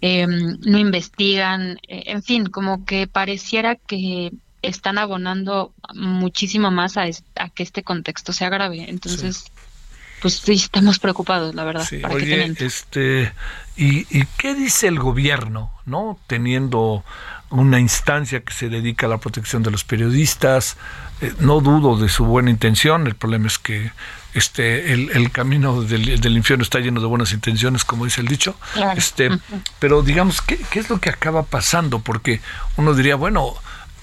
em, 0.00 0.58
no 0.60 0.78
investigan, 0.78 1.78
eh, 1.88 2.04
en 2.06 2.22
fin, 2.22 2.46
como 2.46 2.84
que 2.84 3.06
pareciera 3.06 3.76
que 3.76 4.32
están 4.62 4.98
abonando 4.98 5.72
muchísimo 5.94 6.70
más 6.70 6.96
a, 6.96 7.04
que 7.54 7.62
este 7.62 7.82
contexto 7.82 8.32
sea 8.32 8.48
grave. 8.48 8.86
Entonces, 8.88 9.44
pues 10.20 10.38
sí, 10.38 10.54
estamos 10.54 10.98
preocupados, 10.98 11.54
la 11.54 11.64
verdad. 11.64 11.86
Oye, 12.10 12.54
este, 12.58 13.32
¿y, 13.76 14.06
¿y 14.18 14.24
qué 14.38 14.54
dice 14.54 14.88
el 14.88 14.98
gobierno, 14.98 15.70
no? 15.84 16.18
Teniendo 16.26 17.04
una 17.54 17.78
instancia 17.78 18.40
que 18.40 18.52
se 18.52 18.68
dedica 18.68 19.06
a 19.06 19.08
la 19.08 19.18
protección 19.18 19.62
de 19.62 19.70
los 19.70 19.84
periodistas. 19.84 20.76
Eh, 21.20 21.32
no 21.38 21.60
dudo 21.60 21.96
de 21.96 22.08
su 22.08 22.24
buena 22.24 22.50
intención, 22.50 23.06
el 23.06 23.14
problema 23.14 23.46
es 23.46 23.58
que 23.58 23.92
este 24.34 24.92
el, 24.92 25.30
camino 25.30 25.82
del, 25.82 26.36
infierno 26.36 26.62
está 26.62 26.80
lleno 26.80 27.00
de 27.00 27.06
buenas 27.06 27.32
intenciones, 27.32 27.84
como 27.84 28.04
dice 28.04 28.20
el 28.20 28.28
dicho. 28.28 28.56
Este, 28.96 29.30
pero 29.78 30.02
digamos, 30.02 30.42
¿qué, 30.42 30.58
¿qué 30.70 30.80
es 30.80 30.90
lo 30.90 31.00
que 31.00 31.10
acaba 31.10 31.44
pasando? 31.44 32.00
Porque 32.00 32.40
uno 32.76 32.94
diría, 32.94 33.16
bueno, 33.16 33.54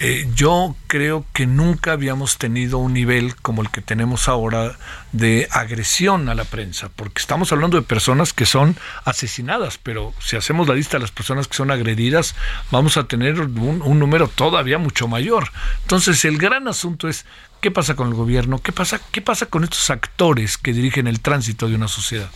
eh, 0.04 0.28
yo 0.34 0.74
creo 0.88 1.24
que 1.32 1.46
nunca 1.46 1.92
habíamos 1.92 2.36
tenido 2.36 2.78
un 2.78 2.92
nivel 2.92 3.36
como 3.36 3.62
el 3.62 3.70
que 3.70 3.80
tenemos 3.80 4.26
ahora 4.28 4.76
de 5.12 5.46
agresión 5.52 6.28
a 6.28 6.34
la 6.34 6.42
prensa, 6.42 6.90
porque 6.96 7.20
estamos 7.20 7.52
hablando 7.52 7.76
de 7.76 7.84
personas 7.84 8.32
que 8.32 8.44
son 8.44 8.76
asesinadas, 9.04 9.78
pero 9.78 10.12
si 10.18 10.34
hacemos 10.34 10.66
la 10.66 10.74
lista 10.74 10.96
de 10.96 11.02
las 11.02 11.12
personas 11.12 11.46
que 11.46 11.54
son 11.54 11.70
agredidas, 11.70 12.34
vamos 12.72 12.96
a 12.96 13.04
tener 13.04 13.40
un, 13.40 13.80
un 13.80 13.98
número 14.00 14.26
todavía 14.26 14.76
mucho 14.76 15.06
mayor. 15.06 15.52
Entonces, 15.82 16.24
el 16.24 16.36
gran 16.36 16.66
asunto 16.66 17.08
es 17.08 17.24
qué 17.60 17.70
pasa 17.70 17.94
con 17.94 18.08
el 18.08 18.14
gobierno, 18.14 18.58
qué 18.58 18.72
pasa, 18.72 19.00
qué 19.12 19.22
pasa 19.22 19.46
con 19.46 19.62
estos 19.62 19.88
actores 19.88 20.58
que 20.58 20.72
dirigen 20.72 21.06
el 21.06 21.20
tránsito 21.20 21.68
de 21.68 21.76
una 21.76 21.86
sociedad. 21.86 22.28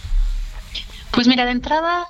Pues 1.11 1.27
mira, 1.27 1.45
de 1.45 1.51
entrada, 1.51 2.07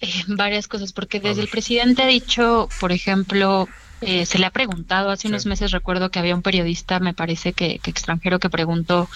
eh, 0.00 0.22
varias 0.28 0.68
cosas, 0.68 0.92
porque 0.92 1.18
desde 1.18 1.42
el 1.42 1.48
presidente 1.48 2.04
ha 2.04 2.06
dicho, 2.06 2.68
por 2.78 2.92
ejemplo, 2.92 3.68
eh, 4.00 4.26
se 4.26 4.38
le 4.38 4.46
ha 4.46 4.50
preguntado, 4.50 5.10
hace 5.10 5.28
unos 5.28 5.46
meses 5.46 5.70
recuerdo 5.70 6.10
que 6.10 6.18
había 6.18 6.34
un 6.34 6.42
periodista, 6.42 7.00
me 7.00 7.14
parece 7.14 7.52
que, 7.52 7.80
extranjero, 7.84 8.38
que 8.38 8.50
preguntó 8.50 9.08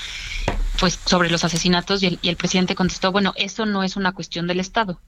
pues 0.78 0.98
sobre 1.04 1.30
los 1.30 1.44
asesinatos 1.44 2.02
y 2.02 2.06
el, 2.06 2.18
y 2.20 2.28
el 2.28 2.36
presidente 2.36 2.74
contestó, 2.74 3.12
bueno, 3.12 3.32
eso 3.36 3.64
no 3.64 3.82
es 3.82 3.96
una 3.96 4.12
cuestión 4.12 4.46
del 4.46 4.60
Estado. 4.60 5.00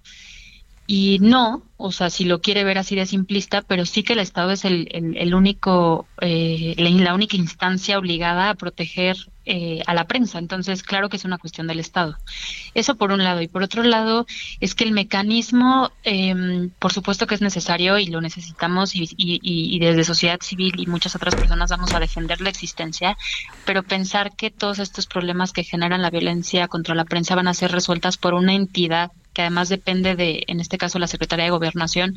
Y 0.86 1.18
no, 1.20 1.62
o 1.76 1.90
sea, 1.90 2.10
si 2.10 2.24
lo 2.24 2.40
quiere 2.40 2.62
ver 2.62 2.78
así 2.78 2.94
de 2.94 3.06
simplista, 3.06 3.62
pero 3.62 3.84
sí 3.84 4.04
que 4.04 4.12
el 4.12 4.20
Estado 4.20 4.52
es 4.52 4.64
el, 4.64 4.88
el, 4.92 5.34
único, 5.34 6.06
eh, 6.20 6.74
la, 6.78 7.14
única 7.14 7.36
instancia 7.36 7.98
obligada 7.98 8.50
a 8.50 8.54
proteger 8.54 9.16
eh, 9.46 9.82
a 9.86 9.94
la 9.94 10.06
prensa. 10.06 10.38
Entonces, 10.38 10.82
claro 10.82 11.08
que 11.08 11.16
es 11.16 11.24
una 11.24 11.38
cuestión 11.38 11.66
del 11.66 11.80
Estado. 11.80 12.16
Eso 12.74 12.96
por 12.96 13.12
un 13.12 13.24
lado. 13.24 13.40
Y 13.40 13.48
por 13.48 13.62
otro 13.62 13.82
lado, 13.82 14.26
es 14.60 14.74
que 14.74 14.84
el 14.84 14.92
mecanismo, 14.92 15.90
eh, 16.04 16.68
por 16.78 16.92
supuesto 16.92 17.26
que 17.26 17.34
es 17.34 17.40
necesario 17.40 17.98
y 17.98 18.06
lo 18.06 18.20
necesitamos 18.20 18.94
y, 18.94 19.04
y, 19.16 19.40
y 19.42 19.78
desde 19.78 20.04
sociedad 20.04 20.40
civil 20.42 20.74
y 20.78 20.86
muchas 20.86 21.14
otras 21.16 21.34
personas 21.34 21.70
vamos 21.70 21.94
a 21.94 22.00
defender 22.00 22.40
la 22.40 22.50
existencia, 22.50 23.16
pero 23.64 23.82
pensar 23.82 24.34
que 24.36 24.50
todos 24.50 24.78
estos 24.78 25.06
problemas 25.06 25.52
que 25.52 25.64
generan 25.64 26.02
la 26.02 26.10
violencia 26.10 26.68
contra 26.68 26.94
la 26.94 27.04
prensa 27.04 27.34
van 27.34 27.48
a 27.48 27.54
ser 27.54 27.72
resueltas 27.72 28.16
por 28.16 28.34
una 28.34 28.54
entidad 28.54 29.12
que 29.32 29.42
además 29.42 29.68
depende 29.68 30.16
de, 30.16 30.44
en 30.46 30.60
este 30.60 30.78
caso, 30.78 30.98
la 30.98 31.06
Secretaría 31.06 31.44
de 31.44 31.50
Gobernación, 31.50 32.16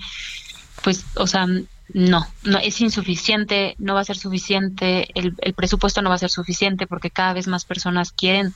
pues, 0.83 1.05
o 1.15 1.27
sea, 1.27 1.45
no, 1.93 2.27
no 2.43 2.59
es 2.59 2.81
insuficiente, 2.81 3.75
no 3.79 3.95
va 3.95 4.01
a 4.01 4.05
ser 4.05 4.17
suficiente, 4.17 5.07
el, 5.15 5.33
presupuesto 5.53 6.01
no 6.01 6.09
va 6.09 6.15
a 6.15 6.19
ser 6.19 6.29
suficiente 6.29 6.87
porque 6.87 7.09
cada 7.09 7.33
vez 7.33 7.47
más 7.47 7.65
personas 7.65 8.11
quieren 8.11 8.53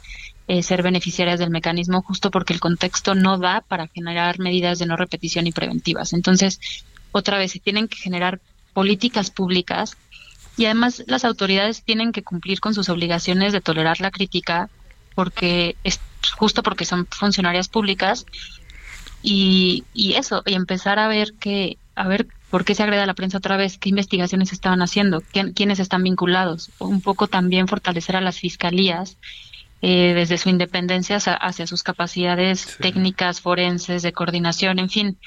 eh, 0.48 0.62
ser 0.62 0.84
beneficiarias 0.84 1.40
del 1.40 1.50
mecanismo 1.50 2.02
justo 2.02 2.30
porque 2.30 2.54
el 2.54 2.60
contexto 2.60 3.16
no 3.16 3.38
da 3.38 3.62
para 3.62 3.88
generar 3.88 4.40
medidas 4.40 4.78
de 4.80 4.86
no 4.86 4.98
repetición 4.98 5.48
y 5.48 5.52
preventivas. 5.52 6.14
Entonces, 6.14 6.60
otra 7.12 7.38
vez, 7.38 7.52
se 7.52 7.60
tienen 7.60 7.88
que 7.88 7.98
generar 7.98 8.40
políticas 8.74 9.32
públicas 9.32 9.98
y 10.56 10.66
además 10.66 11.04
las 11.08 11.26
autoridades 11.26 11.84
tienen 11.84 12.12
que 12.12 12.24
cumplir 12.24 12.60
con 12.60 12.76
sus 12.76 12.90
obligaciones 12.90 13.54
de 13.54 13.62
tolerar 13.62 14.00
la 14.00 14.12
crítica 14.12 14.70
porque 15.16 15.76
es 15.84 16.00
justo 16.38 16.62
porque 16.62 16.86
son 16.86 17.08
funcionarias 17.10 17.68
públicas 17.68 18.26
y, 19.24 19.86
y 19.94 20.14
eso, 20.14 20.44
y 20.46 20.54
empezar 20.54 21.00
a 21.00 21.08
ver 21.08 21.34
que, 21.40 21.78
a 21.96 22.08
ver 22.08 22.28
por 22.54 22.66
qué 22.66 22.76
se 22.76 22.84
agreda 22.84 23.02
a 23.02 23.08
la 23.08 23.16
prensa 23.16 23.40
otra 23.40 23.58
vez, 23.58 23.80
qué 23.80 23.90
investigaciones 23.90 24.54
estaban 24.54 24.84
haciendo, 24.84 25.24
quiénes 25.56 25.80
están 25.80 26.04
vinculados, 26.04 26.70
un 26.78 27.02
poco 27.02 27.26
también 27.26 27.68
fortalecer 27.68 28.16
a 28.16 28.22
las 28.22 28.38
fiscalías 28.38 29.18
eh, 29.82 30.14
desde 30.14 30.38
su 30.38 30.50
independencia 30.50 31.18
hacia, 31.18 31.66
sus 31.66 31.82
capacidades 31.82 32.78
técnicas, 32.80 33.42
forenses, 33.42 34.04
de 34.04 34.14
coordinación, 34.14 34.78
en 34.78 34.92
fin, 34.92 35.18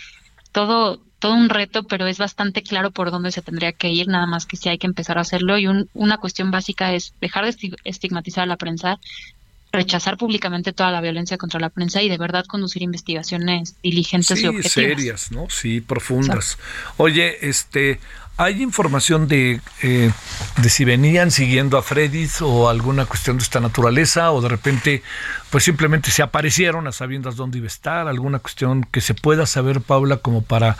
todo, 0.52 1.00
todo 1.18 1.34
un 1.34 1.48
reto, 1.48 1.82
pero 1.82 2.06
es 2.06 2.18
bastante 2.18 2.62
claro 2.62 2.92
por 2.92 3.10
dónde 3.10 3.32
se 3.32 3.42
tendría 3.42 3.72
que 3.72 3.88
ir, 3.88 4.06
nada 4.06 4.26
más 4.26 4.46
que 4.46 4.56
si 4.56 4.68
hay 4.68 4.78
que 4.78 4.86
empezar 4.86 5.18
a 5.18 5.22
hacerlo. 5.22 5.58
Y 5.58 5.66
una 5.94 6.18
cuestión 6.18 6.52
básica 6.52 6.92
es 6.92 7.12
dejar 7.20 7.44
de 7.44 7.74
estigmatizar 7.82 8.44
a 8.44 8.46
la 8.46 8.56
prensa, 8.56 9.00
rechazar 9.76 10.16
públicamente 10.16 10.72
toda 10.72 10.90
la 10.90 11.00
violencia 11.00 11.36
contra 11.36 11.60
la 11.60 11.68
prensa 11.68 12.02
y 12.02 12.08
de 12.08 12.18
verdad 12.18 12.44
conducir 12.46 12.82
investigaciones 12.82 13.76
diligentes 13.82 14.40
y 14.40 14.46
objetivas. 14.46 14.72
serias, 14.72 15.30
¿no? 15.30 15.48
Sí, 15.50 15.80
profundas. 15.80 16.58
Oye, 16.96 17.48
este, 17.48 18.00
¿Hay 18.38 18.62
información 18.62 19.28
de, 19.28 19.62
eh, 19.82 20.10
de 20.58 20.68
si 20.68 20.84
venían 20.84 21.30
siguiendo 21.30 21.78
a 21.78 21.82
Freddy's 21.82 22.42
o 22.42 22.68
alguna 22.68 23.06
cuestión 23.06 23.38
de 23.38 23.42
esta 23.42 23.60
naturaleza 23.60 24.30
o 24.30 24.42
de 24.42 24.50
repente 24.50 25.02
pues 25.48 25.64
simplemente 25.64 26.10
se 26.10 26.22
aparecieron 26.22 26.86
a 26.86 26.92
sabiendas 26.92 27.36
dónde 27.36 27.56
iba 27.58 27.64
a 27.64 27.68
estar? 27.68 28.08
¿Alguna 28.08 28.38
cuestión 28.40 28.86
que 28.92 29.00
se 29.00 29.14
pueda 29.14 29.46
saber, 29.46 29.80
Paula, 29.80 30.18
como 30.18 30.42
para 30.42 30.76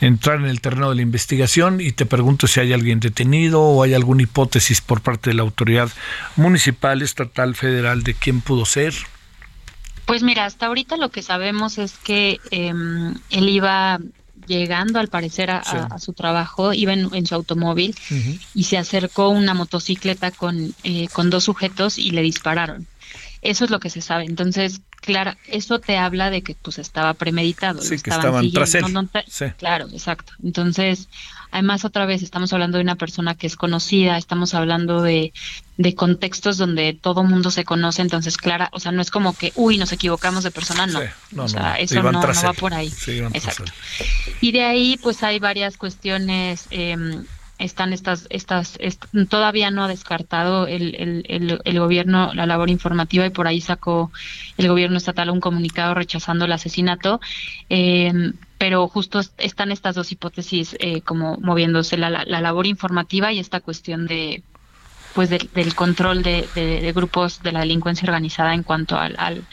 entrar 0.00 0.40
en 0.40 0.46
el 0.46 0.60
terreno 0.60 0.90
de 0.90 0.96
la 0.96 1.02
investigación? 1.02 1.80
Y 1.80 1.92
te 1.92 2.06
pregunto 2.06 2.48
si 2.48 2.58
hay 2.58 2.72
alguien 2.72 2.98
detenido 2.98 3.62
o 3.62 3.84
hay 3.84 3.94
alguna 3.94 4.22
hipótesis 4.22 4.80
por 4.80 5.00
parte 5.00 5.30
de 5.30 5.34
la 5.34 5.42
autoridad 5.42 5.88
municipal, 6.34 7.02
estatal, 7.02 7.54
federal 7.54 8.02
de 8.02 8.14
quién 8.14 8.40
pudo 8.40 8.64
ser. 8.64 8.94
Pues 10.06 10.24
mira, 10.24 10.44
hasta 10.44 10.66
ahorita 10.66 10.96
lo 10.96 11.10
que 11.10 11.22
sabemos 11.22 11.78
es 11.78 11.92
que 11.98 12.40
em, 12.50 13.14
él 13.30 13.48
iba 13.48 14.00
llegando 14.46 14.98
al 14.98 15.08
parecer 15.08 15.50
a, 15.50 15.98
su 15.98 16.12
trabajo, 16.12 16.72
iba 16.72 16.92
en, 16.92 17.26
su 17.26 17.34
automóvil 17.34 17.94
y 18.54 18.64
se 18.64 18.78
acercó 18.78 19.28
una 19.28 19.54
motocicleta 19.54 20.30
con, 20.30 20.74
eh, 20.84 21.08
con 21.12 21.30
dos 21.30 21.44
sujetos 21.44 21.98
y 21.98 22.10
le 22.10 22.22
dispararon. 22.22 22.86
Eso 23.42 23.64
es 23.64 23.70
lo 23.70 23.80
que 23.80 23.90
se 23.90 24.00
sabe. 24.00 24.24
Entonces, 24.24 24.80
claro, 25.00 25.34
eso 25.46 25.78
te 25.78 25.96
habla 25.98 26.30
de 26.30 26.42
que 26.42 26.54
pues 26.54 26.78
estaba 26.78 27.14
premeditado. 27.14 27.80
Sí, 27.80 27.98
que 27.98 28.10
estaban, 28.10 28.50
tras 28.50 28.74
él. 28.74 28.84
Claro, 29.56 29.88
exacto. 29.92 30.32
Entonces, 30.42 31.08
además 31.56 31.86
otra 31.86 32.04
vez 32.04 32.22
estamos 32.22 32.52
hablando 32.52 32.76
de 32.76 32.84
una 32.84 32.96
persona 32.96 33.34
que 33.34 33.46
es 33.46 33.56
conocida, 33.56 34.18
estamos 34.18 34.52
hablando 34.52 35.00
de, 35.00 35.32
de 35.78 35.94
contextos 35.94 36.58
donde 36.58 36.92
todo 36.92 37.24
mundo 37.24 37.50
se 37.50 37.64
conoce, 37.64 38.02
entonces 38.02 38.36
clara, 38.36 38.68
o 38.72 38.78
sea, 38.78 38.92
no 38.92 39.00
es 39.00 39.10
como 39.10 39.34
que, 39.34 39.52
uy, 39.56 39.78
nos 39.78 39.90
equivocamos 39.90 40.44
de 40.44 40.50
persona, 40.50 40.86
no. 40.86 41.00
o 41.42 41.48
sea, 41.48 41.76
eso 41.76 42.02
no, 42.02 42.20
va 42.20 42.52
por 42.52 42.74
ahí. 42.74 42.92
exacto. 43.32 43.72
Y 44.42 44.52
de 44.52 44.64
ahí 44.64 44.98
pues 45.02 45.22
hay 45.22 45.38
varias 45.38 45.78
cuestiones 45.78 46.66
eh, 46.70 47.24
están 47.58 47.94
estas, 47.94 48.26
estas, 48.28 48.78
todavía 49.30 49.70
no 49.70 49.84
ha 49.84 49.88
descartado 49.88 50.66
el, 50.66 50.94
el, 51.26 51.60
el, 51.64 51.78
gobierno 51.78 52.34
la 52.34 52.44
labor 52.44 52.68
informativa 52.68 53.24
y 53.24 53.30
por 53.30 53.46
ahí 53.46 53.62
sacó 53.62 54.12
el 54.58 54.68
gobierno 54.68 54.98
estatal 54.98 55.30
un 55.30 55.40
comunicado 55.40 55.94
rechazando 55.94 56.44
el 56.44 56.52
asesinato, 56.52 57.18
eh, 57.70 58.12
pero 58.58 58.88
justo 58.88 59.20
están 59.38 59.70
estas 59.70 59.94
dos 59.94 60.12
hipótesis 60.12 60.76
eh, 60.78 61.02
como 61.02 61.36
moviéndose 61.38 61.96
la, 61.96 62.10
la, 62.10 62.40
labor 62.40 62.66
informativa 62.66 63.32
y 63.32 63.38
esta 63.38 63.60
cuestión 63.60 64.06
de 64.06 64.42
pues 65.14 65.30
del 65.30 65.74
control 65.74 66.22
de, 66.22 66.46
de, 66.54 66.92
grupos 66.92 67.42
de 67.42 67.52
la 67.52 67.60
delincuencia 67.60 68.04
organizada 68.04 68.52
en 68.52 68.62
cuanto 68.62 68.98
al, 68.98 69.14
al 69.18 69.44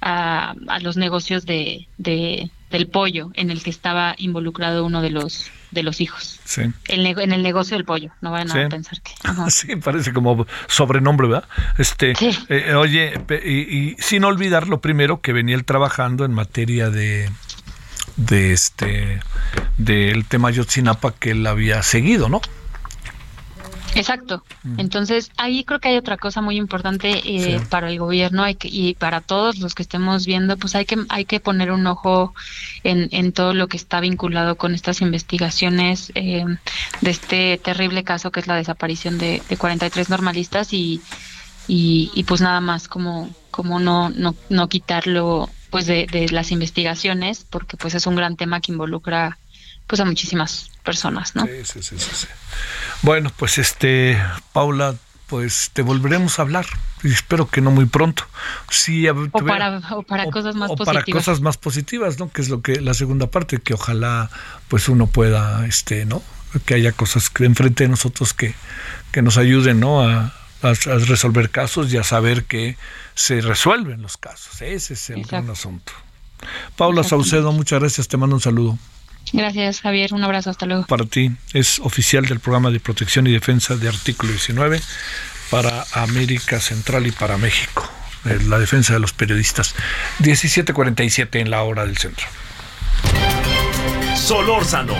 a, 0.00 0.54
a, 0.66 0.80
los 0.80 0.96
negocios 0.96 1.46
de, 1.46 1.86
de, 1.96 2.50
del 2.70 2.88
pollo 2.88 3.30
en 3.34 3.50
el 3.50 3.62
que 3.62 3.70
estaba 3.70 4.16
involucrado 4.18 4.84
uno 4.84 5.00
de 5.00 5.10
los 5.10 5.50
de 5.70 5.82
los 5.82 6.00
hijos. 6.00 6.40
Sí. 6.44 6.62
en 6.88 7.32
el 7.32 7.42
negocio 7.42 7.76
del 7.76 7.84
pollo, 7.84 8.10
no 8.20 8.32
vayan 8.32 8.50
a 8.50 8.68
pensar 8.68 9.00
que. 9.02 9.12
Sí, 9.50 9.76
parece 9.76 10.12
como 10.12 10.46
sobrenombre, 10.66 11.28
¿verdad? 11.28 11.48
Este, 11.78 12.12
eh, 12.48 12.74
oye, 12.74 13.14
y, 13.44 13.94
sin 14.02 14.24
olvidar 14.24 14.68
lo 14.68 14.80
primero 14.80 15.20
que 15.20 15.32
venía 15.32 15.54
él 15.54 15.64
trabajando 15.64 16.24
en 16.24 16.32
materia 16.32 16.90
de 16.90 17.30
de 18.20 18.52
este 18.52 19.20
del 19.78 20.26
tema 20.26 20.50
Yotzinapa 20.50 21.12
que 21.12 21.30
él 21.32 21.46
había 21.46 21.82
seguido, 21.82 22.28
¿no? 22.28 22.40
Exacto. 23.94 24.44
Mm. 24.62 24.80
Entonces, 24.80 25.32
ahí 25.36 25.64
creo 25.64 25.80
que 25.80 25.88
hay 25.88 25.96
otra 25.96 26.16
cosa 26.16 26.40
muy 26.40 26.56
importante 26.56 27.22
eh, 27.24 27.60
para 27.70 27.90
el 27.90 27.98
gobierno 27.98 28.44
y 28.62 28.94
para 28.94 29.20
todos 29.20 29.58
los 29.58 29.74
que 29.74 29.82
estemos 29.82 30.26
viendo, 30.26 30.56
pues 30.56 30.74
hay 30.74 30.84
que, 30.84 30.98
hay 31.08 31.24
que 31.24 31.40
poner 31.40 31.72
un 31.72 31.86
ojo 31.86 32.34
en, 32.84 33.08
en 33.10 33.32
todo 33.32 33.52
lo 33.52 33.66
que 33.66 33.76
está 33.76 34.00
vinculado 34.00 34.56
con 34.56 34.74
estas 34.74 35.00
investigaciones 35.00 36.12
eh, 36.14 36.44
de 37.00 37.10
este 37.10 37.58
terrible 37.62 38.04
caso 38.04 38.30
que 38.30 38.40
es 38.40 38.46
la 38.46 38.54
desaparición 38.54 39.18
de, 39.18 39.42
de 39.48 39.56
43 39.56 40.08
normalistas 40.08 40.72
y, 40.72 41.00
y, 41.66 42.12
y, 42.14 42.24
pues 42.24 42.40
nada 42.40 42.60
más 42.60 42.86
como, 42.86 43.28
como 43.50 43.80
no, 43.80 44.10
no, 44.10 44.36
no 44.50 44.68
quitarlo 44.68 45.50
pues 45.70 45.86
de, 45.86 46.06
de 46.06 46.28
las 46.28 46.50
investigaciones 46.50 47.46
porque 47.48 47.76
pues 47.76 47.94
es 47.94 48.06
un 48.06 48.16
gran 48.16 48.36
tema 48.36 48.60
que 48.60 48.72
involucra 48.72 49.38
pues 49.86 50.00
a 50.00 50.04
muchísimas 50.04 50.70
personas, 50.84 51.34
¿no? 51.34 51.46
Sí, 51.64 51.82
sí, 51.82 51.98
sí, 51.98 52.26
Bueno, 53.02 53.32
pues 53.36 53.58
este, 53.58 54.20
Paula, 54.52 54.94
pues 55.26 55.70
te 55.72 55.82
volveremos 55.82 56.38
a 56.38 56.42
hablar 56.42 56.66
y 57.02 57.12
espero 57.12 57.48
que 57.48 57.60
no 57.60 57.70
muy 57.70 57.86
pronto. 57.86 58.24
Sí, 58.70 59.08
o, 59.08 59.30
para, 59.30 59.80
cosas 60.30 60.54
más 60.54 60.70
positivas. 60.70 60.86
para 60.86 61.04
cosas 61.04 61.40
más 61.40 61.56
positivas, 61.56 62.18
¿no? 62.18 62.30
Que 62.30 62.42
es 62.42 62.48
lo 62.48 62.62
que 62.62 62.80
la 62.80 62.94
segunda 62.94 63.28
parte, 63.28 63.58
que 63.58 63.74
ojalá 63.74 64.30
pues 64.68 64.88
uno 64.88 65.06
pueda, 65.06 65.66
este, 65.66 66.04
¿no? 66.04 66.22
Que 66.66 66.74
haya 66.74 66.92
cosas 66.92 67.30
que 67.30 67.44
enfrente 67.44 67.84
de 67.84 67.90
nosotros 67.90 68.34
que, 68.34 68.54
que 69.12 69.22
nos 69.22 69.38
ayuden, 69.38 69.80
¿no? 69.80 70.02
A, 70.02 70.34
resolver 70.62 71.48
casos 71.48 71.90
y 71.90 71.96
a 71.96 72.04
saber 72.04 72.44
que 72.44 72.76
se 73.20 73.42
resuelven 73.42 74.00
los 74.00 74.16
casos. 74.16 74.62
Ese 74.62 74.94
es 74.94 75.10
el 75.10 75.24
gran 75.24 75.50
asunto. 75.50 75.92
Paula 76.74 77.04
Saucedo, 77.04 77.52
muchas 77.52 77.78
gracias, 77.78 78.08
te 78.08 78.16
mando 78.16 78.36
un 78.36 78.40
saludo. 78.40 78.78
Gracias, 79.34 79.82
Javier. 79.82 80.14
Un 80.14 80.24
abrazo. 80.24 80.48
Hasta 80.48 80.64
luego. 80.64 80.86
Para 80.86 81.04
ti, 81.04 81.30
es 81.52 81.80
oficial 81.80 82.24
del 82.24 82.40
programa 82.40 82.70
de 82.70 82.80
protección 82.80 83.26
y 83.26 83.32
defensa 83.32 83.76
de 83.76 83.88
artículo 83.88 84.32
19 84.32 84.80
para 85.50 85.84
América 85.92 86.60
Central 86.60 87.06
y 87.06 87.12
para 87.12 87.36
México. 87.36 87.86
La 88.48 88.58
defensa 88.58 88.94
de 88.94 89.00
los 89.00 89.12
periodistas. 89.12 89.74
17:47 90.20 91.40
en 91.40 91.50
la 91.50 91.62
hora 91.62 91.84
del 91.84 91.98
centro. 91.98 92.26
Solórzano, 94.16 94.94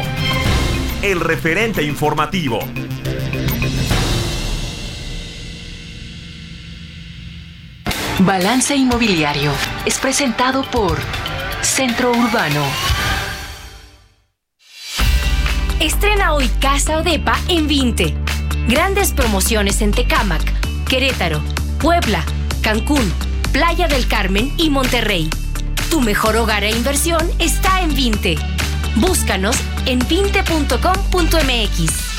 el 1.03 1.21
referente 1.21 1.83
informativo. 1.83 2.61
Balance 8.25 8.75
Inmobiliario 8.77 9.51
es 9.87 9.99
presentado 9.99 10.63
por 10.71 10.99
Centro 11.63 12.11
Urbano. 12.11 12.63
Estrena 15.81 16.35
hoy 16.35 16.51
Casa 16.61 16.99
Odepa 16.99 17.39
en 17.49 17.67
20. 17.67 18.15
Grandes 18.69 19.13
promociones 19.13 19.81
en 19.81 19.93
Tecámac, 19.93 20.43
Querétaro, 20.87 21.41
Puebla, 21.79 22.23
Cancún, 22.61 23.11
Playa 23.53 23.89
del 23.89 24.07
Carmen 24.07 24.53
y 24.59 24.69
Monterrey. 24.69 25.31
Tu 25.91 26.03
mejor 26.03 26.37
hogar 26.37 26.63
e 26.63 26.73
inversión 26.73 27.27
está 27.39 27.81
en 27.81 27.95
20. 27.95 28.37
Búscanos 28.97 29.57
en 29.87 29.99
20.com.mx. 29.99 32.10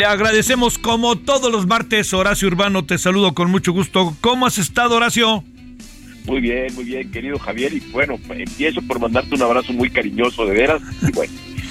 Le 0.00 0.06
agradecemos 0.06 0.78
como 0.78 1.14
todos 1.16 1.52
los 1.52 1.66
martes, 1.66 2.14
Horacio 2.14 2.48
Urbano, 2.48 2.86
te 2.86 2.96
saludo 2.96 3.34
con 3.34 3.50
mucho 3.50 3.72
gusto. 3.72 4.16
¿Cómo 4.22 4.46
has 4.46 4.56
estado, 4.56 4.96
Horacio? 4.96 5.44
Muy 6.24 6.40
bien, 6.40 6.74
muy 6.74 6.84
bien, 6.84 7.10
querido 7.10 7.38
Javier. 7.38 7.74
Y 7.74 7.80
bueno, 7.80 8.18
empiezo 8.30 8.80
por 8.80 8.98
mandarte 8.98 9.34
un 9.34 9.42
abrazo 9.42 9.74
muy 9.74 9.90
cariñoso, 9.90 10.46
de 10.46 10.54
veras. 10.54 10.80
Y 11.06 11.12
bueno, 11.12 11.30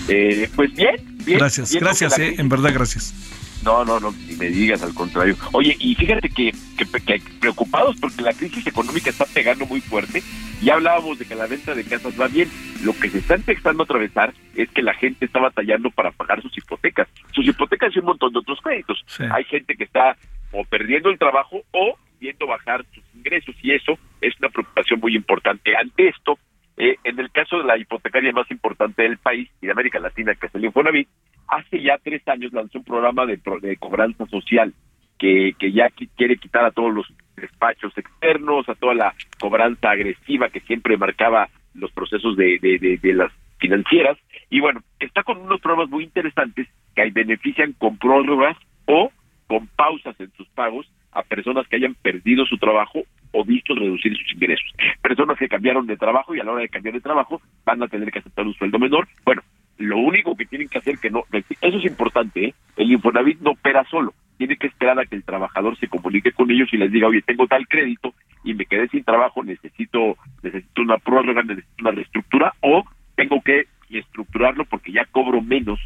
eh, 0.10 0.48
pues 0.56 0.72
bien, 0.76 0.96
bien. 1.26 1.40
Gracias, 1.40 1.74
gracias, 1.74 2.20
eh, 2.20 2.36
en 2.38 2.50
verdad, 2.50 2.72
gracias. 2.72 3.16
No, 3.64 3.84
no, 3.84 4.00
no, 4.00 4.12
ni 4.28 4.36
me 4.36 4.48
digas, 4.48 4.82
al 4.82 4.94
contrario. 4.94 5.36
Oye, 5.52 5.76
y 5.80 5.96
fíjate 5.96 6.30
que, 6.30 6.52
que, 6.78 7.22
preocupados 7.40 7.98
porque 8.00 8.22
la 8.22 8.34
crisis 8.34 8.66
económica 8.66 9.10
está 9.10 9.26
pegando 9.26 9.66
muy 9.66 9.82
fuerte. 9.82 10.24
Ya 10.62 10.76
hablábamos 10.76 11.20
de 11.20 11.26
que 11.26 11.36
la 11.36 11.48
venta 11.48 11.76
de 11.76 11.84
casas 11.84 12.20
va 12.20 12.28
bien. 12.28 12.50
Lo 12.84 12.94
que 12.94 13.10
se 13.10 13.20
está 13.20 13.36
empezando 13.36 13.84
a 13.84 13.86
atravesar 13.86 14.34
es 14.56 14.70
que 14.70 14.82
la 14.82 14.94
gente 14.94 15.26
está 15.26 15.40
batallando 15.40 15.90
para 15.92 16.12
pagar 16.12 16.42
sus 16.42 16.58
hipotecas. 16.58 17.08
Sus 17.32 17.46
hipotecas 17.48 17.96
y 17.96 18.00
un 18.00 18.06
montón 18.06 18.32
de 18.34 18.40
otros 18.40 18.60
créditos. 18.62 19.04
Hay 19.32 19.44
gente 19.46 19.76
que 19.76 19.84
está 19.84 20.16
o 20.52 20.64
perdiendo 20.64 21.10
el 21.10 21.20
trabajo 21.20 21.62
o 21.72 21.96
viendo 22.20 22.48
bajar 22.48 22.86
sus 22.94 23.04
ingresos 23.16 23.56
y 23.62 23.72
eso 23.72 23.98
es 24.22 24.34
una 24.40 24.50
preocupación 24.50 25.00
muy 25.00 25.16
importante. 25.16 25.76
Ante 25.76 26.10
esto, 26.10 26.38
eh, 26.80 26.96
en 27.04 27.20
el 27.20 27.30
caso 27.30 27.58
de 27.58 27.66
la 27.66 27.78
hipotecaria 27.78 28.32
más 28.32 28.50
importante 28.50 29.04
del 29.04 29.18
país 29.18 29.50
y 29.62 29.66
de 29.66 29.74
América 29.74 30.00
Latina, 30.00 30.34
que 30.34 30.48
es 30.48 30.56
el 30.56 30.64
Infonavit, 30.64 31.10
hace 31.50 31.82
ya 31.82 31.98
tres 32.02 32.26
años 32.26 32.54
lanzó 32.54 32.78
un 32.78 32.86
programa 32.86 33.26
de, 33.26 33.38
de 33.62 33.76
cobranza 33.76 34.26
social 34.28 34.74
que, 35.18 35.54
ya 35.74 35.90
quiere 36.16 36.38
quitar 36.38 36.64
a 36.64 36.72
todos 36.72 36.94
los 36.94 37.06
despachos 37.36 37.92
externos, 37.98 38.70
a 38.70 38.76
toda 38.76 38.94
la 38.94 39.14
cobranza 39.42 39.92
agresiva 39.92 40.48
que 40.48 40.62
siempre 40.62 40.96
marcaba 40.96 41.50
los 41.74 41.92
procesos 41.92 42.38
de, 42.38 42.58
de, 42.62 42.98
de, 42.98 43.14
las 43.14 43.34
financieras. 43.58 44.18
Y 44.50 44.62
bueno, 44.62 44.82
está 45.02 45.24
con 45.24 45.38
unos 45.38 45.60
programas 45.60 45.90
muy 45.90 46.06
interesantes 46.06 46.66
que 46.96 47.12
benefician 47.12 47.74
con 47.74 47.98
prórrogas 47.98 48.56
o 48.86 49.12
con 49.48 49.68
pausas 49.68 50.18
en 50.20 50.32
sus 50.38 50.48
pagos 50.50 50.90
a 51.12 51.24
personas 51.24 51.68
que 51.68 51.76
hayan 51.76 51.96
perdido 51.96 52.46
su 52.46 52.58
trabajo 52.58 53.04
o 53.32 53.44
visto 53.44 53.76
reducir 53.76 54.16
sus 54.18 54.34
ingresos. 54.34 54.72
Personas 55.02 55.38
que 55.38 55.48
cambiaron 55.48 55.86
de 55.88 55.98
trabajo 55.98 56.36
y 56.36 56.40
a 56.40 56.44
la 56.44 56.52
hora 56.52 56.62
de 56.62 56.70
cambiar 56.70 56.96
de 56.96 57.02
trabajo 57.02 57.42
van 57.66 57.84
a 57.84 57.88
tener 57.88 58.12
que 58.12 58.20
aceptar 58.20 58.46
un 58.46 58.54
sueldo 58.54 58.80
menor. 58.80 59.08
Bueno, 59.26 59.42
lo 59.78 59.98
único 59.98 60.36
que 60.36 60.46
tienen 60.46 60.68
que 60.68 60.78
hacer 60.78 60.98
que 60.98 61.10
no, 61.10 61.24
eso 61.32 61.78
es 61.78 61.86
importante, 61.86 62.46
¿eh? 62.46 62.54
el 62.76 62.92
Infonavit 62.92 63.40
no 63.40 63.52
opera 63.52 63.86
solo, 63.86 64.14
tiene 64.38 64.58
que 64.58 64.68
esperar 64.68 65.00
a 65.00 65.06
que 65.06 65.16
el 65.16 65.24
trabajador 65.24 65.78
se 65.78 65.88
comunique 65.88 66.32
con 66.32 66.52
ellos 66.52 66.68
y 66.72 66.78
les 66.78 66.92
diga, 66.92 67.08
oye, 67.08 67.22
tengo 67.22 67.48
tal 67.48 67.68
crédito 67.68 68.14
y 68.44 68.54
me 68.54 68.66
quedé 68.66 68.88
sin 68.90 69.04
trabajo, 69.04 69.44
necesito, 69.44 70.18
necesito 70.44 70.82
una 70.82 70.98
prórroga, 70.98 71.44
necesito 71.44 71.76
una 71.80 71.92
reestructura 71.92 72.54
o 72.62 72.84
tengo 73.16 73.42
que 73.42 73.68
estructurarlo 73.90 74.66
porque 74.66 74.92
ya 74.92 75.06
cobro 75.06 75.42
menos 75.42 75.80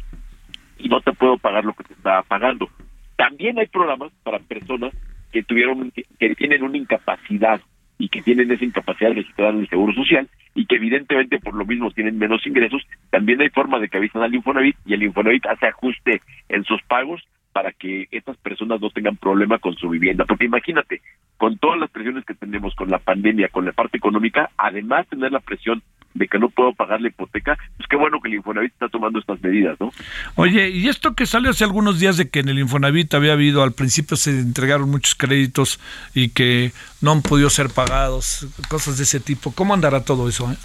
y 0.78 0.88
no 0.88 1.00
te 1.00 1.12
puedo 1.12 1.38
pagar 1.38 1.64
lo 1.64 1.72
que 1.74 1.84
te 1.84 1.94
estaba 1.94 2.22
pagando. 2.22 2.68
También 3.16 3.58
hay 3.58 3.66
programas 3.66 4.12
para 4.22 4.38
personas 4.40 4.92
que 5.34 5.42
tuvieron 5.42 5.90
que 5.90 6.34
tienen 6.36 6.62
una 6.62 6.78
incapacidad 6.78 7.60
y 7.98 8.08
que 8.08 8.22
tienen 8.22 8.52
esa 8.52 8.64
incapacidad 8.64 9.12
registrada 9.12 9.50
en 9.50 9.60
el 9.60 9.68
Seguro 9.68 9.92
Social 9.92 10.28
y 10.54 10.64
que 10.66 10.76
evidentemente 10.76 11.40
por 11.40 11.54
lo 11.54 11.66
mismo 11.66 11.90
tienen 11.90 12.18
menos 12.18 12.46
ingresos, 12.46 12.86
también 13.10 13.40
hay 13.40 13.48
forma 13.48 13.80
de 13.80 13.88
que 13.88 13.96
avisan 13.96 14.22
al 14.22 14.32
Infonavit 14.32 14.76
y 14.86 14.94
el 14.94 15.02
Infonavit 15.02 15.44
hace 15.46 15.66
ajuste 15.66 16.20
en 16.48 16.62
sus 16.62 16.80
pagos 16.82 17.20
para 17.52 17.72
que 17.72 18.06
estas 18.12 18.36
personas 18.36 18.80
no 18.80 18.90
tengan 18.90 19.16
problema 19.16 19.58
con 19.58 19.74
su 19.74 19.88
vivienda. 19.88 20.24
Porque 20.24 20.44
imagínate, 20.44 21.02
con 21.36 21.58
todas 21.58 21.80
las 21.80 21.90
presiones 21.90 22.24
que 22.24 22.34
tenemos 22.34 22.76
con 22.76 22.90
la 22.90 22.98
pandemia, 22.98 23.48
con 23.48 23.64
la 23.64 23.72
parte 23.72 23.96
económica, 23.96 24.50
además 24.56 25.08
tener 25.08 25.32
la 25.32 25.40
presión 25.40 25.82
de 26.14 26.28
que 26.28 26.38
no 26.38 26.48
puedo 26.48 26.72
pagar 26.72 27.00
la 27.00 27.08
hipoteca, 27.08 27.58
pues 27.76 27.88
qué 27.88 27.96
bueno 27.96 28.20
que 28.20 28.28
el 28.28 28.34
Infonavit 28.34 28.72
está 28.72 28.88
tomando 28.88 29.18
estas 29.18 29.42
medidas, 29.42 29.78
¿no? 29.80 29.92
Oye, 30.36 30.70
y 30.70 30.88
esto 30.88 31.14
que 31.14 31.26
salió 31.26 31.50
hace 31.50 31.64
algunos 31.64 32.00
días 32.00 32.16
de 32.16 32.30
que 32.30 32.40
en 32.40 32.48
el 32.48 32.58
Infonavit 32.58 33.12
había 33.14 33.32
habido, 33.32 33.62
al 33.62 33.72
principio 33.72 34.16
se 34.16 34.30
entregaron 34.30 34.90
muchos 34.90 35.14
créditos 35.14 35.80
y 36.14 36.30
que 36.30 36.72
no 37.02 37.12
han 37.12 37.22
podido 37.22 37.50
ser 37.50 37.68
pagados, 37.68 38.46
cosas 38.68 38.96
de 38.96 39.04
ese 39.04 39.20
tipo, 39.20 39.52
¿cómo 39.52 39.74
andará 39.74 40.04
todo 40.04 40.28
eso? 40.28 40.50
Eh? 40.50 40.56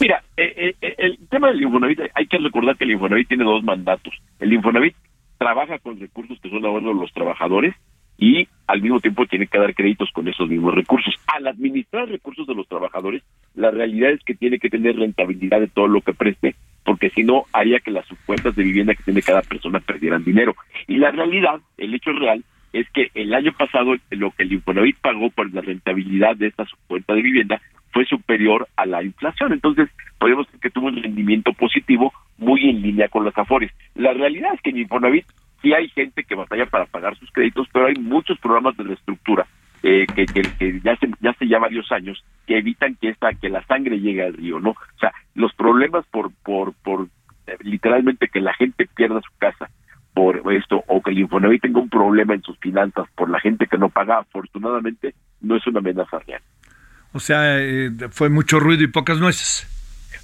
Mira, 0.00 0.22
eh, 0.36 0.74
eh, 0.80 0.94
el 0.98 1.18
tema 1.28 1.48
del 1.48 1.62
Infonavit, 1.62 2.00
hay 2.14 2.26
que 2.26 2.38
recordar 2.38 2.76
que 2.76 2.84
el 2.84 2.92
Infonavit 2.92 3.28
tiene 3.28 3.44
dos 3.44 3.62
mandatos. 3.62 4.14
El 4.38 4.52
Infonavit 4.52 4.96
trabaja 5.38 5.78
con 5.78 6.00
recursos 6.00 6.38
que 6.40 6.50
son 6.50 6.64
ahorros 6.64 6.94
de 6.94 7.00
los 7.00 7.12
trabajadores 7.12 7.74
y 8.20 8.46
al 8.66 8.82
mismo 8.82 9.00
tiempo 9.00 9.26
tiene 9.26 9.46
que 9.46 9.58
dar 9.58 9.74
créditos 9.74 10.10
con 10.12 10.28
esos 10.28 10.48
mismos 10.48 10.74
recursos. 10.74 11.14
Al 11.26 11.48
administrar 11.48 12.06
recursos 12.06 12.46
de 12.46 12.54
los 12.54 12.68
trabajadores, 12.68 13.22
la 13.54 13.70
realidad 13.70 14.12
es 14.12 14.22
que 14.22 14.34
tiene 14.34 14.58
que 14.58 14.68
tener 14.68 14.94
rentabilidad 14.96 15.58
de 15.58 15.68
todo 15.68 15.88
lo 15.88 16.02
que 16.02 16.12
preste, 16.12 16.54
porque 16.84 17.10
si 17.10 17.24
no, 17.24 17.46
haría 17.52 17.80
que 17.80 17.90
las 17.90 18.06
cuentas 18.26 18.54
de 18.54 18.62
vivienda 18.62 18.94
que 18.94 19.02
tiene 19.02 19.22
cada 19.22 19.40
persona 19.40 19.80
perdieran 19.80 20.22
dinero. 20.22 20.54
Y 20.86 20.98
la 20.98 21.10
realidad, 21.10 21.60
el 21.78 21.94
hecho 21.94 22.12
real, 22.12 22.44
es 22.72 22.88
que 22.90 23.10
el 23.14 23.34
año 23.34 23.52
pasado 23.58 23.96
lo 24.10 24.30
que 24.32 24.42
el 24.44 24.52
Infonavit 24.52 24.98
pagó 24.98 25.30
por 25.30 25.52
la 25.52 25.62
rentabilidad 25.62 26.36
de 26.36 26.48
esta 26.48 26.66
cuenta 26.86 27.14
de 27.14 27.22
vivienda 27.22 27.60
fue 27.92 28.04
superior 28.04 28.68
a 28.76 28.86
la 28.86 29.02
inflación. 29.02 29.52
Entonces, 29.52 29.88
podemos 30.18 30.46
decir 30.46 30.60
que 30.60 30.70
tuvo 30.70 30.88
un 30.88 31.02
rendimiento 31.02 31.52
positivo 31.54 32.12
muy 32.38 32.68
en 32.68 32.82
línea 32.82 33.08
con 33.08 33.24
los 33.24 33.36
afores. 33.36 33.72
La 33.94 34.12
realidad 34.12 34.54
es 34.54 34.60
que 34.60 34.70
en 34.70 34.78
Infonavit 34.78 35.26
sí 35.62 35.72
hay 35.72 35.88
gente 35.88 36.24
que 36.24 36.34
batalla 36.34 36.66
para 36.66 36.86
pagar 36.86 37.16
sus 37.16 37.30
créditos, 37.30 37.68
pero 37.72 37.86
hay 37.86 37.94
muchos 37.94 38.38
programas 38.38 38.76
de 38.76 38.84
reestructura 38.84 39.46
eh, 39.82 40.06
que, 40.14 40.26
que, 40.26 40.80
ya 40.82 40.92
hace 40.92 41.10
ya 41.20 41.30
hace 41.30 41.48
ya 41.48 41.58
varios 41.58 41.90
años 41.92 42.22
que 42.46 42.58
evitan 42.58 42.96
que 42.96 43.10
esta 43.10 43.32
que 43.34 43.48
la 43.48 43.64
sangre 43.66 43.98
llegue 43.98 44.24
al 44.24 44.34
río, 44.34 44.60
¿no? 44.60 44.70
O 44.70 44.98
sea, 44.98 45.12
los 45.34 45.54
problemas 45.54 46.04
por 46.10 46.32
por 46.42 46.74
por 46.74 47.08
eh, 47.46 47.56
literalmente 47.60 48.28
que 48.28 48.40
la 48.40 48.54
gente 48.54 48.86
pierda 48.94 49.20
su 49.22 49.30
casa 49.38 49.70
por 50.12 50.42
esto 50.52 50.82
o 50.86 51.00
que 51.00 51.12
el 51.12 51.20
Infonavit 51.20 51.62
tenga 51.62 51.80
un 51.80 51.88
problema 51.88 52.34
en 52.34 52.42
sus 52.42 52.58
finanzas 52.58 53.06
por 53.14 53.30
la 53.30 53.40
gente 53.40 53.66
que 53.66 53.78
no 53.78 53.88
paga, 53.88 54.18
afortunadamente 54.18 55.14
no 55.40 55.56
es 55.56 55.66
una 55.66 55.78
amenaza 55.78 56.18
real. 56.26 56.42
O 57.12 57.20
sea, 57.20 57.58
eh, 57.58 57.90
fue 58.10 58.28
mucho 58.28 58.60
ruido 58.60 58.84
y 58.84 58.88
pocas 58.88 59.18
nueces 59.18 59.79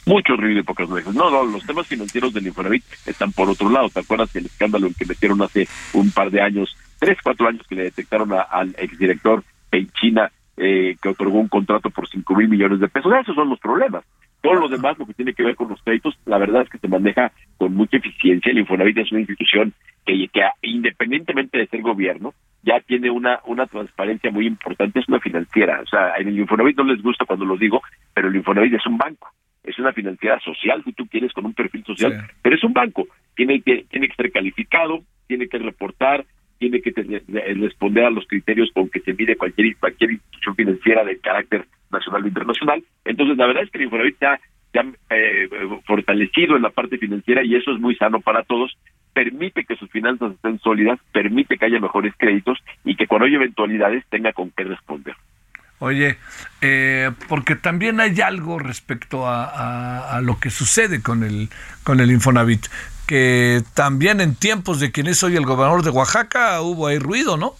mucho 0.07 0.37
ruido 0.37 0.61
y 0.61 0.63
pocas 0.63 0.89
nueces. 0.89 1.15
No, 1.15 1.31
no, 1.31 1.45
los 1.45 1.67
temas 1.67 1.87
financieros 1.87 2.33
del 2.33 2.47
Infonavit 2.47 2.85
están 3.07 3.33
por 3.33 3.51
otro 3.51 3.69
lado. 3.69 3.89
¿Te 3.89 4.01
acuerdas 4.01 4.33
del 4.33 4.47
escándalo 4.47 4.87
en 4.87 4.95
que 4.95 5.05
metieron 5.05 5.43
hace 5.43 5.69
un 5.93 6.11
par 6.13 6.31
de 6.31 6.41
años, 6.41 6.77
tres, 6.99 7.19
cuatro 7.23 7.49
años 7.49 7.67
que 7.69 7.75
le 7.75 7.83
detectaron 7.85 8.33
al 8.33 8.75
exdirector 8.79 9.43
Peichina 9.69 10.31
eh, 10.57 10.97
que 11.03 11.09
otorgó 11.09 11.39
un 11.39 11.49
contrato 11.49 11.91
por 11.91 12.09
cinco 12.09 12.37
mil 12.37 12.49
millones 12.49 12.81
de 12.81 12.89
pesos? 12.89 13.13
Esos 13.21 13.35
son 13.35 13.51
los 13.51 13.59
problemas. 13.59 14.05
Todo 14.41 14.55
lo 14.55 14.69
demás, 14.69 14.97
lo 14.97 15.07
que 15.07 15.15
tiene 15.15 15.35
que 15.35 15.43
ver 15.43 15.57
con 15.57 15.69
los 15.69 15.83
créditos, 15.83 16.17
la 16.25 16.39
verdad 16.39 16.63
es 16.63 16.69
que 16.69 16.79
se 16.79 16.87
maneja 16.87 17.33
con 17.59 17.75
mucha 17.75 17.97
eficiencia. 17.97 18.53
El 18.53 18.59
Infonavit 18.59 18.99
es 18.99 19.11
una 19.11 19.21
institución 19.21 19.73
que, 20.05 20.29
que 20.33 20.43
independientemente 20.63 21.59
de 21.59 21.67
ser 21.67 21.83
gobierno, 21.83 22.33
ya 22.63 22.79
tiene 22.81 23.11
una, 23.11 23.41
una 23.47 23.67
transparencia 23.67 24.31
muy 24.31 24.47
importante, 24.47 25.01
es 25.01 25.09
una 25.09 25.19
financiera. 25.19 25.81
O 25.81 25.87
sea, 25.87 26.15
en 26.17 26.29
el 26.29 26.39
Infonavit 26.39 26.77
no 26.77 26.85
les 26.85 27.03
gusta 27.03 27.25
cuando 27.25 27.45
lo 27.45 27.57
digo, 27.57 27.83
pero 28.15 28.29
el 28.29 28.37
Infonavit 28.37 28.75
es 28.75 28.87
un 28.87 28.99
banco 28.99 29.33
es 29.67 29.79
una 29.79 29.93
financiera 29.93 30.39
social, 30.41 30.83
si 30.85 30.93
tú 30.93 31.07
quieres, 31.07 31.33
con 31.33 31.45
un 31.45 31.55
perfil 31.55 31.85
social, 31.85 32.29
pero 32.43 32.57
es 32.57 32.65
un 32.65 32.73
banco, 32.73 33.07
tiene 33.35 33.61
que, 33.61 33.85
tiene 33.91 34.09
que 34.09 34.15
ser 34.15 34.33
calificado, 34.33 35.03
tiene 35.27 35.49
que 35.49 35.59
reportar, 35.59 36.25
tiene 36.59 36.81
que 36.81 36.93
responder 37.55 38.05
a 38.05 38.11
los 38.11 38.27
criterios 38.27 38.71
con 38.73 38.89
que 38.89 39.01
se 39.01 39.13
mide 39.13 39.37
cualquier, 39.37 39.77
cualquier 39.77 40.13
institución 40.13 40.55
financiera 40.55 41.05
de 41.05 41.19
carácter 41.19 41.67
nacional 41.91 42.25
o 42.25 42.29
internacional. 42.29 42.85
Entonces, 43.05 43.37
la 43.37 43.47
verdad 43.47 43.65
es 43.65 43.71
que 43.71 43.79
el 43.79 43.85
Infonavit 43.85 44.19
se 44.19 44.27
ha, 44.27 44.41
eh, 45.11 45.49
fortalecido 45.87 46.57
en 46.57 46.63
la 46.63 46.71
parte 46.71 46.99
financiera 46.99 47.43
y 47.45 47.55
eso 47.55 47.73
es 47.73 47.81
muy 47.81 47.95
sano 47.97 48.21
para 48.21 48.43
todos. 48.45 48.77
Permite 49.13 49.65
que 49.65 49.77
sus 49.77 49.91
finanzas 49.91 50.33
estén 50.33 50.59
sólidas, 50.61 50.99
permite 51.13 51.57
que 51.57 51.65
haya 51.65 51.81
mejores 51.81 52.15
créditos 52.17 52.59
y 52.85 52.97
que 52.97 53.07
cuando 53.07 53.27
hay 53.27 53.35
eventualidades 53.35 54.05
tenga 54.11 54.33
con 54.33 54.51
qué 54.51 54.65
responder. 54.65 55.15
Oye, 55.79 56.17
eh, 56.63 57.11
porque 57.29 57.55
también 57.55 58.01
hay 58.01 58.19
algo 58.23 58.59
respecto 58.59 59.25
a, 59.27 60.21
lo 60.23 60.39
que 60.41 60.51
sucede 60.51 61.03
con 61.03 61.23
el, 61.23 61.51
con 61.85 62.01
el 62.01 62.11
Infonavit, 62.11 62.67
que 63.07 63.63
también 63.75 64.21
en 64.21 64.35
tiempos 64.35 64.81
de 64.81 64.91
quien 64.91 65.07
es 65.07 65.23
hoy 65.23 65.37
el 65.37 65.45
gobernador 65.45 65.83
de 65.83 65.91
Oaxaca 65.91 66.63
hubo 66.63 66.87
ahí 66.87 66.99
ruido, 66.99 67.37
¿no? 67.37 67.55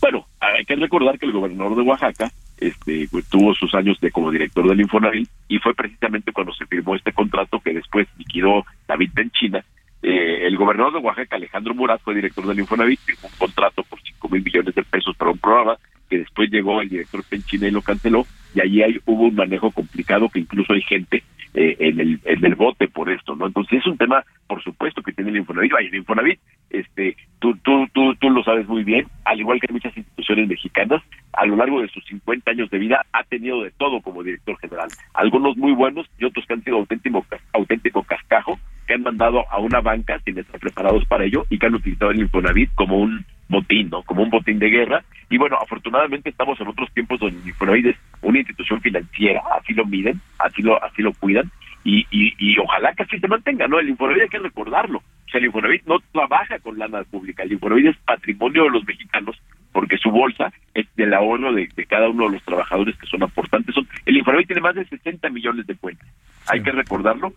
Bueno, 0.00 0.26
hay 0.40 0.64
que 0.64 0.74
recordar 0.74 1.18
que 1.18 1.26
el 1.26 1.32
gobernador 1.32 1.76
de 1.76 1.82
Oaxaca 1.82 2.30
este, 2.58 3.06
pues, 3.10 3.24
tuvo 3.28 3.54
sus 3.54 3.72
años 3.74 3.98
de 4.00 4.10
como 4.10 4.30
director 4.32 4.68
del 4.68 4.80
Infonavit 4.80 5.28
y 5.48 5.58
fue 5.58 5.74
precisamente 5.74 6.32
cuando 6.32 6.52
se 6.52 6.66
firmó 6.66 6.96
este 6.96 7.12
contrato 7.12 7.60
que 7.60 7.72
después 7.72 8.08
liquidó 8.18 8.64
David 8.88 9.10
Benchina. 9.14 9.64
Eh, 10.02 10.46
el 10.46 10.56
gobernador 10.56 10.94
de 10.94 10.98
Oaxaca, 10.98 11.36
Alejandro 11.36 11.74
Murat, 11.74 12.00
fue 12.02 12.14
director 12.14 12.46
del 12.46 12.58
Infonavit, 12.58 12.98
firmó 13.00 13.28
un 13.28 13.38
contrato 13.38 13.84
por 13.84 14.00
cinco 14.02 14.28
mil 14.28 14.42
millones 14.42 14.74
de 14.74 14.82
pesos 14.82 15.16
para 15.16 15.30
un 15.30 15.38
programa 15.38 15.76
que 16.10 16.18
después 16.18 16.50
llegó 16.50 16.82
el 16.82 16.88
director 16.88 17.24
Penchina 17.24 17.68
y 17.68 17.70
lo 17.70 17.80
canceló, 17.80 18.26
y 18.54 18.60
allí 18.60 18.82
hay, 18.82 19.00
hubo 19.06 19.24
un 19.24 19.36
manejo 19.36 19.70
complicado 19.70 20.28
que 20.28 20.40
incluso 20.40 20.72
hay 20.72 20.82
gente 20.82 21.22
eh, 21.54 21.76
en, 21.80 21.98
el, 21.98 22.20
en 22.24 22.44
el 22.44 22.54
bote 22.54 22.86
por 22.86 23.10
esto, 23.10 23.34
¿no? 23.34 23.46
Entonces 23.46 23.80
es 23.80 23.86
un 23.86 23.96
tema, 23.96 24.24
por 24.46 24.62
supuesto, 24.62 25.02
que 25.02 25.12
tiene 25.12 25.30
el 25.30 25.38
Infonavit. 25.38 25.72
Vaya, 25.72 25.88
el 25.88 25.94
Infonavit, 25.96 26.38
este, 26.70 27.16
tú, 27.40 27.56
tú, 27.62 27.88
tú, 27.92 28.14
tú 28.16 28.30
lo 28.30 28.44
sabes 28.44 28.68
muy 28.68 28.84
bien, 28.84 29.06
al 29.24 29.40
igual 29.40 29.60
que 29.60 29.72
muchas 29.72 29.96
instituciones 29.96 30.48
mexicanas, 30.48 31.02
a 31.32 31.46
lo 31.46 31.56
largo 31.56 31.80
de 31.80 31.88
sus 31.88 32.04
50 32.04 32.50
años 32.52 32.70
de 32.70 32.78
vida 32.78 33.04
ha 33.12 33.24
tenido 33.24 33.62
de 33.62 33.70
todo 33.72 34.00
como 34.00 34.22
director 34.22 34.58
general. 34.58 34.88
Algunos 35.14 35.56
muy 35.56 35.72
buenos 35.72 36.06
y 36.18 36.24
otros 36.24 36.46
que 36.46 36.54
han 36.54 36.62
sido 36.62 36.76
auténtico, 36.76 37.26
auténtico 37.52 38.02
cascajo, 38.04 38.58
que 38.90 38.94
han 38.94 39.02
mandado 39.04 39.44
a 39.48 39.60
una 39.60 39.80
banca 39.80 40.18
sin 40.24 40.36
estar 40.36 40.58
preparados 40.58 41.04
para 41.04 41.24
ello 41.24 41.46
y 41.48 41.60
que 41.60 41.66
han 41.66 41.76
utilizado 41.76 42.10
el 42.10 42.22
Infonavit 42.22 42.74
como 42.74 42.96
un 42.98 43.24
botín, 43.48 43.88
¿no? 43.88 44.02
Como 44.02 44.24
un 44.24 44.30
botín 44.30 44.58
de 44.58 44.68
guerra. 44.68 45.04
Y 45.30 45.38
bueno, 45.38 45.56
afortunadamente 45.62 46.30
estamos 46.30 46.60
en 46.60 46.66
otros 46.66 46.90
tiempos 46.92 47.20
donde 47.20 47.48
Infonavit 47.48 47.86
es 47.86 47.96
una 48.20 48.38
institución 48.38 48.80
financiera, 48.80 49.42
así 49.56 49.74
lo 49.74 49.86
miden, 49.86 50.20
así 50.40 50.62
lo, 50.62 50.82
así 50.82 51.02
lo 51.02 51.12
cuidan, 51.12 51.48
y, 51.84 52.04
y, 52.10 52.34
y 52.40 52.58
ojalá 52.58 52.92
que 52.94 53.04
así 53.04 53.20
se 53.20 53.28
mantenga, 53.28 53.68
¿no? 53.68 53.78
El 53.78 53.90
Infonavit 53.90 54.22
hay 54.22 54.28
que 54.28 54.40
recordarlo. 54.40 54.98
O 54.98 55.30
sea, 55.30 55.38
el 55.38 55.46
Infonavit 55.46 55.86
no 55.86 56.00
trabaja 56.10 56.58
con 56.58 56.76
lana 56.76 57.04
pública, 57.04 57.44
el 57.44 57.52
Infonavit 57.52 57.86
es 57.86 57.96
patrimonio 57.98 58.64
de 58.64 58.70
los 58.70 58.84
mexicanos 58.84 59.40
porque 59.70 59.98
su 59.98 60.10
bolsa 60.10 60.52
es 60.74 60.88
del 60.96 61.14
ahorro 61.14 61.52
de, 61.52 61.68
de 61.76 61.86
cada 61.86 62.08
uno 62.08 62.24
de 62.24 62.32
los 62.32 62.42
trabajadores 62.42 62.98
que 62.98 63.06
son 63.06 63.22
aportantes. 63.22 63.72
Son, 63.72 63.86
el 64.04 64.16
Infonavit 64.16 64.48
tiene 64.48 64.62
más 64.62 64.74
de 64.74 64.84
60 64.84 65.30
millones 65.30 65.64
de 65.68 65.76
cuentas, 65.76 66.08
hay 66.48 66.60
que 66.60 66.72
recordarlo, 66.72 67.32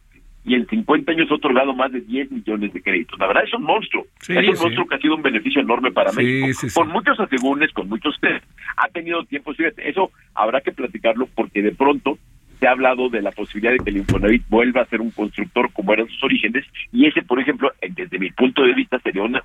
y 0.46 0.56
en 0.56 0.68
50 0.68 1.12
años 1.12 1.32
ha 1.32 1.36
otorgado 1.36 1.74
más 1.74 1.92
de 1.92 2.02
10 2.02 2.32
millones 2.32 2.74
de 2.74 2.82
créditos. 2.82 3.18
La 3.20 3.28
verdad 3.28 3.44
es 3.46 3.54
un 3.54 3.64
monstruo. 3.64 4.06
es 4.28 4.30
un 4.30 4.46
monstruo 4.46 4.88
que 4.88 4.96
ha 4.96 5.00
sido 5.00 5.16
un 5.16 5.22
beneficio 5.22 5.62
enorme 5.62 5.92
para 5.92 6.12
México. 6.12 6.68
Con 6.74 6.90
muchos 6.90 7.20
asegúnes, 7.20 7.72
con 7.72 7.88
muchos 7.88 8.16
test. 8.20 8.44
ha 8.78 8.88
tenido 8.90 9.24
tiempo, 9.24 9.54
fíjate, 9.54 9.90
eso 9.90 10.12
habrá 10.34 10.62
que 10.62 10.72
platicarlo 10.72 11.28
porque 11.34 11.62
de 11.62 11.72
pronto 11.72 12.18
se 12.60 12.68
ha 12.68 12.72
hablado 12.72 13.10
de 13.10 13.22
la 13.22 13.32
posibilidad 13.32 13.74
de 13.74 13.80
que 13.80 13.90
el 13.90 13.98
Infonavit 13.98 14.44
vuelva 14.50 14.82
a 14.82 14.86
ser 14.86 15.02
un 15.02 15.12
constructor 15.12 15.72
como 15.74 15.94
eran 15.94 16.08
sus 16.08 16.24
orígenes 16.24 16.66
y 16.92 17.06
ese, 17.06 17.22
por 17.22 17.40
ejemplo, 17.40 17.72
desde 17.82 18.20
mi 18.20 18.32
punto 18.32 18.64
de 18.64 18.74
vista 18.74 19.00
sería 19.00 19.24
un, 19.24 19.40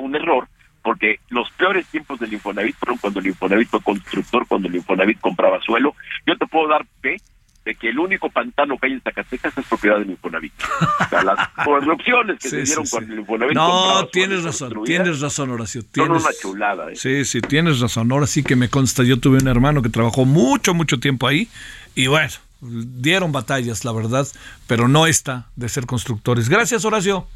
un 0.00 0.16
error 0.16 0.48
porque 0.82 1.16
los 1.28 1.50
peores 1.52 1.86
tiempos 1.86 2.18
del 2.18 2.32
Infonavit 2.32 2.74
fueron 2.76 2.98
cuando 2.98 3.20
el 3.20 3.26
Infonavit 3.28 3.68
fue 3.68 3.82
constructor, 3.82 4.46
cuando 4.48 4.68
el 4.68 4.74
Infonavit 4.74 5.20
compraba 5.20 5.60
suelo. 5.60 5.94
Yo 6.26 6.36
te 6.36 6.46
puedo 6.46 6.68
dar 6.68 6.84
fe 7.00 7.16
de 7.64 7.74
que 7.74 7.90
el 7.90 7.98
único 7.98 8.28
pantano 8.30 8.76
que 8.78 8.86
hay 8.86 8.92
en 8.94 9.00
Zacatecas 9.00 9.56
es 9.56 9.66
propiedad 9.66 9.98
del 9.98 10.10
Infonavit. 10.10 10.52
O 11.00 11.08
sea, 11.08 11.22
las 11.22 11.48
corrupciones 11.64 12.38
que 12.40 12.48
se 12.48 12.62
dieron 12.62 12.84
cuando 12.90 13.12
el 13.12 13.20
Infonavit 13.20 13.54
No, 13.54 14.06
tienes 14.06 14.42
razón, 14.42 14.84
tienes 14.84 15.20
razón, 15.20 15.50
Horacio. 15.50 15.82
Tienes... 15.90 16.22
Son 16.22 16.30
una 16.30 16.40
chulada. 16.40 16.92
¿eh? 16.92 16.96
Sí, 16.96 17.24
sí, 17.24 17.40
tienes 17.40 17.80
razón. 17.80 18.10
Ahora 18.10 18.26
sí 18.26 18.42
que 18.42 18.56
me 18.56 18.68
consta, 18.68 19.04
yo 19.04 19.18
tuve 19.18 19.38
un 19.38 19.48
hermano 19.48 19.82
que 19.82 19.88
trabajó 19.88 20.24
mucho, 20.24 20.74
mucho 20.74 20.98
tiempo 20.98 21.26
ahí 21.28 21.48
y 21.94 22.06
bueno, 22.06 22.32
dieron 22.60 23.32
batallas, 23.32 23.84
la 23.84 23.92
verdad, 23.92 24.26
pero 24.66 24.88
no 24.88 25.06
está 25.06 25.46
de 25.56 25.68
ser 25.68 25.86
constructores. 25.86 26.48
Gracias, 26.48 26.84
Horacio. 26.84 27.26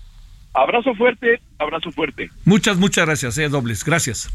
Abrazo 0.54 0.94
fuerte, 0.94 1.40
abrazo 1.58 1.90
fuerte. 1.92 2.30
Muchas, 2.44 2.78
muchas 2.78 3.04
gracias, 3.04 3.36
eh, 3.38 3.48
dobles. 3.48 3.84
Gracias. 3.84 4.30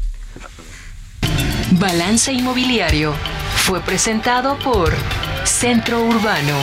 Balance 1.78 2.30
Inmobiliario 2.30 3.14
fue 3.56 3.80
presentado 3.80 4.58
por 4.58 4.92
Centro 5.44 6.04
Urbano. 6.04 6.56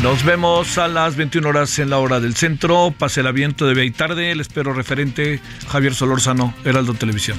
Nos 0.00 0.24
vemos 0.24 0.78
a 0.78 0.86
las 0.86 1.16
21 1.16 1.48
horas 1.48 1.78
en 1.80 1.90
la 1.90 1.98
hora 1.98 2.20
del 2.20 2.36
centro. 2.36 2.94
Pase 2.96 3.20
el 3.20 3.26
aviento 3.26 3.66
de 3.66 3.84
y 3.84 3.90
tarde. 3.90 4.30
El 4.30 4.40
espero 4.40 4.72
referente 4.72 5.40
Javier 5.68 5.94
Solórzano, 5.94 6.54
Heraldo 6.64 6.94
Televisión. 6.94 7.38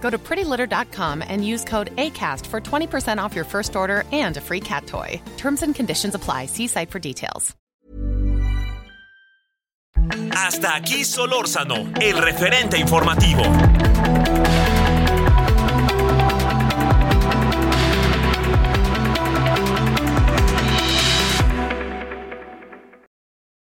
Go 0.00 0.08
to 0.10 0.16
prettylitter.com 0.18 1.22
and 1.28 1.46
use 1.46 1.64
code 1.64 1.94
ACAST 1.96 2.46
for 2.46 2.60
20% 2.60 3.18
off 3.22 3.36
your 3.36 3.44
first 3.44 3.76
order 3.76 4.04
and 4.12 4.36
a 4.38 4.40
free 4.40 4.60
cat 4.60 4.86
toy. 4.86 5.20
Terms 5.36 5.62
and 5.62 5.74
conditions 5.74 6.14
apply. 6.14 6.46
See 6.46 6.68
site 6.68 6.90
for 6.90 6.98
details. 6.98 7.54
Hasta 10.32 10.74
aquí 10.74 11.04
Solórzano, 11.04 11.92
el 12.00 12.16
referente 12.18 12.78
informativo. 12.78 13.42